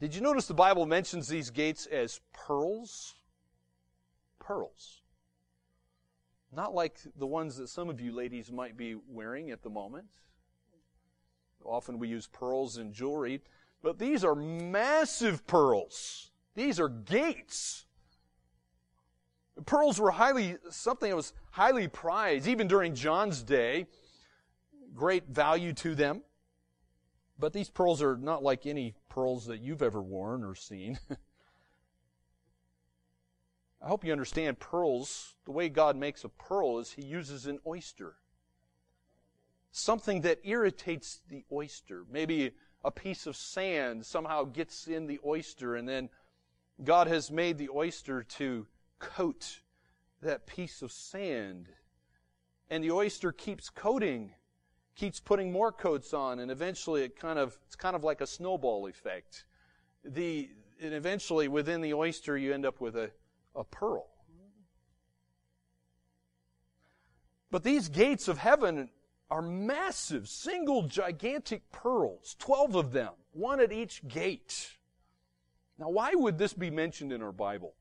Did 0.00 0.14
you 0.14 0.20
notice 0.20 0.46
the 0.46 0.54
Bible 0.54 0.86
mentions 0.86 1.26
these 1.26 1.50
gates 1.50 1.86
as 1.86 2.20
pearls? 2.32 3.14
Pearls. 4.38 5.00
Not 6.54 6.74
like 6.74 6.98
the 7.16 7.26
ones 7.26 7.56
that 7.56 7.68
some 7.68 7.90
of 7.90 8.00
you 8.00 8.12
ladies 8.12 8.50
might 8.50 8.76
be 8.76 8.96
wearing 9.08 9.50
at 9.50 9.62
the 9.62 9.70
moment. 9.70 10.06
Often 11.64 11.98
we 11.98 12.08
use 12.08 12.26
pearls 12.26 12.78
in 12.78 12.92
jewelry, 12.92 13.42
but 13.82 13.98
these 13.98 14.24
are 14.24 14.34
massive 14.34 15.46
pearls. 15.46 16.30
These 16.54 16.80
are 16.80 16.88
gates. 16.88 17.84
Pearls 19.66 20.00
were 20.00 20.12
highly, 20.12 20.56
something 20.70 21.10
that 21.10 21.16
was 21.16 21.32
highly 21.50 21.88
prized, 21.88 22.46
even 22.46 22.68
during 22.68 22.94
John's 22.94 23.42
day. 23.42 23.86
Great 24.94 25.28
value 25.28 25.72
to 25.74 25.94
them. 25.94 26.22
But 27.38 27.52
these 27.52 27.68
pearls 27.68 28.02
are 28.02 28.16
not 28.16 28.42
like 28.42 28.66
any 28.66 28.94
pearls 29.08 29.46
that 29.46 29.60
you've 29.60 29.82
ever 29.82 30.02
worn 30.02 30.44
or 30.44 30.54
seen. 30.54 30.98
I 33.80 33.88
hope 33.88 34.04
you 34.04 34.12
understand 34.12 34.58
pearls. 34.58 35.34
The 35.44 35.52
way 35.52 35.68
God 35.68 35.96
makes 35.96 36.24
a 36.24 36.28
pearl 36.28 36.78
is 36.78 36.92
He 36.92 37.04
uses 37.04 37.46
an 37.46 37.60
oyster. 37.66 38.16
Something 39.70 40.22
that 40.22 40.40
irritates 40.44 41.20
the 41.28 41.44
oyster. 41.52 42.04
Maybe 42.10 42.52
a 42.84 42.90
piece 42.90 43.26
of 43.26 43.36
sand 43.36 44.04
somehow 44.04 44.44
gets 44.44 44.86
in 44.86 45.06
the 45.06 45.20
oyster, 45.24 45.76
and 45.76 45.88
then 45.88 46.08
God 46.82 47.06
has 47.06 47.30
made 47.30 47.58
the 47.58 47.68
oyster 47.74 48.22
to 48.22 48.66
coat 48.98 49.60
that 50.22 50.46
piece 50.46 50.82
of 50.82 50.90
sand. 50.90 51.68
And 52.70 52.82
the 52.82 52.90
oyster 52.90 53.32
keeps 53.32 53.70
coating, 53.70 54.32
keeps 54.94 55.20
putting 55.20 55.52
more 55.52 55.72
coats 55.72 56.12
on, 56.12 56.40
and 56.40 56.50
eventually 56.50 57.02
it 57.02 57.18
kind 57.18 57.38
of, 57.38 57.58
it's 57.66 57.76
kind 57.76 57.96
of 57.96 58.04
like 58.04 58.20
a 58.20 58.26
snowball 58.26 58.88
effect. 58.88 59.44
The, 60.04 60.50
and 60.80 60.94
eventually 60.94 61.48
within 61.48 61.80
the 61.80 61.94
oyster 61.94 62.36
you 62.36 62.52
end 62.52 62.66
up 62.66 62.80
with 62.80 62.96
a, 62.96 63.10
a 63.58 63.64
pearl. 63.64 64.06
But 67.50 67.64
these 67.64 67.88
gates 67.88 68.28
of 68.28 68.38
heaven 68.38 68.90
are 69.30 69.42
massive, 69.42 70.28
single 70.28 70.82
gigantic 70.82 71.70
pearls, 71.70 72.36
12 72.38 72.74
of 72.76 72.92
them, 72.92 73.12
one 73.32 73.60
at 73.60 73.72
each 73.72 74.06
gate. 74.06 74.76
Now, 75.78 75.90
why 75.90 76.14
would 76.14 76.38
this 76.38 76.52
be 76.52 76.70
mentioned 76.70 77.12
in 77.12 77.22
our 77.22 77.32
Bible? 77.32 77.74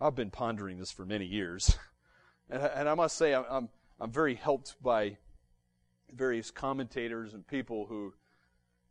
I've 0.00 0.14
been 0.14 0.30
pondering 0.30 0.78
this 0.78 0.90
for 0.90 1.04
many 1.04 1.26
years. 1.26 1.76
And, 2.50 2.62
and 2.62 2.88
I 2.90 2.94
must 2.94 3.16
say, 3.16 3.34
I'm, 3.34 3.70
I'm 3.98 4.12
very 4.12 4.34
helped 4.34 4.76
by 4.82 5.16
various 6.12 6.50
commentators 6.50 7.32
and 7.32 7.46
people 7.46 7.86
who, 7.86 8.12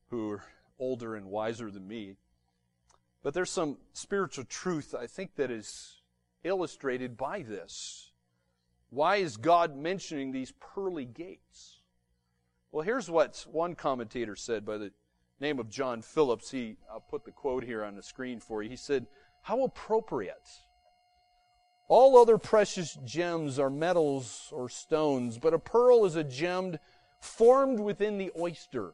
who 0.10 0.32
are 0.32 0.44
older 0.80 1.16
and 1.16 1.28
wiser 1.28 1.70
than 1.70 1.88
me. 1.88 2.16
But 3.24 3.34
there's 3.34 3.50
some 3.50 3.78
spiritual 3.94 4.46
truth, 4.46 4.94
I 4.94 5.08
think, 5.08 5.36
that 5.36 5.50
is 5.50 6.02
illustrated 6.44 7.18
by 7.18 7.42
this. 7.42 8.12
Why 8.90 9.16
is 9.16 9.38
God 9.38 9.76
mentioning 9.76 10.32
these 10.32 10.54
pearly 10.60 11.06
gates? 11.06 11.80
Well, 12.72 12.84
here's 12.84 13.10
what 13.10 13.46
one 13.50 13.76
commentator 13.76 14.36
said 14.36 14.66
by 14.66 14.78
the 14.78 14.92
name 15.40 15.58
of 15.58 15.70
John 15.70 16.02
Phillips. 16.02 16.52
He, 16.52 16.76
I'll 16.92 17.00
put 17.00 17.24
the 17.24 17.32
quote 17.32 17.64
here 17.64 17.84
on 17.84 17.96
the 17.96 18.04
screen 18.04 18.40
for 18.40 18.62
you. 18.62 18.70
He 18.70 18.76
said, 18.76 19.08
How 19.42 19.64
appropriate 19.64 20.50
all 21.88 22.18
other 22.18 22.38
precious 22.38 22.98
gems 23.06 23.60
are 23.60 23.70
metals 23.70 24.50
or 24.52 24.70
stones, 24.70 25.38
but 25.38 25.54
a 25.54 25.60
pearl 25.60 26.06
is 26.06 26.16
a 26.16 26.24
gem 26.24 26.78
formed 27.20 27.80
within 27.80 28.18
the 28.18 28.32
oyster, 28.38 28.94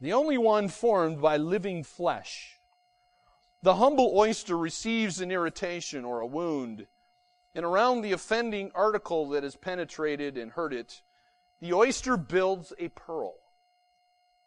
the 0.00 0.12
only 0.12 0.38
one 0.38 0.68
formed 0.68 1.20
by 1.20 1.36
living 1.36 1.82
flesh. 1.82 2.55
The 3.66 3.74
humble 3.74 4.12
oyster 4.14 4.56
receives 4.56 5.20
an 5.20 5.32
irritation 5.32 6.04
or 6.04 6.20
a 6.20 6.26
wound, 6.26 6.86
and 7.52 7.64
around 7.64 8.02
the 8.02 8.12
offending 8.12 8.70
article 8.76 9.28
that 9.30 9.42
has 9.42 9.56
penetrated 9.56 10.38
and 10.38 10.52
hurt 10.52 10.72
it, 10.72 11.02
the 11.60 11.72
oyster 11.72 12.16
builds 12.16 12.72
a 12.78 12.90
pearl. 12.90 13.34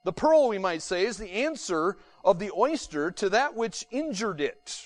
The 0.05 0.13
pearl, 0.13 0.47
we 0.47 0.57
might 0.57 0.81
say, 0.81 1.03
is 1.03 1.17
the 1.17 1.33
answer 1.33 1.97
of 2.23 2.39
the 2.39 2.49
oyster 2.57 3.11
to 3.11 3.29
that 3.31 3.55
which 3.55 3.85
injured 3.91 4.39
it. 4.39 4.85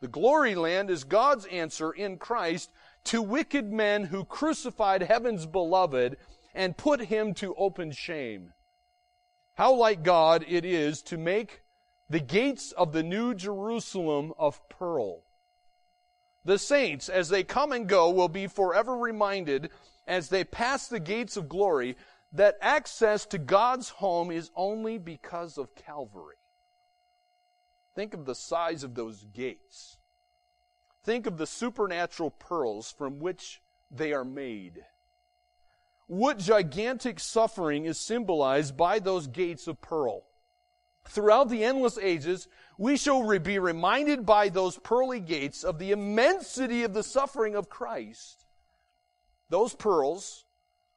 The 0.00 0.08
glory 0.08 0.54
land 0.54 0.88
is 0.88 1.04
God's 1.04 1.44
answer 1.44 1.92
in 1.92 2.16
Christ 2.16 2.72
to 3.04 3.20
wicked 3.20 3.70
men 3.70 4.04
who 4.04 4.24
crucified 4.24 5.02
heaven's 5.02 5.44
beloved 5.44 6.16
and 6.54 6.78
put 6.78 7.02
him 7.02 7.34
to 7.34 7.54
open 7.56 7.92
shame. 7.92 8.54
How 9.56 9.74
like 9.74 10.02
God 10.02 10.46
it 10.48 10.64
is 10.64 11.02
to 11.02 11.18
make 11.18 11.60
the 12.10 12.20
gates 12.20 12.72
of 12.72 12.92
the 12.92 13.02
new 13.02 13.34
Jerusalem 13.34 14.32
of 14.38 14.66
pearl. 14.68 15.22
The 16.44 16.58
saints, 16.58 17.08
as 17.08 17.28
they 17.28 17.44
come 17.44 17.72
and 17.72 17.86
go, 17.86 18.10
will 18.10 18.28
be 18.28 18.46
forever 18.46 18.96
reminded 18.96 19.70
as 20.06 20.28
they 20.28 20.44
pass 20.44 20.88
the 20.88 21.00
gates 21.00 21.36
of 21.36 21.48
glory 21.48 21.96
that 22.32 22.56
access 22.60 23.26
to 23.26 23.38
God's 23.38 23.90
home 23.90 24.30
is 24.30 24.50
only 24.56 24.98
because 24.98 25.58
of 25.58 25.74
Calvary. 25.74 26.36
Think 27.94 28.14
of 28.14 28.24
the 28.24 28.34
size 28.34 28.84
of 28.84 28.94
those 28.94 29.24
gates. 29.24 29.98
Think 31.04 31.26
of 31.26 31.36
the 31.36 31.46
supernatural 31.46 32.30
pearls 32.30 32.92
from 32.96 33.18
which 33.18 33.60
they 33.90 34.12
are 34.12 34.24
made. 34.24 34.84
What 36.06 36.38
gigantic 36.38 37.20
suffering 37.20 37.84
is 37.84 37.98
symbolized 37.98 38.76
by 38.76 38.98
those 38.98 39.26
gates 39.26 39.66
of 39.66 39.80
pearl? 39.82 40.27
Throughout 41.08 41.48
the 41.48 41.64
endless 41.64 41.98
ages, 41.98 42.48
we 42.76 42.96
shall 42.96 43.38
be 43.38 43.58
reminded 43.58 44.26
by 44.26 44.50
those 44.50 44.78
pearly 44.78 45.20
gates 45.20 45.64
of 45.64 45.78
the 45.78 45.90
immensity 45.90 46.84
of 46.84 46.92
the 46.92 47.02
suffering 47.02 47.54
of 47.54 47.70
Christ. 47.70 48.44
Those 49.48 49.74
pearls, 49.74 50.44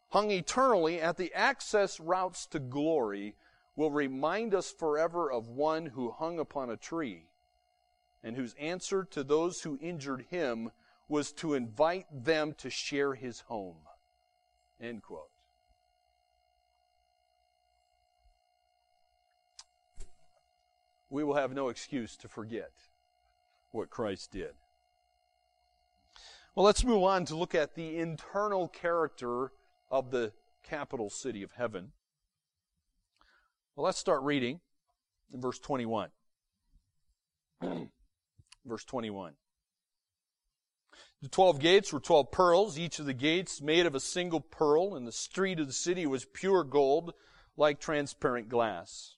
hung 0.09 0.29
eternally 0.29 0.99
at 0.99 1.15
the 1.15 1.33
access 1.33 1.99
routes 1.99 2.45
to 2.47 2.59
glory, 2.59 3.35
will 3.77 3.91
remind 3.91 4.53
us 4.53 4.69
forever 4.69 5.31
of 5.31 5.47
one 5.47 5.85
who 5.87 6.11
hung 6.11 6.39
upon 6.39 6.69
a 6.69 6.77
tree 6.77 7.29
and 8.21 8.35
whose 8.35 8.53
answer 8.59 9.05
to 9.05 9.23
those 9.23 9.61
who 9.61 9.79
injured 9.81 10.25
him 10.29 10.71
was 11.07 11.31
to 11.31 11.53
invite 11.53 12.05
them 12.11 12.53
to 12.53 12.69
share 12.69 13.15
his 13.15 13.39
home. 13.41 13.77
End 14.79 15.01
quote. 15.01 15.30
We 21.11 21.25
will 21.25 21.35
have 21.35 21.51
no 21.51 21.67
excuse 21.67 22.15
to 22.17 22.29
forget 22.29 22.71
what 23.71 23.89
Christ 23.89 24.31
did. 24.31 24.53
Well, 26.55 26.65
let's 26.65 26.85
move 26.85 27.03
on 27.03 27.25
to 27.25 27.35
look 27.35 27.53
at 27.53 27.75
the 27.75 27.97
internal 27.97 28.69
character 28.69 29.51
of 29.91 30.09
the 30.11 30.31
capital 30.63 31.09
city 31.09 31.43
of 31.43 31.51
heaven. 31.51 31.91
Well, 33.75 33.83
let's 33.85 33.97
start 33.97 34.21
reading 34.23 34.61
in 35.33 35.41
verse 35.41 35.59
21. 35.59 36.11
verse 38.65 38.85
21. 38.85 39.33
The 41.21 41.29
twelve 41.29 41.59
gates 41.59 41.91
were 41.91 41.99
twelve 41.99 42.31
pearls, 42.31 42.79
each 42.79 42.97
of 42.99 43.05
the 43.05 43.13
gates 43.13 43.61
made 43.61 43.85
of 43.85 43.93
a 43.93 43.99
single 43.99 44.39
pearl, 44.39 44.95
and 44.95 45.05
the 45.05 45.11
street 45.11 45.59
of 45.59 45.67
the 45.67 45.73
city 45.73 46.07
was 46.07 46.25
pure 46.25 46.63
gold, 46.63 47.13
like 47.55 47.79
transparent 47.79 48.49
glass. 48.49 49.17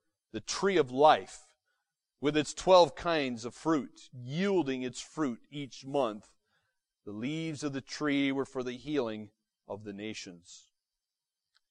the 0.31 0.39
tree 0.39 0.77
of 0.77 0.91
life, 0.91 1.47
with 2.19 2.37
its 2.37 2.53
twelve 2.53 2.95
kinds 2.95 3.45
of 3.45 3.53
fruit, 3.53 4.09
yielding 4.13 4.83
its 4.83 5.01
fruit 5.01 5.39
each 5.49 5.85
month. 5.85 6.27
The 7.05 7.11
leaves 7.11 7.63
of 7.63 7.73
the 7.73 7.81
tree 7.81 8.31
were 8.31 8.45
for 8.45 8.63
the 8.63 8.77
healing 8.77 9.29
of 9.67 9.83
the 9.83 9.93
nations. 9.93 10.65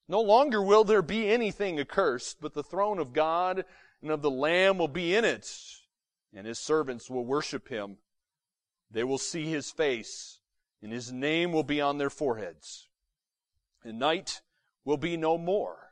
No 0.09 0.21
longer 0.21 0.61
will 0.61 0.83
there 0.83 1.03
be 1.03 1.31
anything 1.31 1.79
accursed, 1.79 2.41
but 2.41 2.53
the 2.53 2.65
throne 2.65 2.99
of 2.99 3.13
God 3.13 3.65
and 4.03 4.11
of 4.11 4.23
the 4.23 4.31
Lamb 4.31 4.79
will 4.79 4.89
be 4.89 5.15
in 5.15 5.25
it, 5.25 5.49
and 6.35 6.47
his 6.47 6.59
servants 6.59 7.09
will 7.09 7.25
worship 7.25 7.69
him. 7.69 7.99
They 8.91 9.05
will 9.05 9.19
see 9.19 9.45
his 9.45 9.71
face, 9.71 10.41
and 10.83 10.91
his 10.91 11.13
name 11.13 11.53
will 11.53 11.63
be 11.63 11.81
on 11.81 11.99
their 11.99 12.11
foreheads. 12.11 12.89
And 13.85 14.01
night 14.01 14.43
will 14.85 14.97
be 14.97 15.17
no 15.17 15.39
more. 15.39 15.90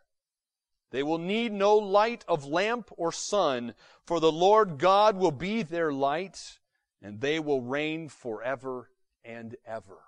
They 0.90 1.03
will 1.03 1.18
need 1.18 1.53
no 1.53 1.77
light 1.77 2.24
of 2.27 2.46
lamp 2.46 2.90
or 2.96 3.12
sun, 3.12 3.74
for 4.07 4.20
the 4.20 4.33
Lord 4.33 4.79
God 4.79 5.16
will 5.16 5.33
be 5.33 5.62
their 5.62 5.92
light, 5.92 6.59
and 7.03 7.20
they 7.20 7.38
will 7.38 7.61
reign 7.61 8.09
forever 8.09 8.90
and 9.24 9.57
ever. 9.66 9.98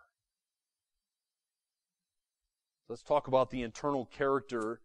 Let's 2.88 3.02
talk 3.02 3.28
about 3.28 3.50
the 3.50 3.62
internal 3.62 4.06
character 4.06 4.80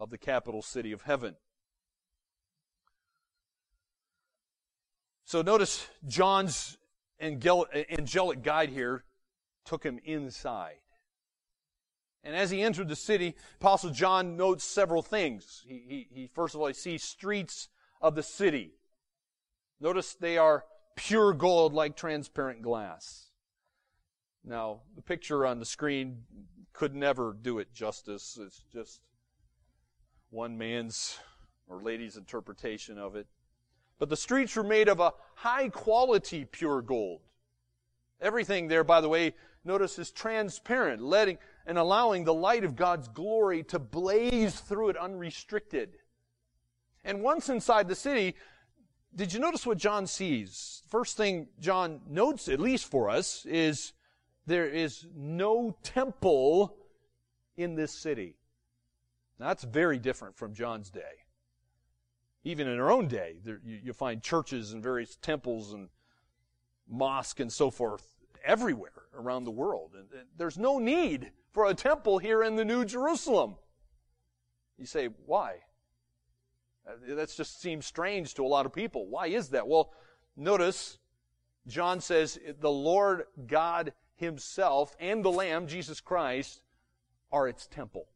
of 0.00 0.10
the 0.10 0.18
capital 0.18 0.62
city 0.62 0.92
of 0.92 1.02
heaven. 1.02 1.36
So 5.26 5.42
notice 5.42 5.86
John's 6.08 6.78
angelic 7.20 8.42
guide 8.42 8.70
here 8.70 9.04
took 9.64 9.84
him 9.84 10.00
inside. 10.04 10.78
And 12.22 12.36
as 12.36 12.50
he 12.50 12.62
entered 12.62 12.88
the 12.88 12.96
city, 12.96 13.34
Apostle 13.60 13.90
John 13.90 14.36
notes 14.36 14.64
several 14.64 15.02
things. 15.02 15.62
He, 15.66 15.82
he, 15.88 16.08
he 16.12 16.26
first 16.26 16.54
of 16.54 16.60
all, 16.60 16.66
he 16.66 16.74
sees 16.74 17.02
streets 17.02 17.68
of 18.00 18.14
the 18.14 18.22
city. 18.22 18.72
Notice 19.80 20.14
they 20.14 20.36
are 20.36 20.64
pure 20.96 21.32
gold 21.32 21.72
like 21.72 21.96
transparent 21.96 22.60
glass. 22.60 23.30
Now, 24.44 24.80
the 24.94 25.02
picture 25.02 25.46
on 25.46 25.58
the 25.58 25.64
screen 25.64 26.24
could 26.72 26.94
never 26.94 27.36
do 27.40 27.58
it 27.58 27.72
justice. 27.72 28.38
It's 28.40 28.62
just 28.72 29.00
one 30.30 30.56
man's 30.58 31.18
or 31.68 31.82
lady's 31.82 32.16
interpretation 32.16 32.98
of 32.98 33.16
it. 33.16 33.26
But 33.98 34.08
the 34.08 34.16
streets 34.16 34.56
were 34.56 34.64
made 34.64 34.88
of 34.88 35.00
a 35.00 35.12
high 35.36 35.68
quality 35.68 36.44
pure 36.44 36.82
gold. 36.82 37.20
Everything 38.20 38.68
there, 38.68 38.84
by 38.84 39.00
the 39.00 39.08
way, 39.08 39.34
notice 39.64 39.98
is 39.98 40.10
transparent, 40.10 41.02
letting 41.02 41.38
and 41.66 41.78
allowing 41.78 42.24
the 42.24 42.34
light 42.34 42.64
of 42.64 42.76
God's 42.76 43.08
glory 43.08 43.62
to 43.64 43.78
blaze 43.78 44.58
through 44.58 44.90
it 44.90 44.96
unrestricted. 44.96 45.98
And 47.04 47.22
once 47.22 47.48
inside 47.48 47.88
the 47.88 47.94
city, 47.94 48.34
did 49.14 49.32
you 49.32 49.40
notice 49.40 49.66
what 49.66 49.78
John 49.78 50.06
sees? 50.06 50.82
First 50.88 51.16
thing 51.16 51.48
John 51.58 52.00
notes, 52.08 52.48
at 52.48 52.60
least 52.60 52.90
for 52.90 53.10
us, 53.10 53.44
is 53.46 53.92
there 54.46 54.68
is 54.68 55.06
no 55.14 55.76
temple 55.82 56.76
in 57.56 57.74
this 57.74 57.92
city. 57.92 58.36
Now, 59.38 59.48
that's 59.48 59.64
very 59.64 59.98
different 59.98 60.36
from 60.36 60.54
John's 60.54 60.90
day 60.90 61.20
even 62.44 62.68
in 62.68 62.78
our 62.78 62.90
own 62.90 63.06
day, 63.06 63.36
there, 63.44 63.60
you, 63.64 63.80
you 63.84 63.92
find 63.92 64.22
churches 64.22 64.72
and 64.72 64.82
various 64.82 65.16
temples 65.16 65.72
and 65.72 65.88
mosques 66.88 67.40
and 67.40 67.52
so 67.52 67.70
forth 67.70 68.09
everywhere 68.44 69.02
around 69.14 69.44
the 69.44 69.50
world. 69.50 69.92
And, 69.96 70.06
there's 70.36 70.58
no 70.58 70.78
need 70.78 71.30
for 71.52 71.66
a 71.66 71.74
temple 71.74 72.18
here 72.18 72.42
in 72.42 72.56
the 72.56 72.64
New 72.64 72.84
Jerusalem. 72.84 73.56
You 74.78 74.86
say, 74.86 75.08
why? 75.26 75.56
Uh, 76.88 77.14
that 77.14 77.30
just 77.30 77.60
seems 77.60 77.86
strange 77.86 78.34
to 78.34 78.44
a 78.44 78.48
lot 78.48 78.66
of 78.66 78.72
people. 78.72 79.06
Why 79.06 79.26
is 79.26 79.50
that? 79.50 79.66
Well, 79.66 79.92
notice 80.36 80.98
John 81.66 82.00
says 82.00 82.38
the 82.60 82.70
Lord 82.70 83.24
God 83.46 83.92
Himself 84.16 84.96
and 84.98 85.24
the 85.24 85.30
Lamb, 85.30 85.66
Jesus 85.66 86.00
Christ, 86.00 86.62
are 87.30 87.48
its 87.48 87.66
temple. 87.66 88.06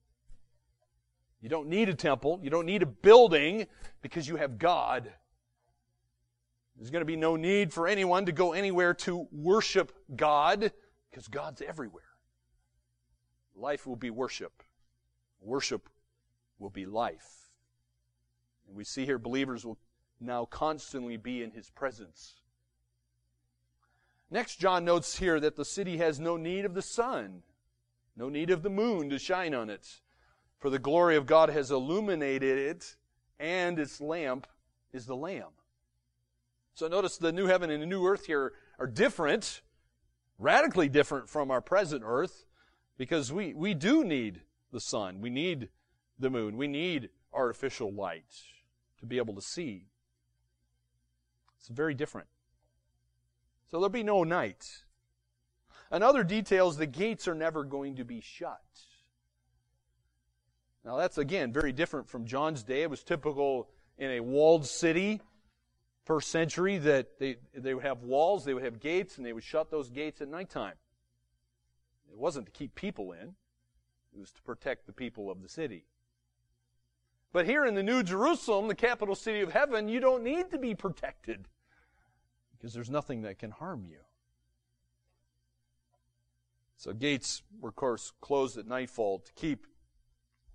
You 1.41 1.51
don't 1.51 1.69
need 1.69 1.91
a 1.91 1.95
temple. 1.95 2.41
You 2.43 2.49
don't 2.49 2.65
need 2.65 2.83
a 2.83 2.87
building 2.87 3.67
because 4.01 4.27
you 4.27 4.37
have 4.37 4.59
God. 4.59 5.13
There's 6.77 6.91
going 6.91 7.03
to 7.03 7.07
be 7.07 7.17
no 7.17 7.37
need 7.37 7.73
for 7.73 7.87
anyone 7.87 8.27
to 8.27 8.33
go 8.33 8.53
anywhere 8.53 8.95
to 8.95 9.29
worship 9.31 9.93
God 10.15 10.73
because 11.11 11.29
God's 11.29 11.63
everywhere. 11.63 12.03
Life 13.55 13.87
will 13.87 13.97
be 13.97 14.11
worship. 14.11 14.63
Worship 15.41 15.89
will 16.59 16.71
be 16.71 16.87
life. 16.87 17.51
And 18.67 18.77
we 18.77 18.85
see 18.85 19.05
here 19.05 19.19
believers 19.19 19.65
will 19.65 19.79
now 20.21 20.47
constantly 20.47 21.17
be 21.17 21.43
in 21.43 21.53
His 21.53 21.71
presence. 21.71 22.41
Next, 24.31 24.57
John 24.57 24.85
notes 24.85 25.19
here 25.19 25.39
that 25.39 25.55
the 25.55 25.65
city 25.65 25.99
has 25.99 26.19
no 26.19 26.37
need 26.37 26.65
of 26.65 26.75
the 26.75 26.83
sun, 26.83 27.43
no 28.17 28.29
need 28.29 28.51
of 28.51 28.63
the 28.63 28.71
moon 28.71 29.11
to 29.11 29.19
shine 29.19 29.55
on 29.55 29.71
it, 29.71 30.01
for 30.59 30.71
the 30.71 30.79
glory 30.79 31.15
of 31.15 31.27
God 31.27 31.51
has 31.51 31.71
illuminated 31.71 32.59
it, 32.59 32.97
and 33.39 33.79
its 33.79 34.01
lamp 34.01 34.47
is 34.93 35.07
the 35.07 35.15
Lamb. 35.15 35.51
So 36.75 36.89
notice 36.89 37.17
the 37.17 37.33
new 37.33 37.47
heaven 37.47 37.71
and 37.71 37.83
the 37.83 37.87
new 37.87 38.05
earth 38.05 38.27
here 38.27 38.53
are 38.79 38.87
different, 38.87 39.63
radically 40.39 40.89
different 40.89 41.29
from 41.29 41.51
our 41.51 41.61
present 41.61 42.03
earth, 42.05 42.47
because 42.99 43.33
we, 43.33 43.55
we 43.55 43.75
do 43.75 44.05
need 44.05 44.43
the 44.73 44.81
sun. 44.81 45.21
We 45.21 45.31
need 45.31 45.69
the 46.19 46.31
moon. 46.31 46.57
We 46.57 46.67
need 46.67 47.11
artificial 47.33 47.93
light 47.93 48.33
to 48.99 49.07
be 49.07 49.19
able 49.19 49.35
to 49.35 49.41
see. 49.41 49.87
It's 51.59 51.69
very 51.69 51.95
different. 51.95 52.29
So 53.71 53.79
there'll 53.79 53.89
be 53.89 54.03
no 54.03 54.25
night. 54.25 54.85
Another 55.91 56.25
detail 56.25 56.69
is 56.69 56.77
the 56.77 56.87
gates 56.87 57.29
are 57.29 57.35
never 57.35 57.65
going 57.65 57.97
to 57.97 58.05
be 58.05 58.21
shut. 58.21 58.61
Now 60.85 60.97
that's 60.97 61.19
again 61.19 61.53
very 61.53 61.73
different 61.73 62.09
from 62.09 62.27
John's 62.27 62.63
day. 62.63 62.83
It 62.83 62.91
was 62.91 63.03
typical 63.03 63.69
in 63.97 64.11
a 64.11 64.21
walled 64.21 64.67
city, 64.67 65.21
first 66.05 66.31
century, 66.31 66.79
that 66.79 67.19
they, 67.19 67.37
they 67.55 67.75
would 67.75 67.85
have 67.85 68.03
walls, 68.03 68.45
they 68.45 68.55
would 68.55 68.63
have 68.63 68.81
gates, 68.81 69.17
and 69.17 69.27
they 69.27 69.33
would 69.33 69.45
shut 69.45 69.71
those 69.71 69.89
gates 69.89 70.21
at 70.21 70.29
nighttime. 70.29 70.75
It 72.11 72.19
wasn't 72.19 72.47
to 72.47 72.53
keep 72.53 72.75
people 72.75 73.13
in, 73.13 73.35
it 74.15 74.21
was 74.21 74.33
to 74.33 74.43
protect 74.43 74.87
the 74.87 74.93
people 74.93 75.31
of 75.31 75.43
the 75.43 75.49
city. 75.49 75.85
But 77.33 77.47
here 77.47 77.65
in 77.67 77.75
the 77.75 77.83
New 77.83 78.05
Jerusalem, 78.05 78.69
the 78.69 78.77
capital 78.77 79.17
city 79.17 79.41
of 79.41 79.53
heaven, 79.53 79.89
you 79.89 79.99
don't 79.99 80.23
need 80.23 80.53
to 80.53 80.59
be 80.59 80.75
protected 80.75 81.49
because 82.53 82.73
there's 82.73 82.91
nothing 82.91 83.23
that 83.23 83.41
can 83.41 83.51
harm 83.51 83.85
you. 83.91 83.99
So 86.77 86.93
gates 86.93 87.43
were, 87.61 87.71
of 87.71 87.77
course, 87.77 88.13
closed 88.21 88.57
at 88.57 88.69
nightfall 88.69 89.19
to 89.19 89.33
keep 89.33 89.67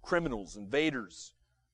criminals, 0.01 0.55
invaders, 0.55 1.33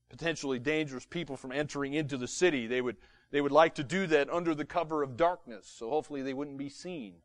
potentially 0.09 0.59
dangerous 0.59 1.05
people 1.05 1.37
from 1.37 1.51
entering 1.51 1.93
into 1.93 2.17
the 2.17 2.27
city. 2.27 2.65
They 2.65 2.81
would, 2.81 2.97
they 3.31 3.41
would 3.41 3.51
like 3.51 3.75
to 3.75 3.83
do 3.83 4.07
that 4.07 4.29
under 4.29 4.55
the 4.55 4.65
cover 4.65 5.03
of 5.03 5.17
darkness, 5.17 5.71
so 5.73 5.89
hopefully 5.89 6.21
they 6.21 6.33
wouldn't 6.33 6.57
be 6.57 6.69
seen. 6.69 7.15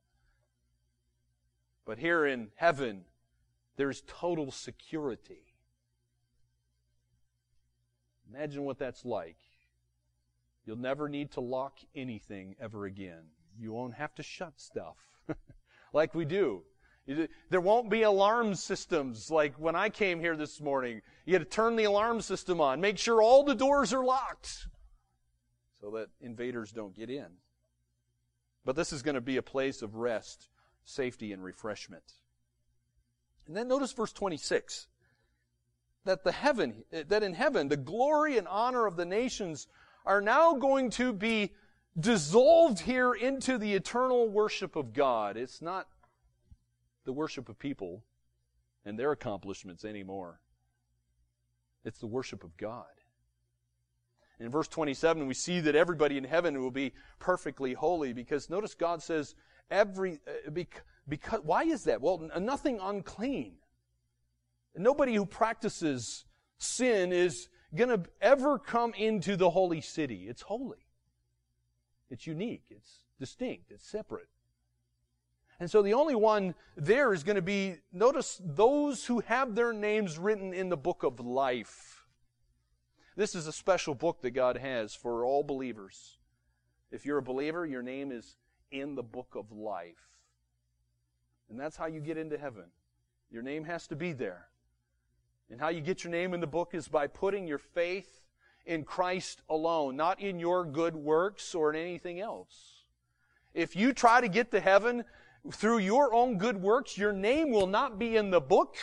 But 1.85 1.99
here 1.99 2.27
in 2.27 2.49
heaven, 2.57 3.05
there's 3.77 4.03
total 4.07 4.51
security. 4.51 5.55
Imagine 8.33 8.65
what 8.65 8.79
that's 8.79 9.05
like. 9.05 9.39
You'll 10.65 10.77
never 10.77 11.09
need 11.09 11.33
to 11.33 11.41
lock 11.41 11.79
anything 11.95 12.55
ever 12.61 12.85
again. 12.85 13.25
You 13.59 13.73
won't 13.73 13.95
have 13.95 14.15
to 14.17 14.23
shut 14.23 14.61
stuff 14.61 14.99
like 15.93 16.15
we 16.15 16.25
do. 16.25 16.63
There 17.49 17.61
won't 17.61 17.91
be 17.91 18.03
alarm 18.03 18.55
systems 18.55 19.31
like 19.31 19.55
when 19.55 19.75
I 19.75 19.89
came 19.89 20.21
here 20.21 20.37
this 20.37 20.61
morning. 20.61 21.03
You 21.25 21.35
had 21.35 21.43
to 21.43 21.49
turn 21.49 21.75
the 21.75 21.85
alarm 21.85 22.21
system 22.21 22.61
on, 22.61 22.81
make 22.81 22.99
sure 22.99 23.21
all 23.21 23.43
the 23.43 23.55
doors 23.55 23.93
are 23.93 24.05
locked 24.05 24.69
so 25.81 25.91
that 25.91 26.09
invaders 26.21 26.73
don't 26.73 26.95
get 26.95 27.11
in. 27.11 27.27
But 28.65 28.77
this 28.77 28.93
is 28.93 29.03
going 29.03 29.15
to 29.15 29.21
be 29.21 29.37
a 29.37 29.43
place 29.43 29.83
of 29.83 29.97
rest, 29.97 30.49
safety, 30.85 31.33
and 31.33 31.43
refreshment. 31.43 32.15
And 33.47 33.57
then 33.57 33.69
notice 33.69 33.93
verse 33.93 34.13
26 34.13 34.87
that 36.05 36.25
the 36.25 36.33
heaven, 36.33 36.85
that 36.91 37.23
in 37.23 37.35
heaven, 37.35 37.69
the 37.69 37.77
glory 37.77 38.39
and 38.39 38.49
honor 38.49 38.87
of 38.87 38.97
the 38.97 39.05
nations 39.05 39.67
are 40.07 40.21
now 40.21 40.55
going 40.55 40.91
to 40.91 41.13
be 41.13 41.53
dissolved 41.99 42.81
here 42.81 43.13
into 43.13 43.59
the 43.59 43.75
eternal 43.75 44.29
worship 44.29 44.77
of 44.77 44.93
God. 44.93 45.37
It's 45.37 45.61
not 45.61 45.89
the 47.05 47.13
worship 47.13 47.49
of 47.49 47.59
people 47.59 48.03
and 48.85 48.99
their 48.99 49.13
accomplishments 49.13 49.85
anymore. 49.85 50.41
It's 51.85 51.99
the 51.99 52.07
worship 52.07 52.45
of 52.45 52.57
God. 52.57 52.87
In 54.41 54.51
verse 54.51 54.69
27, 54.69 55.27
we 55.27 55.35
see 55.35 55.61
that 55.61 55.77
everybody 55.77 56.17
in 56.17 56.25
heaven 56.25 56.61
will 56.61 56.71
be 56.71 56.95
perfectly 57.19 57.75
holy 57.75 58.15
because 58.15 58.49
notice 58.49 58.75
God 58.75 59.03
says, 59.03 59.35
every, 59.71 60.21
uh, 60.27 60.51
because, 60.51 60.83
because, 61.07 61.41
why 61.43 61.65
is 61.65 61.85
that? 61.85 62.01
Well, 62.01 62.31
nothing 62.41 62.79
unclean. 62.81 63.57
Nobody 64.75 65.15
who 65.15 65.27
practices 65.27 66.25
sin 66.57 67.13
is 67.13 67.49
going 67.75 67.91
to 67.91 68.09
ever 68.21 68.59
come 68.59 68.95
into 68.95 69.37
the 69.37 69.51
holy 69.51 69.83
city. 69.83 70.27
It's 70.27 70.43
holy. 70.43 70.87
It's 72.11 72.27
unique. 72.27 72.65
It's 72.71 73.05
distinct. 73.19 73.71
It's 73.71 73.89
separate. 73.89 74.29
And 75.61 75.71
so 75.71 75.83
the 75.83 75.93
only 75.93 76.15
one 76.15 76.55
there 76.77 77.13
is 77.13 77.23
going 77.23 77.37
to 77.37 77.43
be, 77.43 77.77
notice, 77.93 78.41
those 78.43 79.05
who 79.05 79.21
have 79.21 79.55
their 79.55 79.75
names 79.75 80.19
written 80.19 80.55
in 80.55 80.71
the 80.71 80.77
book 80.77 81.03
of 81.03 81.21
life. 81.21 82.00
This 83.17 83.35
is 83.35 83.47
a 83.47 83.53
special 83.53 83.95
book 83.95 84.21
that 84.23 84.31
God 84.31 84.57
has 84.57 84.95
for 84.95 85.25
all 85.25 85.43
believers. 85.43 86.19
If 86.91 87.05
you're 87.05 87.19
a 87.19 87.23
believer, 87.23 87.67
your 87.67 87.83
name 87.83 88.13
is 88.13 88.37
in 88.71 88.95
the 88.95 89.03
book 89.03 89.35
of 89.35 89.53
life. 89.53 90.09
And 91.49 91.59
that's 91.59 91.77
how 91.77 91.87
you 91.87 92.01
get 92.01 92.17
into 92.17 92.39
heaven. 92.39 92.67
Your 93.31 93.43
name 93.43 93.65
has 93.65 93.87
to 93.89 93.97
be 93.97 94.13
there. 94.13 94.47
And 95.51 95.61
how 95.61 95.69
you 95.69 95.81
get 95.81 96.05
your 96.05 96.13
name 96.13 96.33
in 96.35 96.41
the 96.41 96.47
book 96.47 96.71
is 96.75 96.89
by 96.89 97.09
putting 97.09 97.47
your 97.47 97.59
faith 97.59 98.21
in 98.67 98.85
Christ 98.85 99.43
alone, 99.49 99.97
not 99.97 100.21
in 100.21 100.39
your 100.39 100.65
good 100.65 100.95
works 100.95 101.55
or 101.55 101.73
in 101.73 101.81
anything 101.81 102.21
else. 102.21 102.85
If 103.53 103.75
you 103.75 103.93
try 103.93 104.21
to 104.21 104.29
get 104.29 104.53
to 104.53 104.61
heaven 104.61 105.05
through 105.51 105.79
your 105.79 106.15
own 106.15 106.39
good 106.39 106.57
works, 106.57 106.97
your 106.97 107.13
name 107.13 107.51
will 107.51 107.67
not 107.67 107.99
be 107.99 108.17
in 108.17 108.31
the 108.31 108.41
book, 108.41 108.77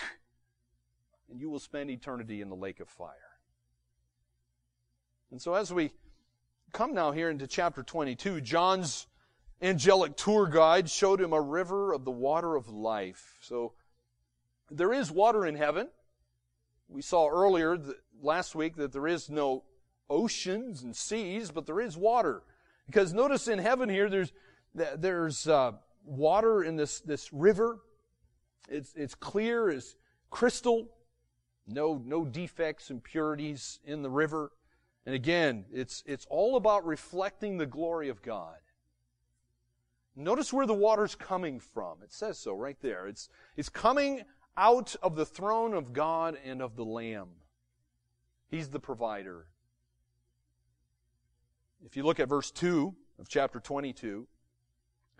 and 1.30 1.40
you 1.40 1.50
will 1.50 1.60
spend 1.60 1.90
eternity 1.90 2.42
in 2.42 2.50
the 2.50 2.56
lake 2.56 2.82
of 2.82 2.90
fire. 2.90 3.27
And 5.32 5.42
so 5.42 5.56
as 5.56 5.74
we 5.74 5.92
come 6.72 6.94
now 6.94 7.12
here 7.12 7.30
into 7.30 7.48
chapter 7.48 7.84
22, 7.84 8.42
John's 8.42 9.08
angelic 9.62 10.16
tour 10.16 10.48
guide 10.48 10.90
showed 10.90 11.20
him 11.20 11.34
a 11.34 11.42
river 11.42 11.94
of 11.94 12.06
the 12.06 12.12
water 12.12 12.56
of 12.56 12.70
life. 12.70 13.38
So 13.42 13.74
there 14.70 14.94
is 14.94 15.12
water 15.12 15.46
in 15.46 15.56
heaven. 15.56 15.90
We 16.88 17.02
saw 17.02 17.28
earlier 17.28 17.78
last 18.22 18.56
week 18.56 18.76
that 18.78 18.94
there 18.94 19.08
is 19.08 19.30
no 19.30 19.64
oceans 20.10 20.84
and 20.84 20.96
seas, 20.96 21.52
but 21.52 21.66
there 21.66 21.82
is 21.82 21.98
water. 21.98 22.44
Because 22.86 23.14
notice 23.14 23.48
in 23.50 23.60
heaven 23.60 23.90
here, 23.90 24.10
there's 24.10 24.32
there's 24.74 25.48
uh, 25.48 25.74
water 26.06 26.64
in 26.64 26.78
this 26.78 27.02
this 27.02 27.34
river. 27.34 27.80
It's 28.70 28.94
it's 28.96 29.16
clear 29.16 29.70
as 29.70 29.96
crystal. 30.30 30.88
No 31.68 32.02
no 32.06 32.24
defects, 32.24 32.90
and 32.90 32.98
impurities 32.98 33.80
in 33.84 34.02
the 34.02 34.10
river. 34.10 34.52
And 35.08 35.16
again, 35.16 35.64
it's 35.72 36.04
it's 36.06 36.28
all 36.30 36.58
about 36.58 36.86
reflecting 36.86 37.58
the 37.58 37.66
glory 37.66 38.10
of 38.10 38.22
God. 38.22 38.58
Notice 40.18 40.52
where 40.52 40.66
the 40.66 40.74
water's 40.74 41.16
coming 41.16 41.62
from. 41.62 42.00
It 42.04 42.12
says 42.12 42.38
so 42.38 42.54
right 42.54 42.76
there. 42.82 43.08
It's 43.08 43.30
it's 43.56 43.70
coming 43.70 44.24
out 44.58 44.98
of 45.02 45.16
the 45.16 45.26
throne 45.26 45.74
of 45.74 45.94
God 45.94 46.38
and 46.44 46.62
of 46.62 46.76
the 46.76 46.84
Lamb. 46.84 47.30
He's 48.50 48.68
the 48.68 48.82
provider. 48.82 49.46
If 51.86 51.96
you 51.96 52.04
look 52.04 52.20
at 52.20 52.28
verse 52.28 52.52
2 52.52 52.94
of 53.18 53.30
chapter 53.30 53.62
22, 53.62 54.28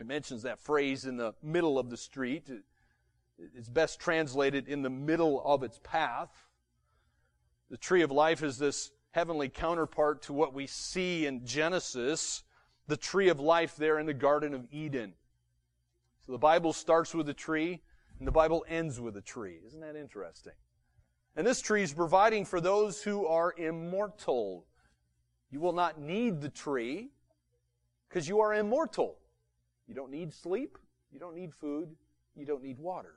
it 0.02 0.06
mentions 0.06 0.44
that 0.44 0.60
phrase 0.60 1.06
in 1.06 1.16
the 1.16 1.34
middle 1.42 1.80
of 1.80 1.90
the 1.90 1.96
street. 1.96 2.50
It's 3.56 3.70
best 3.70 4.02
translated 4.02 4.68
in 4.68 4.82
the 4.82 4.90
middle 4.90 5.42
of 5.46 5.64
its 5.64 5.80
path. 5.82 6.46
The 7.70 7.78
tree 7.78 8.02
of 8.02 8.12
life 8.12 8.44
is 8.44 8.58
this 8.58 8.92
heavenly 9.18 9.50
counterpart 9.50 10.22
to 10.22 10.32
what 10.32 10.54
we 10.54 10.68
see 10.68 11.26
in 11.26 11.44
Genesis, 11.44 12.44
the 12.86 12.96
tree 12.96 13.30
of 13.30 13.40
life 13.40 13.76
there 13.76 13.98
in 13.98 14.06
the 14.06 14.14
Garden 14.14 14.54
of 14.54 14.68
Eden. 14.72 15.12
So 16.24 16.34
the 16.34 16.38
Bible 16.38 16.72
starts 16.72 17.16
with 17.16 17.28
a 17.28 17.34
tree, 17.34 17.82
and 18.20 18.28
the 18.28 18.32
Bible 18.32 18.64
ends 18.70 19.00
with 19.00 19.18
a 19.18 19.22
tree. 19.22 19.58
Isn't 19.66 19.82
that 19.82 19.96
interesting? 19.96 20.54
And 21.36 21.48
this 21.48 21.62
tree 21.62 21.82
is 21.82 21.92
providing 21.92 22.46
for 22.46 22.62
those 22.62 23.02
who 23.02 23.26
are 23.26 23.56
immortal. 23.58 24.68
You 25.50 25.62
will 25.62 25.74
not 25.74 26.00
need 26.00 26.40
the 26.40 26.50
tree 26.50 27.10
because 28.08 28.28
you 28.28 28.40
are 28.40 28.54
immortal. 28.54 29.18
You 29.88 29.96
don't 29.96 30.12
need 30.12 30.32
sleep. 30.32 30.78
You 31.12 31.20
don't 31.20 31.34
need 31.34 31.56
food. 31.56 31.90
You 32.36 32.46
don't 32.46 32.62
need 32.62 32.78
water. 32.78 33.16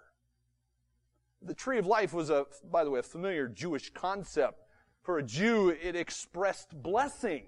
The 1.42 1.52
tree 1.52 1.76
of 1.76 1.86
life 1.86 2.14
was 2.14 2.30
a, 2.30 2.46
by 2.70 2.84
the 2.84 2.90
way, 2.90 3.00
a 3.00 3.02
familiar 3.02 3.48
Jewish 3.48 3.92
concept. 3.92 4.62
For 5.02 5.18
a 5.18 5.22
Jew, 5.22 5.70
it 5.70 5.96
expressed 5.96 6.82
blessing. 6.82 7.44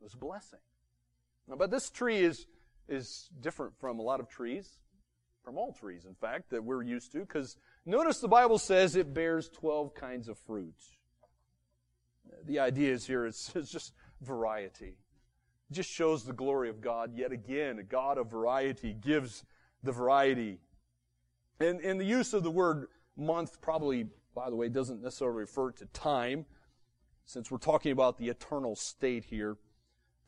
It 0.00 0.02
was 0.02 0.14
blessing. 0.14 0.58
But 1.48 1.70
this 1.70 1.90
tree 1.90 2.18
is, 2.18 2.46
is 2.88 3.30
different 3.40 3.78
from 3.78 3.98
a 3.98 4.02
lot 4.02 4.20
of 4.20 4.28
trees, 4.28 4.78
from 5.44 5.56
all 5.56 5.72
trees, 5.72 6.04
in 6.04 6.14
fact, 6.14 6.50
that 6.50 6.64
we're 6.64 6.82
used 6.82 7.12
to, 7.12 7.20
because 7.20 7.56
notice 7.84 8.18
the 8.18 8.28
Bible 8.28 8.58
says 8.58 8.96
it 8.96 9.14
bears 9.14 9.48
12 9.48 9.94
kinds 9.94 10.28
of 10.28 10.36
fruit. 10.38 10.74
The 12.44 12.58
idea 12.58 12.92
is 12.92 13.06
here, 13.06 13.26
it's, 13.26 13.52
it's 13.54 13.70
just 13.70 13.92
variety. 14.20 14.96
It 15.70 15.74
just 15.74 15.90
shows 15.90 16.24
the 16.24 16.32
glory 16.32 16.68
of 16.68 16.80
God 16.80 17.12
yet 17.14 17.32
again. 17.32 17.78
A 17.78 17.84
God 17.84 18.18
of 18.18 18.30
variety 18.30 18.92
gives 18.92 19.44
the 19.82 19.92
variety. 19.92 20.58
And, 21.60 21.80
and 21.80 22.00
the 22.00 22.04
use 22.04 22.34
of 22.34 22.42
the 22.42 22.50
word 22.50 22.88
month 23.16 23.60
probably, 23.60 24.06
by 24.36 24.50
the 24.50 24.54
way, 24.54 24.68
doesn't 24.68 25.02
necessarily 25.02 25.40
refer 25.40 25.72
to 25.72 25.86
time, 25.86 26.44
since 27.24 27.50
we're 27.50 27.56
talking 27.56 27.90
about 27.90 28.18
the 28.18 28.28
eternal 28.28 28.76
state 28.76 29.24
here. 29.24 29.56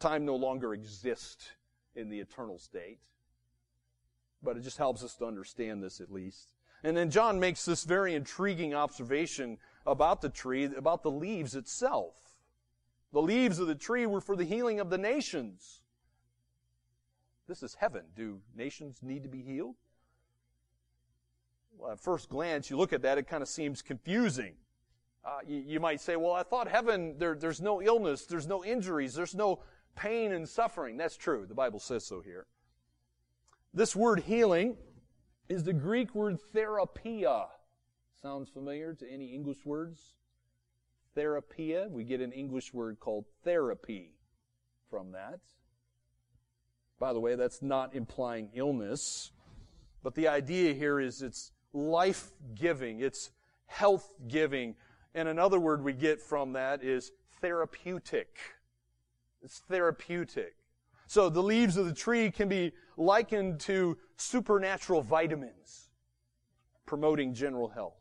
Time 0.00 0.24
no 0.24 0.34
longer 0.34 0.72
exists 0.72 1.50
in 1.94 2.08
the 2.08 2.18
eternal 2.18 2.58
state. 2.58 2.98
But 4.42 4.56
it 4.56 4.62
just 4.62 4.78
helps 4.78 5.04
us 5.04 5.14
to 5.16 5.26
understand 5.26 5.82
this 5.82 6.00
at 6.00 6.10
least. 6.10 6.54
And 6.82 6.96
then 6.96 7.10
John 7.10 7.38
makes 7.38 7.64
this 7.64 7.84
very 7.84 8.14
intriguing 8.14 8.72
observation 8.72 9.58
about 9.86 10.22
the 10.22 10.30
tree, 10.30 10.64
about 10.64 11.02
the 11.02 11.10
leaves 11.10 11.54
itself. 11.54 12.14
The 13.12 13.22
leaves 13.22 13.58
of 13.58 13.66
the 13.66 13.74
tree 13.74 14.06
were 14.06 14.20
for 14.20 14.36
the 14.36 14.44
healing 14.44 14.80
of 14.80 14.88
the 14.88 14.98
nations. 14.98 15.82
This 17.46 17.62
is 17.62 17.74
heaven. 17.74 18.04
Do 18.16 18.40
nations 18.56 19.00
need 19.02 19.22
to 19.24 19.28
be 19.28 19.42
healed? 19.42 19.76
At 21.90 22.00
first 22.00 22.28
glance, 22.28 22.70
you 22.70 22.76
look 22.76 22.92
at 22.92 23.02
that, 23.02 23.18
it 23.18 23.28
kind 23.28 23.42
of 23.42 23.48
seems 23.48 23.82
confusing. 23.82 24.54
Uh, 25.24 25.38
you, 25.46 25.62
you, 25.66 25.80
might 25.80 26.00
say, 26.00 26.16
well, 26.16 26.32
I 26.32 26.42
thought 26.42 26.68
heaven, 26.68 27.16
there, 27.18 27.34
there's 27.34 27.60
no 27.60 27.82
illness, 27.82 28.24
there's 28.26 28.46
no 28.46 28.64
injuries, 28.64 29.14
there's 29.14 29.34
no 29.34 29.60
pain 29.94 30.32
and 30.32 30.48
suffering. 30.48 30.96
That's 30.96 31.16
true. 31.16 31.44
The 31.46 31.54
Bible 31.54 31.80
says 31.80 32.04
so 32.04 32.20
here. 32.20 32.46
This 33.74 33.94
word 33.94 34.20
healing 34.20 34.76
is 35.48 35.64
the 35.64 35.72
Greek 35.72 36.14
word 36.14 36.38
therapia. 36.52 37.46
Sounds 38.22 38.48
familiar 38.48 38.94
to 38.94 39.10
any 39.10 39.34
English 39.34 39.64
words? 39.64 40.14
Therapia. 41.14 41.88
We 41.90 42.04
get 42.04 42.20
an 42.20 42.32
English 42.32 42.72
word 42.72 42.98
called 43.00 43.26
therapy 43.44 44.12
from 44.90 45.12
that. 45.12 45.40
By 46.98 47.12
the 47.12 47.20
way, 47.20 47.36
that's 47.36 47.62
not 47.62 47.94
implying 47.94 48.50
illness. 48.54 49.30
But 50.02 50.14
the 50.14 50.28
idea 50.28 50.74
here 50.74 50.98
is 51.00 51.22
it's 51.22 51.52
life 51.72 52.30
giving, 52.54 53.00
it's 53.00 53.30
health 53.66 54.14
giving. 54.26 54.74
And 55.14 55.28
another 55.28 55.58
word 55.58 55.82
we 55.82 55.92
get 55.92 56.20
from 56.20 56.52
that 56.52 56.82
is 56.82 57.12
therapeutic. 57.40 58.38
It's 59.42 59.60
therapeutic. 59.60 60.54
So 61.06 61.28
the 61.28 61.42
leaves 61.42 61.76
of 61.76 61.86
the 61.86 61.94
tree 61.94 62.30
can 62.30 62.48
be 62.48 62.72
likened 62.96 63.60
to 63.60 63.96
supernatural 64.16 65.02
vitamins, 65.02 65.88
promoting 66.84 67.32
general 67.32 67.68
health. 67.68 67.94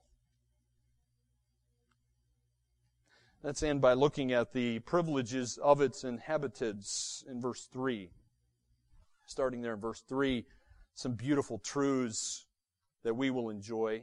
Let's 3.43 3.63
end 3.63 3.79
by 3.81 3.93
looking 3.93 4.33
at 4.33 4.51
the 4.51 4.79
privileges 4.79 5.57
of 5.61 5.79
its 5.79 6.03
inhabitants 6.03 7.23
in 7.29 7.39
verse 7.39 7.69
3. 7.71 8.09
Starting 9.25 9.61
there 9.61 9.75
in 9.75 9.79
verse 9.79 10.03
3, 10.09 10.45
some 10.95 11.13
beautiful 11.13 11.59
truths 11.59 12.46
that 13.07 13.13
we 13.13 13.29
will 13.29 13.49
enjoy. 13.49 14.01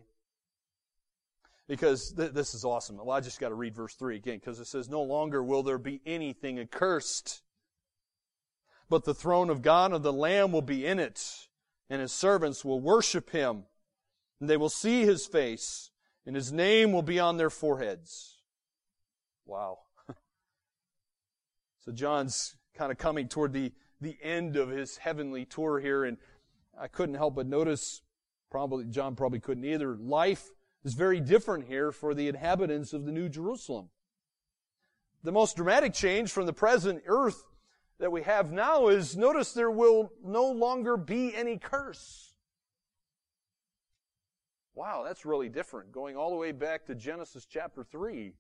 Because 1.69 2.13
th- 2.13 2.33
this 2.33 2.55
is 2.55 2.65
awesome. 2.65 2.97
Well, 2.97 3.11
I 3.11 3.21
just 3.21 3.39
got 3.39 3.51
to 3.51 3.55
read 3.55 3.75
verse 3.75 3.95
3 3.95 4.17
again 4.17 4.39
because 4.39 4.61
it 4.61 4.67
says, 4.67 4.89
No 4.89 5.03
longer 5.03 5.45
will 5.45 5.63
there 5.63 5.77
be 5.77 6.01
anything 6.07 6.59
accursed, 6.59 7.43
but 8.89 9.05
the 9.05 9.13
throne 9.13 9.51
of 9.51 9.61
God 9.61 9.93
and 9.93 10.03
the 10.03 10.13
Lamb 10.13 10.53
will 10.53 10.63
be 10.63 10.87
in 10.87 10.99
it, 10.99 11.49
and 11.91 12.01
his 12.01 12.13
servants 12.13 12.65
will 12.65 12.81
worship 12.81 13.29
him, 13.29 13.65
and 14.41 14.49
they 14.49 14.57
will 14.57 14.71
see 14.71 15.03
his 15.03 15.27
face, 15.27 15.91
and 16.25 16.35
his 16.35 16.51
name 16.51 16.91
will 16.91 17.03
be 17.03 17.21
on 17.21 17.37
their 17.37 17.51
foreheads. 17.51 18.39
Wow. 19.45 19.81
so 21.85 21.93
John's 21.93 22.57
kind 22.75 22.91
of 22.91 22.97
coming 22.97 23.29
toward 23.29 23.53
the, 23.53 23.71
the 24.01 24.17
end 24.23 24.57
of 24.57 24.71
his 24.71 24.97
heavenly 24.97 25.45
tour 25.45 25.79
here, 25.79 26.05
and 26.05 26.17
I 26.81 26.89
couldn't 26.89 27.17
help 27.17 27.35
but 27.35 27.47
notice, 27.47 28.01
probably, 28.55 28.85
John 28.85 29.17
probably 29.17 29.41
couldn't 29.41 29.65
either, 29.65 29.97
life 29.97 30.53
is 30.85 30.95
very 30.95 31.19
different 31.19 31.67
here 31.67 31.91
for 31.91 32.15
the 32.15 32.29
inhabitants 32.29 32.93
of 32.93 33.05
the 33.05 33.11
New 33.11 33.29
Jerusalem. 33.29 33.89
The 35.25 35.33
most 35.33 35.57
dramatic 35.57 35.93
change 35.93 36.31
from 36.31 36.47
the 36.47 36.53
present 36.53 37.03
earth 37.09 37.43
that 37.99 38.13
we 38.13 38.23
have 38.23 38.53
now 38.53 38.87
is 38.87 39.17
notice 39.17 39.51
there 39.51 39.73
will 39.73 40.13
no 40.25 40.45
longer 40.53 40.97
be 40.97 41.35
any 41.35 41.59
curse. 41.59 42.33
Wow, 44.77 45.03
that's 45.05 45.27
really 45.27 45.49
different. 45.49 45.91
Going 45.91 46.17
all 46.17 46.31
the 46.31 46.37
way 46.37 46.53
back 46.53 46.87
to 46.87 46.95
Genesis 46.95 47.47
chapter 47.51 47.83
3. 47.83 48.35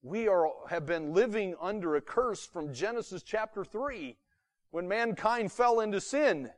We 0.00 0.26
are, 0.26 0.48
have 0.70 0.86
been 0.86 1.12
living 1.12 1.54
under 1.60 1.96
a 1.96 2.00
curse 2.00 2.46
from 2.46 2.72
Genesis 2.72 3.22
chapter 3.22 3.62
3 3.62 4.16
when 4.70 4.88
mankind 4.88 5.52
fell 5.52 5.80
into 5.80 6.00
sin. 6.00 6.50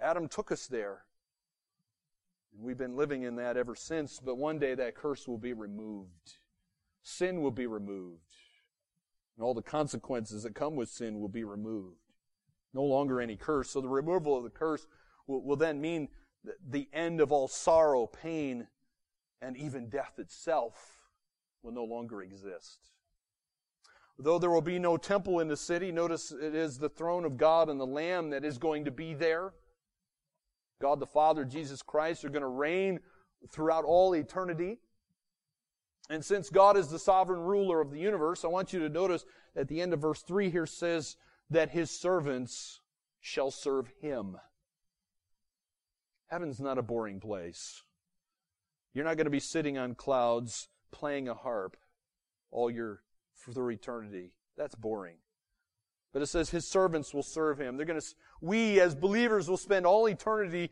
Adam 0.00 0.28
took 0.28 0.50
us 0.50 0.66
there. 0.66 1.04
And 2.52 2.62
we've 2.64 2.78
been 2.78 2.96
living 2.96 3.22
in 3.22 3.36
that 3.36 3.56
ever 3.56 3.74
since, 3.74 4.18
but 4.18 4.36
one 4.36 4.58
day 4.58 4.74
that 4.74 4.94
curse 4.94 5.28
will 5.28 5.38
be 5.38 5.52
removed. 5.52 6.38
Sin 7.02 7.42
will 7.42 7.50
be 7.50 7.66
removed. 7.66 8.32
And 9.36 9.44
all 9.44 9.54
the 9.54 9.62
consequences 9.62 10.42
that 10.42 10.54
come 10.54 10.76
with 10.76 10.88
sin 10.88 11.20
will 11.20 11.28
be 11.28 11.44
removed. 11.44 11.96
No 12.74 12.82
longer 12.82 13.20
any 13.20 13.36
curse. 13.36 13.70
So 13.70 13.80
the 13.80 13.88
removal 13.88 14.36
of 14.36 14.44
the 14.44 14.50
curse 14.50 14.86
will, 15.26 15.42
will 15.42 15.56
then 15.56 15.80
mean 15.80 16.08
the 16.68 16.88
end 16.92 17.20
of 17.20 17.32
all 17.32 17.48
sorrow, 17.48 18.06
pain, 18.06 18.66
and 19.42 19.56
even 19.56 19.88
death 19.88 20.18
itself 20.18 21.10
will 21.62 21.72
no 21.72 21.84
longer 21.84 22.22
exist. 22.22 22.90
Though 24.18 24.38
there 24.38 24.50
will 24.50 24.60
be 24.60 24.78
no 24.78 24.96
temple 24.96 25.40
in 25.40 25.48
the 25.48 25.56
city, 25.56 25.90
notice 25.90 26.30
it 26.30 26.54
is 26.54 26.78
the 26.78 26.90
throne 26.90 27.24
of 27.24 27.38
God 27.38 27.70
and 27.70 27.80
the 27.80 27.86
Lamb 27.86 28.30
that 28.30 28.44
is 28.44 28.58
going 28.58 28.84
to 28.84 28.90
be 28.90 29.14
there. 29.14 29.54
God 30.80 31.00
the 31.00 31.06
Father, 31.06 31.44
Jesus 31.44 31.82
Christ 31.82 32.24
are 32.24 32.30
going 32.30 32.42
to 32.42 32.48
reign 32.48 33.00
throughout 33.50 33.84
all 33.84 34.14
eternity. 34.14 34.78
And 36.08 36.24
since 36.24 36.50
God 36.50 36.76
is 36.76 36.88
the 36.88 36.98
sovereign 36.98 37.40
ruler 37.40 37.80
of 37.80 37.90
the 37.90 38.00
universe, 38.00 38.44
I 38.44 38.48
want 38.48 38.72
you 38.72 38.80
to 38.80 38.88
notice 38.88 39.24
at 39.54 39.68
the 39.68 39.80
end 39.80 39.92
of 39.92 40.00
verse 40.00 40.22
3 40.22 40.50
here 40.50 40.66
says 40.66 41.16
that 41.50 41.70
his 41.70 41.90
servants 41.90 42.80
shall 43.20 43.50
serve 43.50 43.88
him. 44.00 44.36
Heaven's 46.26 46.60
not 46.60 46.78
a 46.78 46.82
boring 46.82 47.20
place. 47.20 47.82
You're 48.94 49.04
not 49.04 49.16
going 49.16 49.26
to 49.26 49.30
be 49.30 49.40
sitting 49.40 49.78
on 49.78 49.94
clouds 49.94 50.68
playing 50.90 51.28
a 51.28 51.34
harp 51.34 51.76
all 52.50 52.70
your 52.70 53.02
through 53.36 53.70
eternity. 53.70 54.32
That's 54.56 54.74
boring. 54.74 55.16
But 56.12 56.22
it 56.22 56.26
says 56.26 56.50
his 56.50 56.66
servants 56.66 57.14
will 57.14 57.22
serve 57.22 57.60
him. 57.60 57.76
They're 57.76 57.86
going 57.86 58.00
to, 58.00 58.06
we 58.40 58.80
as 58.80 58.94
believers 58.94 59.48
will 59.48 59.56
spend 59.56 59.86
all 59.86 60.06
eternity 60.06 60.70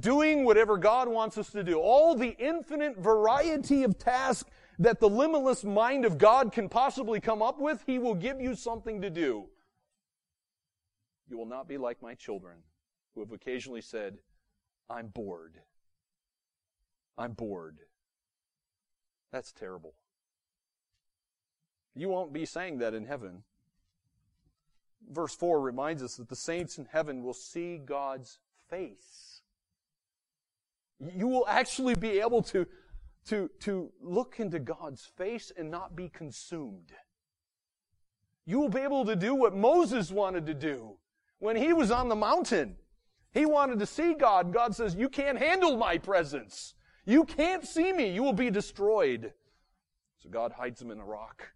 doing 0.00 0.44
whatever 0.44 0.76
God 0.76 1.08
wants 1.08 1.36
us 1.36 1.50
to 1.50 1.62
do. 1.62 1.78
All 1.78 2.14
the 2.14 2.36
infinite 2.38 2.98
variety 2.98 3.82
of 3.84 3.98
tasks 3.98 4.50
that 4.78 5.00
the 5.00 5.08
limitless 5.08 5.64
mind 5.64 6.04
of 6.04 6.18
God 6.18 6.52
can 6.52 6.68
possibly 6.68 7.20
come 7.20 7.42
up 7.42 7.60
with, 7.60 7.82
He 7.86 7.98
will 7.98 8.14
give 8.14 8.40
you 8.40 8.54
something 8.54 9.02
to 9.02 9.10
do. 9.10 9.46
You 11.28 11.36
will 11.36 11.46
not 11.46 11.68
be 11.68 11.76
like 11.76 12.00
my 12.00 12.14
children 12.14 12.58
who 13.14 13.20
have 13.20 13.32
occasionally 13.32 13.80
said, 13.80 14.18
I'm 14.88 15.08
bored. 15.08 15.56
I'm 17.18 17.32
bored. 17.32 17.78
That's 19.32 19.52
terrible. 19.52 19.94
You 21.94 22.08
won't 22.08 22.32
be 22.32 22.46
saying 22.46 22.78
that 22.78 22.94
in 22.94 23.04
heaven 23.04 23.42
verse 25.10 25.34
4 25.34 25.60
reminds 25.60 26.02
us 26.02 26.16
that 26.16 26.28
the 26.28 26.36
saints 26.36 26.78
in 26.78 26.86
heaven 26.86 27.22
will 27.22 27.34
see 27.34 27.78
God's 27.78 28.38
face. 28.68 29.42
You 31.00 31.28
will 31.28 31.46
actually 31.48 31.94
be 31.94 32.20
able 32.20 32.42
to, 32.42 32.66
to, 33.28 33.50
to 33.60 33.90
look 34.02 34.40
into 34.40 34.58
God's 34.58 35.04
face 35.04 35.52
and 35.56 35.70
not 35.70 35.94
be 35.94 36.08
consumed. 36.08 36.92
You 38.46 38.58
will 38.60 38.68
be 38.68 38.80
able 38.80 39.04
to 39.04 39.14
do 39.14 39.34
what 39.34 39.54
Moses 39.54 40.10
wanted 40.10 40.46
to 40.46 40.54
do 40.54 40.96
when 41.38 41.56
he 41.56 41.72
was 41.72 41.90
on 41.90 42.08
the 42.08 42.16
mountain. 42.16 42.76
He 43.32 43.46
wanted 43.46 43.78
to 43.78 43.86
see 43.86 44.14
God. 44.14 44.52
God 44.52 44.74
says, 44.74 44.94
You 44.94 45.08
can't 45.08 45.38
handle 45.38 45.76
my 45.76 45.98
presence. 45.98 46.74
You 47.04 47.24
can't 47.24 47.66
see 47.66 47.92
me. 47.92 48.10
You 48.10 48.22
will 48.22 48.32
be 48.32 48.50
destroyed. 48.50 49.32
So 50.22 50.30
God 50.30 50.52
hides 50.52 50.80
him 50.80 50.90
in 50.90 50.98
a 50.98 51.04
rock 51.04 51.52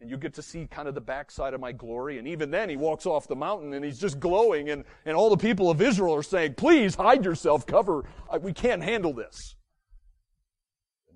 and 0.00 0.10
you 0.10 0.16
get 0.16 0.34
to 0.34 0.42
see 0.42 0.66
kind 0.66 0.88
of 0.88 0.94
the 0.94 1.00
backside 1.00 1.54
of 1.54 1.60
my 1.60 1.72
glory. 1.72 2.18
And 2.18 2.28
even 2.28 2.50
then, 2.50 2.68
he 2.68 2.76
walks 2.76 3.06
off 3.06 3.26
the 3.26 3.36
mountain 3.36 3.72
and 3.72 3.84
he's 3.84 3.98
just 3.98 4.20
glowing, 4.20 4.70
and, 4.70 4.84
and 5.04 5.16
all 5.16 5.30
the 5.30 5.36
people 5.36 5.70
of 5.70 5.80
Israel 5.80 6.14
are 6.14 6.22
saying, 6.22 6.54
Please 6.54 6.94
hide 6.94 7.24
yourself, 7.24 7.66
cover. 7.66 8.04
We 8.40 8.52
can't 8.52 8.82
handle 8.82 9.12
this. 9.12 9.56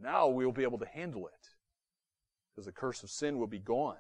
now 0.03 0.29
we'll 0.29 0.53
be 0.53 0.63
able 0.63 0.79
to 0.79 0.87
handle 0.87 1.27
it 1.27 1.49
because 2.55 2.67
the 2.67 2.73
curse 2.73 3.03
of 3.03 3.11
sin 3.11 3.39
will 3.39 3.47
be 3.47 3.59
gone. 3.59 3.97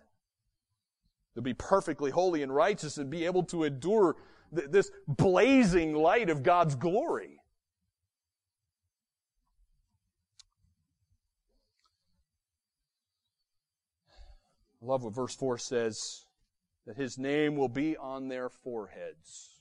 They'll 1.34 1.44
be 1.44 1.54
perfectly 1.54 2.10
holy 2.10 2.42
and 2.42 2.54
righteous 2.54 2.96
and 2.96 3.10
be 3.10 3.26
able 3.26 3.44
to 3.44 3.64
endure 3.64 4.16
th- 4.54 4.70
this 4.70 4.90
blazing 5.06 5.94
light 5.94 6.30
of 6.30 6.42
God's 6.42 6.74
glory. 6.74 7.39
I 14.82 14.86
love 14.86 15.04
what 15.04 15.14
verse 15.14 15.34
4 15.34 15.58
says 15.58 16.24
that 16.86 16.96
his 16.96 17.18
name 17.18 17.56
will 17.56 17.68
be 17.68 17.96
on 17.96 18.28
their 18.28 18.48
foreheads. 18.48 19.60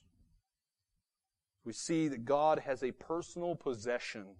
We 1.64 1.72
see 1.72 2.08
that 2.08 2.24
God 2.24 2.60
has 2.60 2.82
a 2.82 2.92
personal 2.92 3.54
possession. 3.54 4.36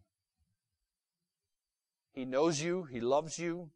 He 2.12 2.24
knows 2.24 2.62
you, 2.62 2.84
He 2.84 3.00
loves 3.00 3.38
you. 3.38 3.70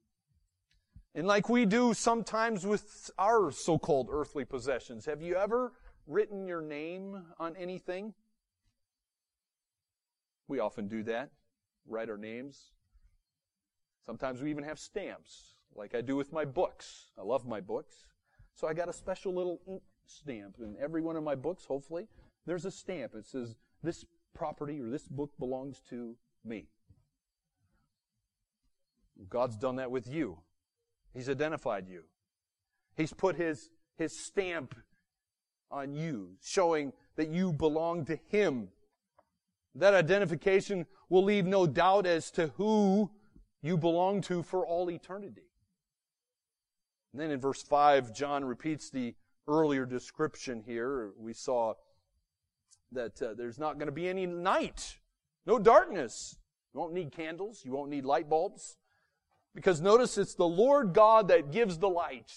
And 1.15 1.27
like 1.27 1.49
we 1.49 1.67
do 1.67 1.95
sometimes 1.95 2.67
with 2.67 3.11
our 3.19 3.53
so-called 3.53 4.09
earthly 4.11 4.45
possessions, 4.45 5.05
have 5.05 5.23
you 5.23 5.37
ever 5.37 5.73
written 6.07 6.47
your 6.47 6.63
name 6.63 7.23
on 7.39 7.55
anything? 7.57 8.15
We 10.49 10.59
often 10.59 10.89
do 10.89 11.05
that, 11.05 11.31
write 11.87 12.11
our 12.11 12.17
names. 12.17 12.73
Sometimes 14.07 14.43
we 14.43 14.51
even 14.51 14.65
have 14.65 14.79
stamps 14.79 15.54
like 15.75 15.95
I 15.95 16.01
do 16.01 16.17
with 16.17 16.33
my 16.33 16.45
books. 16.45 17.11
I 17.19 17.23
love 17.23 17.47
my 17.47 17.61
books. 17.61 18.07
So 18.55 18.69
I 18.69 18.75
got 18.75 18.89
a 18.89 18.93
special 18.93 19.35
little 19.35 19.61
ink 19.67 19.83
stamp 20.07 20.57
in 20.61 20.77
every 20.81 21.03
one 21.03 21.17
of 21.17 21.25
my 21.25 21.35
books, 21.35 21.65
hopefully. 21.65 22.09
There's 22.47 22.65
a 22.65 22.71
stamp. 22.71 23.15
It 23.15 23.27
says, 23.27 23.57
this 23.83 24.05
property 24.35 24.81
or 24.81 24.89
this 24.89 25.09
book 25.09 25.31
belongs 25.39 25.81
to 25.91 26.17
me. 26.45 26.69
God's 29.29 29.57
done 29.57 29.77
that 29.77 29.91
with 29.91 30.07
you. 30.07 30.39
He's 31.13 31.29
identified 31.29 31.89
you. 31.89 32.05
He's 32.97 33.13
put 33.13 33.37
his, 33.37 33.71
his 33.97 34.17
stamp 34.17 34.75
on 35.75 35.93
you, 35.93 36.31
showing 36.43 36.93
that 37.17 37.29
you 37.29 37.53
belong 37.53 38.05
to 38.07 38.19
Him. 38.29 38.69
That 39.75 39.95
identification 39.95 40.87
will 41.09 41.25
leave 41.25 41.47
no 41.47 41.67
doubt 41.67 42.07
as 42.07 42.31
to 42.33 42.49
who 42.57 43.11
you 43.61 43.77
belong 43.77 44.21
to 44.23 44.43
for 44.43 44.65
all 44.65 44.91
eternity. 44.91 45.43
And 47.15 47.21
then 47.21 47.31
in 47.31 47.39
verse 47.39 47.63
5, 47.63 48.13
John 48.13 48.45
repeats 48.45 48.91
the 48.91 49.15
earlier 49.47 49.87
description 49.87 50.61
here. 50.67 51.13
We 51.17 51.33
saw 51.33 51.75
that 52.91 53.23
uh, 53.23 53.35
there's 53.35 53.57
not 53.57 53.79
going 53.79 53.87
to 53.87 53.93
be 53.93 54.09
any 54.09 54.27
night, 54.27 54.99
no 55.47 55.61
darkness. 55.61 56.37
You 56.73 56.81
won't 56.81 56.93
need 56.93 57.13
candles, 57.13 57.63
you 57.65 57.71
won't 57.71 57.89
need 57.89 58.05
light 58.05 58.29
bulbs. 58.29 58.79
Because 59.55 59.81
notice 59.81 60.19
it's 60.19 60.35
the 60.35 60.45
Lord 60.45 60.93
God 60.93 61.29
that 61.29 61.53
gives 61.53 61.79
the 61.79 61.89
light. 61.89 62.33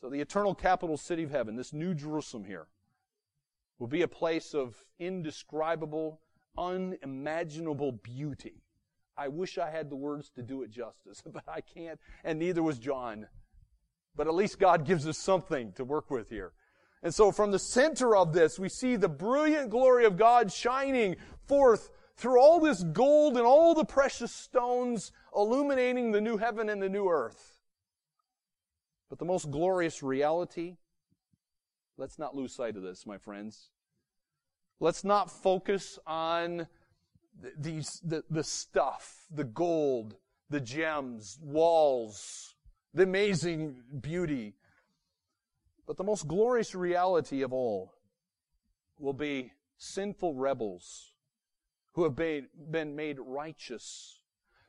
So 0.00 0.08
the 0.08 0.22
eternal 0.22 0.54
capital 0.54 0.96
city 0.96 1.24
of 1.24 1.30
heaven, 1.30 1.56
this 1.56 1.74
new 1.74 1.92
Jerusalem 1.92 2.44
here, 2.44 2.68
will 3.78 3.86
be 3.86 4.00
a 4.00 4.08
place 4.08 4.54
of 4.54 4.82
indescribable, 4.98 6.22
unimaginable 6.56 7.92
beauty. 7.92 8.62
I 9.18 9.28
wish 9.28 9.58
I 9.58 9.70
had 9.70 9.90
the 9.90 9.96
words 9.96 10.30
to 10.36 10.42
do 10.42 10.62
it 10.62 10.70
justice, 10.70 11.22
but 11.32 11.42
I 11.48 11.60
can't, 11.60 11.98
and 12.24 12.38
neither 12.38 12.62
was 12.62 12.78
John. 12.78 13.26
But 14.14 14.28
at 14.28 14.34
least 14.34 14.58
God 14.58 14.84
gives 14.86 15.06
us 15.06 15.18
something 15.18 15.72
to 15.72 15.84
work 15.84 16.10
with 16.10 16.30
here. 16.30 16.52
And 17.02 17.14
so 17.14 17.30
from 17.30 17.50
the 17.50 17.58
center 17.58 18.16
of 18.16 18.32
this, 18.32 18.58
we 18.58 18.68
see 18.68 18.96
the 18.96 19.08
brilliant 19.08 19.70
glory 19.70 20.04
of 20.04 20.16
God 20.16 20.52
shining 20.52 21.16
forth 21.46 21.90
through 22.16 22.40
all 22.40 22.58
this 22.58 22.82
gold 22.82 23.36
and 23.36 23.46
all 23.46 23.74
the 23.74 23.84
precious 23.84 24.32
stones, 24.32 25.12
illuminating 25.34 26.10
the 26.10 26.20
new 26.20 26.36
heaven 26.36 26.68
and 26.68 26.82
the 26.82 26.88
new 26.88 27.08
earth. 27.08 27.60
But 29.08 29.20
the 29.20 29.24
most 29.24 29.50
glorious 29.50 30.02
reality, 30.02 30.76
let's 31.96 32.18
not 32.18 32.34
lose 32.34 32.52
sight 32.52 32.76
of 32.76 32.82
this, 32.82 33.06
my 33.06 33.18
friends. 33.18 33.70
Let's 34.80 35.04
not 35.04 35.30
focus 35.30 35.98
on 36.06 36.66
these, 37.58 38.00
the, 38.04 38.24
the 38.30 38.44
stuff, 38.44 39.24
the 39.30 39.44
gold, 39.44 40.16
the 40.50 40.60
gems, 40.60 41.38
walls, 41.42 42.54
the 42.94 43.02
amazing 43.02 43.82
beauty. 44.00 44.54
But 45.86 45.96
the 45.96 46.04
most 46.04 46.26
glorious 46.26 46.74
reality 46.74 47.42
of 47.42 47.52
all 47.52 47.94
will 48.98 49.12
be 49.12 49.52
sinful 49.76 50.34
rebels 50.34 51.12
who 51.92 52.04
have 52.04 52.16
been, 52.16 52.96
made 52.96 53.18
righteous 53.18 54.20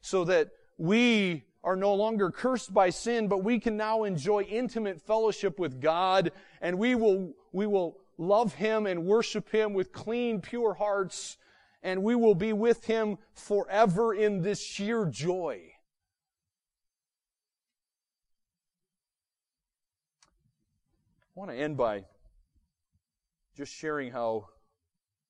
so 0.02 0.24
that 0.24 0.50
we 0.78 1.44
are 1.64 1.76
no 1.76 1.94
longer 1.94 2.32
cursed 2.32 2.74
by 2.74 2.90
sin, 2.90 3.28
but 3.28 3.44
we 3.44 3.60
can 3.60 3.76
now 3.76 4.04
enjoy 4.04 4.44
intimate 4.44 5.02
fellowship 5.02 5.60
with 5.60 5.82
God 5.82 6.32
and 6.62 6.80
we 6.80 6.96
will, 6.96 7.34
we 7.52 7.68
will 7.68 7.98
love 8.18 8.54
Him 8.54 8.86
and 8.86 9.06
worship 9.06 9.50
Him 9.50 9.74
with 9.74 9.92
clean, 9.92 10.40
pure 10.42 10.74
hearts 10.74 11.38
and 11.82 12.04
we 12.04 12.16
will 12.16 12.36
be 12.36 12.54
with 12.54 12.86
him 12.86 13.18
forever 13.34 14.14
in 14.14 14.42
this 14.42 14.62
sheer 14.62 15.06
joy. 15.06 15.62
I 21.24 21.40
want 21.40 21.52
to 21.52 21.58
end 21.58 21.78
by 21.78 22.06
just 23.56 23.74
sharing 23.74 24.12
how 24.12 24.50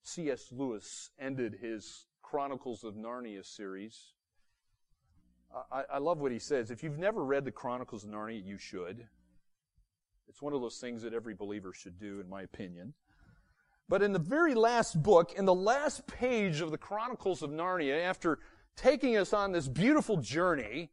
C.S. 0.03 0.51
Lewis 0.51 1.11
ended 1.19 1.57
his 1.61 2.05
Chronicles 2.23 2.83
of 2.83 2.95
Narnia 2.95 3.45
series. 3.45 4.13
I, 5.71 5.83
I, 5.93 5.97
love 5.97 6.19
what 6.19 6.31
he 6.31 6.37
says. 6.37 6.69
If 6.69 6.83
you've 6.83 6.99
never 6.99 7.23
read 7.23 7.43
the 7.43 7.51
Chronicles 7.51 8.03
of 8.03 8.11
Narnia, 8.11 8.43
you 8.43 8.57
should. 8.57 9.07
It's 10.27 10.41
one 10.41 10.53
of 10.53 10.61
those 10.61 10.77
things 10.77 11.01
that 11.01 11.13
every 11.13 11.33
believer 11.33 11.73
should 11.73 11.99
do, 11.99 12.19
in 12.19 12.29
my 12.29 12.43
opinion. 12.43 12.93
But 13.89 14.03
in 14.03 14.13
the 14.13 14.19
very 14.19 14.53
last 14.53 15.01
book, 15.01 15.33
in 15.33 15.45
the 15.45 15.53
last 15.53 16.05
page 16.05 16.61
of 16.61 16.69
the 16.69 16.77
Chronicles 16.77 17.41
of 17.41 17.49
Narnia, 17.49 18.03
after 18.03 18.37
taking 18.75 19.17
us 19.17 19.33
on 19.33 19.51
this 19.51 19.67
beautiful 19.67 20.17
journey, 20.17 20.91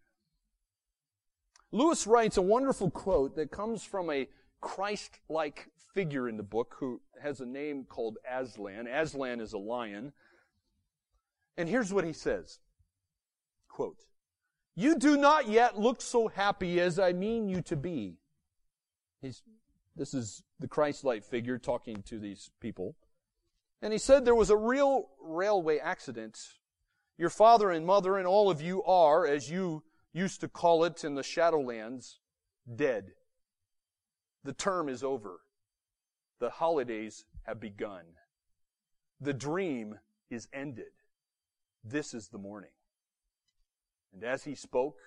Lewis 1.71 2.07
writes 2.07 2.39
a 2.39 2.43
wonderful 2.43 2.91
quote 2.91 3.37
that 3.37 3.51
comes 3.51 3.85
from 3.85 4.11
a 4.11 4.27
Christ-like 4.63 5.69
figure 5.93 6.27
in 6.27 6.39
the 6.39 6.43
book 6.43 6.77
who 6.81 7.03
has 7.23 7.41
a 7.41 7.47
name 7.47 7.85
called 7.85 8.17
Aslan. 8.27 8.87
Aslan 8.87 9.41
is 9.41 9.53
a 9.53 9.59
lion. 9.59 10.15
And 11.59 11.69
here's 11.69 11.93
what 11.93 12.05
he 12.05 12.15
says. 12.15 12.61
Quote, 13.69 14.07
You 14.75 14.99
do 14.99 15.19
not 15.19 15.49
yet 15.49 15.79
look 15.79 16.01
so 16.01 16.29
happy 16.29 16.81
as 16.81 16.99
I 16.99 17.13
mean 17.13 17.51
you 17.51 17.61
to 17.63 17.77
be. 17.77 18.17
He's 19.21 19.43
this 19.97 20.15
is 20.15 20.43
the 20.61 20.69
Christ-like 20.69 21.25
figure 21.25 21.59
talking 21.59 22.03
to 22.07 22.19
these 22.19 22.51
people. 22.61 22.97
And 23.83 23.93
he 23.93 23.99
said 23.99 24.25
there 24.25 24.35
was 24.35 24.51
a 24.51 24.57
real 24.57 25.09
railway 25.21 25.79
accident. 25.79 26.39
Your 27.19 27.31
father 27.31 27.71
and 27.71 27.87
mother 27.87 28.17
and 28.17 28.27
all 28.27 28.51
of 28.51 28.61
you 28.61 28.83
are, 28.85 29.27
as 29.27 29.51
you 29.51 29.83
used 30.13 30.41
to 30.41 30.49
call 30.49 30.85
it 30.85 31.05
in 31.05 31.15
the 31.15 31.23
Shadowlands, 31.23 32.19
dead. 32.75 33.13
The 34.45 34.53
term 34.53 34.89
is 34.89 35.03
over. 35.03 35.41
The 36.41 36.51
holidays 36.51 37.25
have 37.45 37.61
begun. 37.61 38.05
The 39.21 39.35
dream 39.35 39.99
is 40.31 40.49
ended. 40.53 40.93
This 41.83 42.13
is 42.13 42.29
the 42.29 42.39
morning. 42.39 42.71
And 44.13 44.25
as 44.25 44.45
he 44.45 44.55
spoke, 44.55 44.99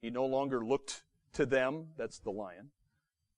he 0.00 0.10
no 0.10 0.26
longer 0.26 0.64
looked 0.64 1.02
to 1.34 1.46
them, 1.46 1.88
that's 1.96 2.18
the 2.18 2.30
lion, 2.30 2.70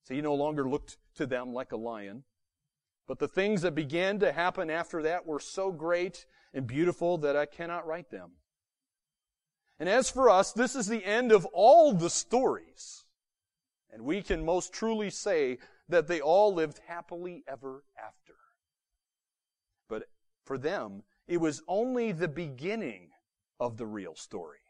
so 0.02 0.14
he 0.14 0.20
no 0.20 0.34
longer 0.34 0.68
looked 0.68 0.98
to 1.14 1.26
them 1.26 1.52
like 1.52 1.72
a 1.72 1.76
lion. 1.76 2.24
But 3.06 3.18
the 3.18 3.28
things 3.28 3.62
that 3.62 3.74
began 3.74 4.18
to 4.20 4.32
happen 4.32 4.70
after 4.70 5.02
that 5.02 5.26
were 5.26 5.40
so 5.40 5.70
great 5.70 6.26
and 6.54 6.66
beautiful 6.66 7.18
that 7.18 7.36
I 7.36 7.46
cannot 7.46 7.86
write 7.86 8.10
them. 8.10 8.32
And 9.78 9.88
as 9.88 10.10
for 10.10 10.30
us, 10.30 10.52
this 10.52 10.76
is 10.76 10.86
the 10.86 11.04
end 11.04 11.32
of 11.32 11.44
all 11.46 11.92
the 11.92 12.10
stories. 12.10 13.04
And 13.92 14.04
we 14.04 14.22
can 14.22 14.44
most 14.44 14.72
truly 14.72 15.10
say 15.10 15.58
that 15.88 16.06
they 16.06 16.20
all 16.20 16.54
lived 16.54 16.80
happily 16.86 17.44
ever 17.48 17.84
after. 17.98 18.34
But 19.88 20.04
for 20.44 20.56
them, 20.56 21.02
it 21.26 21.38
was 21.38 21.62
only 21.68 22.12
the 22.12 22.28
beginning 22.28 23.10
of 23.60 23.76
the 23.76 23.86
real 23.86 24.14
story 24.14 24.61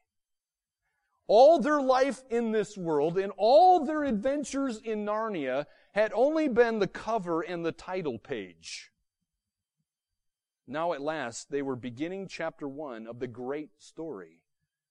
all 1.34 1.58
their 1.58 1.80
life 1.80 2.22
in 2.28 2.52
this 2.52 2.76
world 2.76 3.16
and 3.16 3.32
all 3.38 3.86
their 3.86 4.04
adventures 4.04 4.78
in 4.84 5.06
Narnia 5.06 5.64
had 5.92 6.12
only 6.14 6.46
been 6.46 6.78
the 6.78 6.86
cover 6.86 7.40
and 7.40 7.64
the 7.64 7.72
title 7.72 8.18
page. 8.18 8.90
Now 10.66 10.92
at 10.92 11.00
last 11.00 11.50
they 11.50 11.62
were 11.62 11.74
beginning 11.74 12.28
chapter 12.28 12.68
one 12.68 13.06
of 13.06 13.18
the 13.18 13.28
great 13.28 13.70
story, 13.78 14.42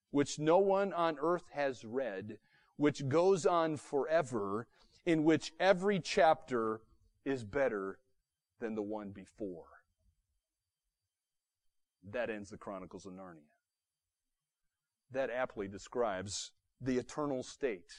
which 0.09 0.39
no 0.39 0.57
one 0.57 0.93
on 0.93 1.19
earth 1.21 1.45
has 1.51 1.85
read, 1.85 2.39
which 2.75 3.07
goes 3.07 3.45
on 3.45 3.77
forever, 3.77 4.65
in 5.05 5.23
which 5.23 5.53
every 5.59 5.99
chapter 5.99 6.81
is 7.23 7.43
better 7.43 7.99
than 8.59 8.73
the 8.73 8.81
one 8.81 9.11
before. 9.11 9.83
That 12.09 12.31
ends 12.31 12.49
the 12.49 12.57
Chronicles 12.57 13.05
of 13.05 13.13
Narnia. 13.13 13.50
That 15.11 15.29
aptly 15.29 15.67
describes 15.67 16.51
the 16.79 16.97
eternal 16.97 17.43
state 17.43 17.91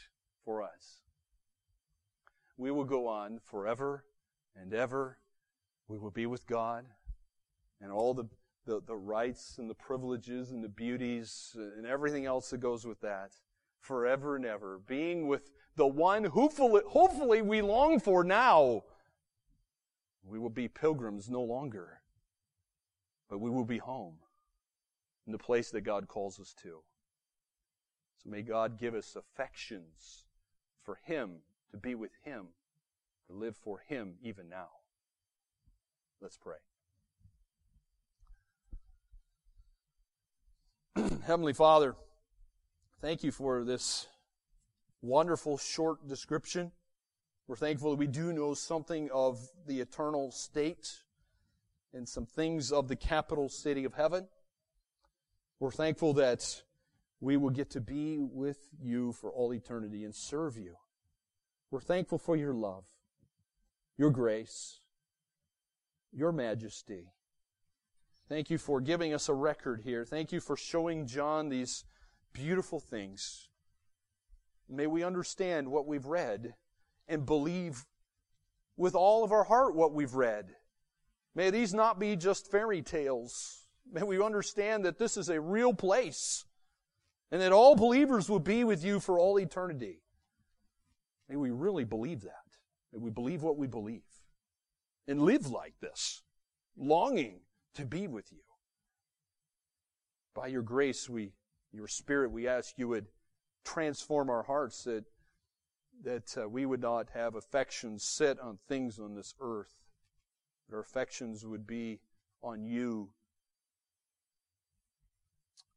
for 0.45 0.63
us. 0.63 1.03
We 2.57 2.71
will 2.71 2.85
go 2.85 3.07
on 3.07 3.39
forever 3.43 4.05
and 4.57 4.73
ever. 4.73 5.19
We 5.89 5.99
will 5.99 6.11
be 6.11 6.27
with 6.27 6.47
God 6.47 6.87
and 7.81 7.91
all 7.93 8.15
the, 8.15 8.25
the, 8.67 8.81
the 8.87 8.97
rights 8.97 9.57
and 9.59 9.69
the 9.69 9.75
privileges 9.75 10.51
and 10.51 10.63
the 10.63 10.69
beauties 10.69 11.55
and 11.55 11.87
everything 11.87 12.27
else 12.27 12.51
that 12.51 12.61
goes 12.61 12.87
with 12.87 13.01
that 13.01 13.33
forever 13.81 14.37
and 14.37 14.47
ever. 14.47 14.81
Being 14.87 15.27
with 15.27 15.51
the 15.77 15.87
one 15.87 16.25
hopefully, 16.25 16.83
hopefully 16.87 17.43
we 17.43 17.61
long 17.63 18.01
for 18.01 18.25
now. 18.25 18.83
We 20.25 20.39
will 20.39 20.51
be 20.51 20.69
pilgrims 20.69 21.29
no 21.29 21.43
longer, 21.43 22.01
but 23.29 23.41
we 23.41 23.51
will 23.51 23.65
be 23.65 23.79
home 23.79 24.19
in 25.27 25.33
the 25.33 25.39
place 25.39 25.71
that 25.71 25.81
God 25.81 26.07
calls 26.07 26.39
us 26.39 26.55
to. 26.63 26.83
So 28.23 28.31
may 28.31 28.43
God 28.43 28.79
give 28.79 28.95
us 28.95 29.17
affections 29.17 30.27
for 30.85 30.99
Him, 31.05 31.39
to 31.71 31.77
be 31.77 31.95
with 31.95 32.13
Him, 32.25 32.49
to 33.29 33.35
live 33.37 33.57
for 33.57 33.83
Him 33.89 34.15
even 34.23 34.49
now. 34.49 34.69
Let's 36.21 36.37
pray. 36.37 36.59
Heavenly 41.27 41.53
Father, 41.53 41.97
thank 43.01 43.25
you 43.25 43.33
for 43.33 43.65
this 43.65 44.07
wonderful 45.01 45.59
short 45.59 46.07
description. 46.07 46.71
We're 47.49 47.57
thankful 47.57 47.91
that 47.91 47.99
we 47.99 48.07
do 48.07 48.33
know 48.33 48.55
something 48.55 49.11
of 49.13 49.41
the 49.67 49.81
eternal 49.81 50.31
state 50.31 51.03
and 51.93 52.09
some 52.09 52.25
things 52.25 52.71
of 52.71 52.87
the 52.87 52.97
capital 52.97 53.49
city 53.49 53.85
of 53.85 53.95
heaven. 53.95 54.29
We're 55.59 55.73
thankful 55.73 56.15
that 56.15 56.63
we 57.23 57.37
will 57.37 57.51
get 57.51 57.71
to 57.71 57.81
be 57.81 58.19
with 58.19 58.59
you 58.83 59.13
for 59.13 59.31
all 59.31 59.55
eternity 59.55 60.05
and 60.05 60.13
serve 60.13 60.59
you. 60.59 60.75
We're 61.71 61.81
thankful 61.81 62.19
for 62.19 62.35
your 62.35 62.53
love, 62.53 62.85
your 63.97 64.11
grace, 64.11 64.81
your 66.13 66.33
majesty. 66.33 67.13
Thank 68.29 68.51
you 68.51 68.59
for 68.59 68.81
giving 68.81 69.15
us 69.15 69.29
a 69.29 69.35
record 69.35 69.83
here. 69.85 70.05
Thank 70.05 70.33
you 70.33 70.41
for 70.41 70.57
showing 70.57 71.07
John 71.07 71.49
these 71.49 71.85
beautiful 72.33 72.81
things. 72.81 73.49
May 74.69 74.89
we 74.89 75.05
understand 75.05 75.69
what 75.71 75.87
we've 75.87 76.07
read 76.07 76.55
and 77.07 77.25
believe 77.25 77.85
with 78.77 78.97
all 78.97 79.23
of 79.23 79.31
our 79.31 79.45
heart 79.45 79.77
what 79.77 79.95
we've 79.95 80.15
read. 80.15 80.57
May 81.37 81.51
these 81.51 81.73
not 81.73 82.01
be 82.01 82.17
just 82.17 82.51
fairy 82.51 82.83
tales. 82.83 83.69
May 83.91 84.03
we 84.03 84.21
understand 84.21 84.85
that 84.85 84.99
this 84.99 85.17
is 85.17 85.29
a 85.29 85.41
real 85.41 85.73
place 85.73 86.47
and 87.33 87.41
that 87.41 87.51
all 87.51 87.75
believers 87.75 88.29
will 88.29 88.39
be 88.39 88.63
with 88.63 88.85
you 88.85 89.01
for 89.01 89.19
all 89.19 89.41
eternity. 89.41 90.03
May 91.31 91.37
we 91.37 91.51
really 91.51 91.85
believe 91.85 92.21
that. 92.21 92.45
May 92.93 92.99
we 92.99 93.11
believe 93.11 93.43
what 93.43 93.57
we 93.57 93.67
believe 93.67 94.03
and 95.09 95.23
live 95.23 95.51
like 95.51 95.75
this, 95.81 96.23
longing 96.77 97.41
to 97.75 97.87
be 97.87 98.07
with 98.07 98.31
you. 98.31 98.43
By 100.35 100.49
your 100.49 100.63
grace, 100.63 101.09
we, 101.09 101.33
your 101.73 101.89
spirit, 101.89 102.31
we 102.31 102.47
ask 102.47 102.79
you 102.79 102.89
would 102.89 103.07
transform 103.65 104.29
our 104.29 104.43
hearts 104.43 104.85
that, 104.85 105.05
that 106.05 106.37
uh, 106.37 106.49
we 106.49 106.67
would 106.67 106.83
not 106.83 107.09
have 107.15 107.35
affections 107.35 108.05
set 108.05 108.39
on 108.41 108.59
things 108.69 108.99
on 108.99 109.15
this 109.15 109.35
earth, 109.41 109.75
that 110.69 110.77
our 110.77 110.83
affections 110.83 111.47
would 111.47 111.67
be 111.67 112.01
on 112.43 112.65
you 112.65 113.11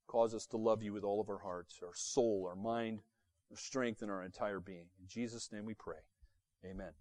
Cause 0.07 0.33
us 0.33 0.45
to 0.47 0.57
love 0.57 0.83
you 0.83 0.93
with 0.93 1.03
all 1.03 1.19
of 1.19 1.29
our 1.29 1.39
hearts, 1.39 1.79
our 1.83 1.95
soul, 1.95 2.45
our 2.47 2.55
mind, 2.55 2.99
our 3.51 3.57
strength, 3.57 4.01
and 4.01 4.11
our 4.11 4.23
entire 4.23 4.59
being. 4.59 4.87
In 4.99 5.07
Jesus' 5.07 5.51
name 5.51 5.65
we 5.65 5.73
pray. 5.73 5.97
Amen. 6.63 6.91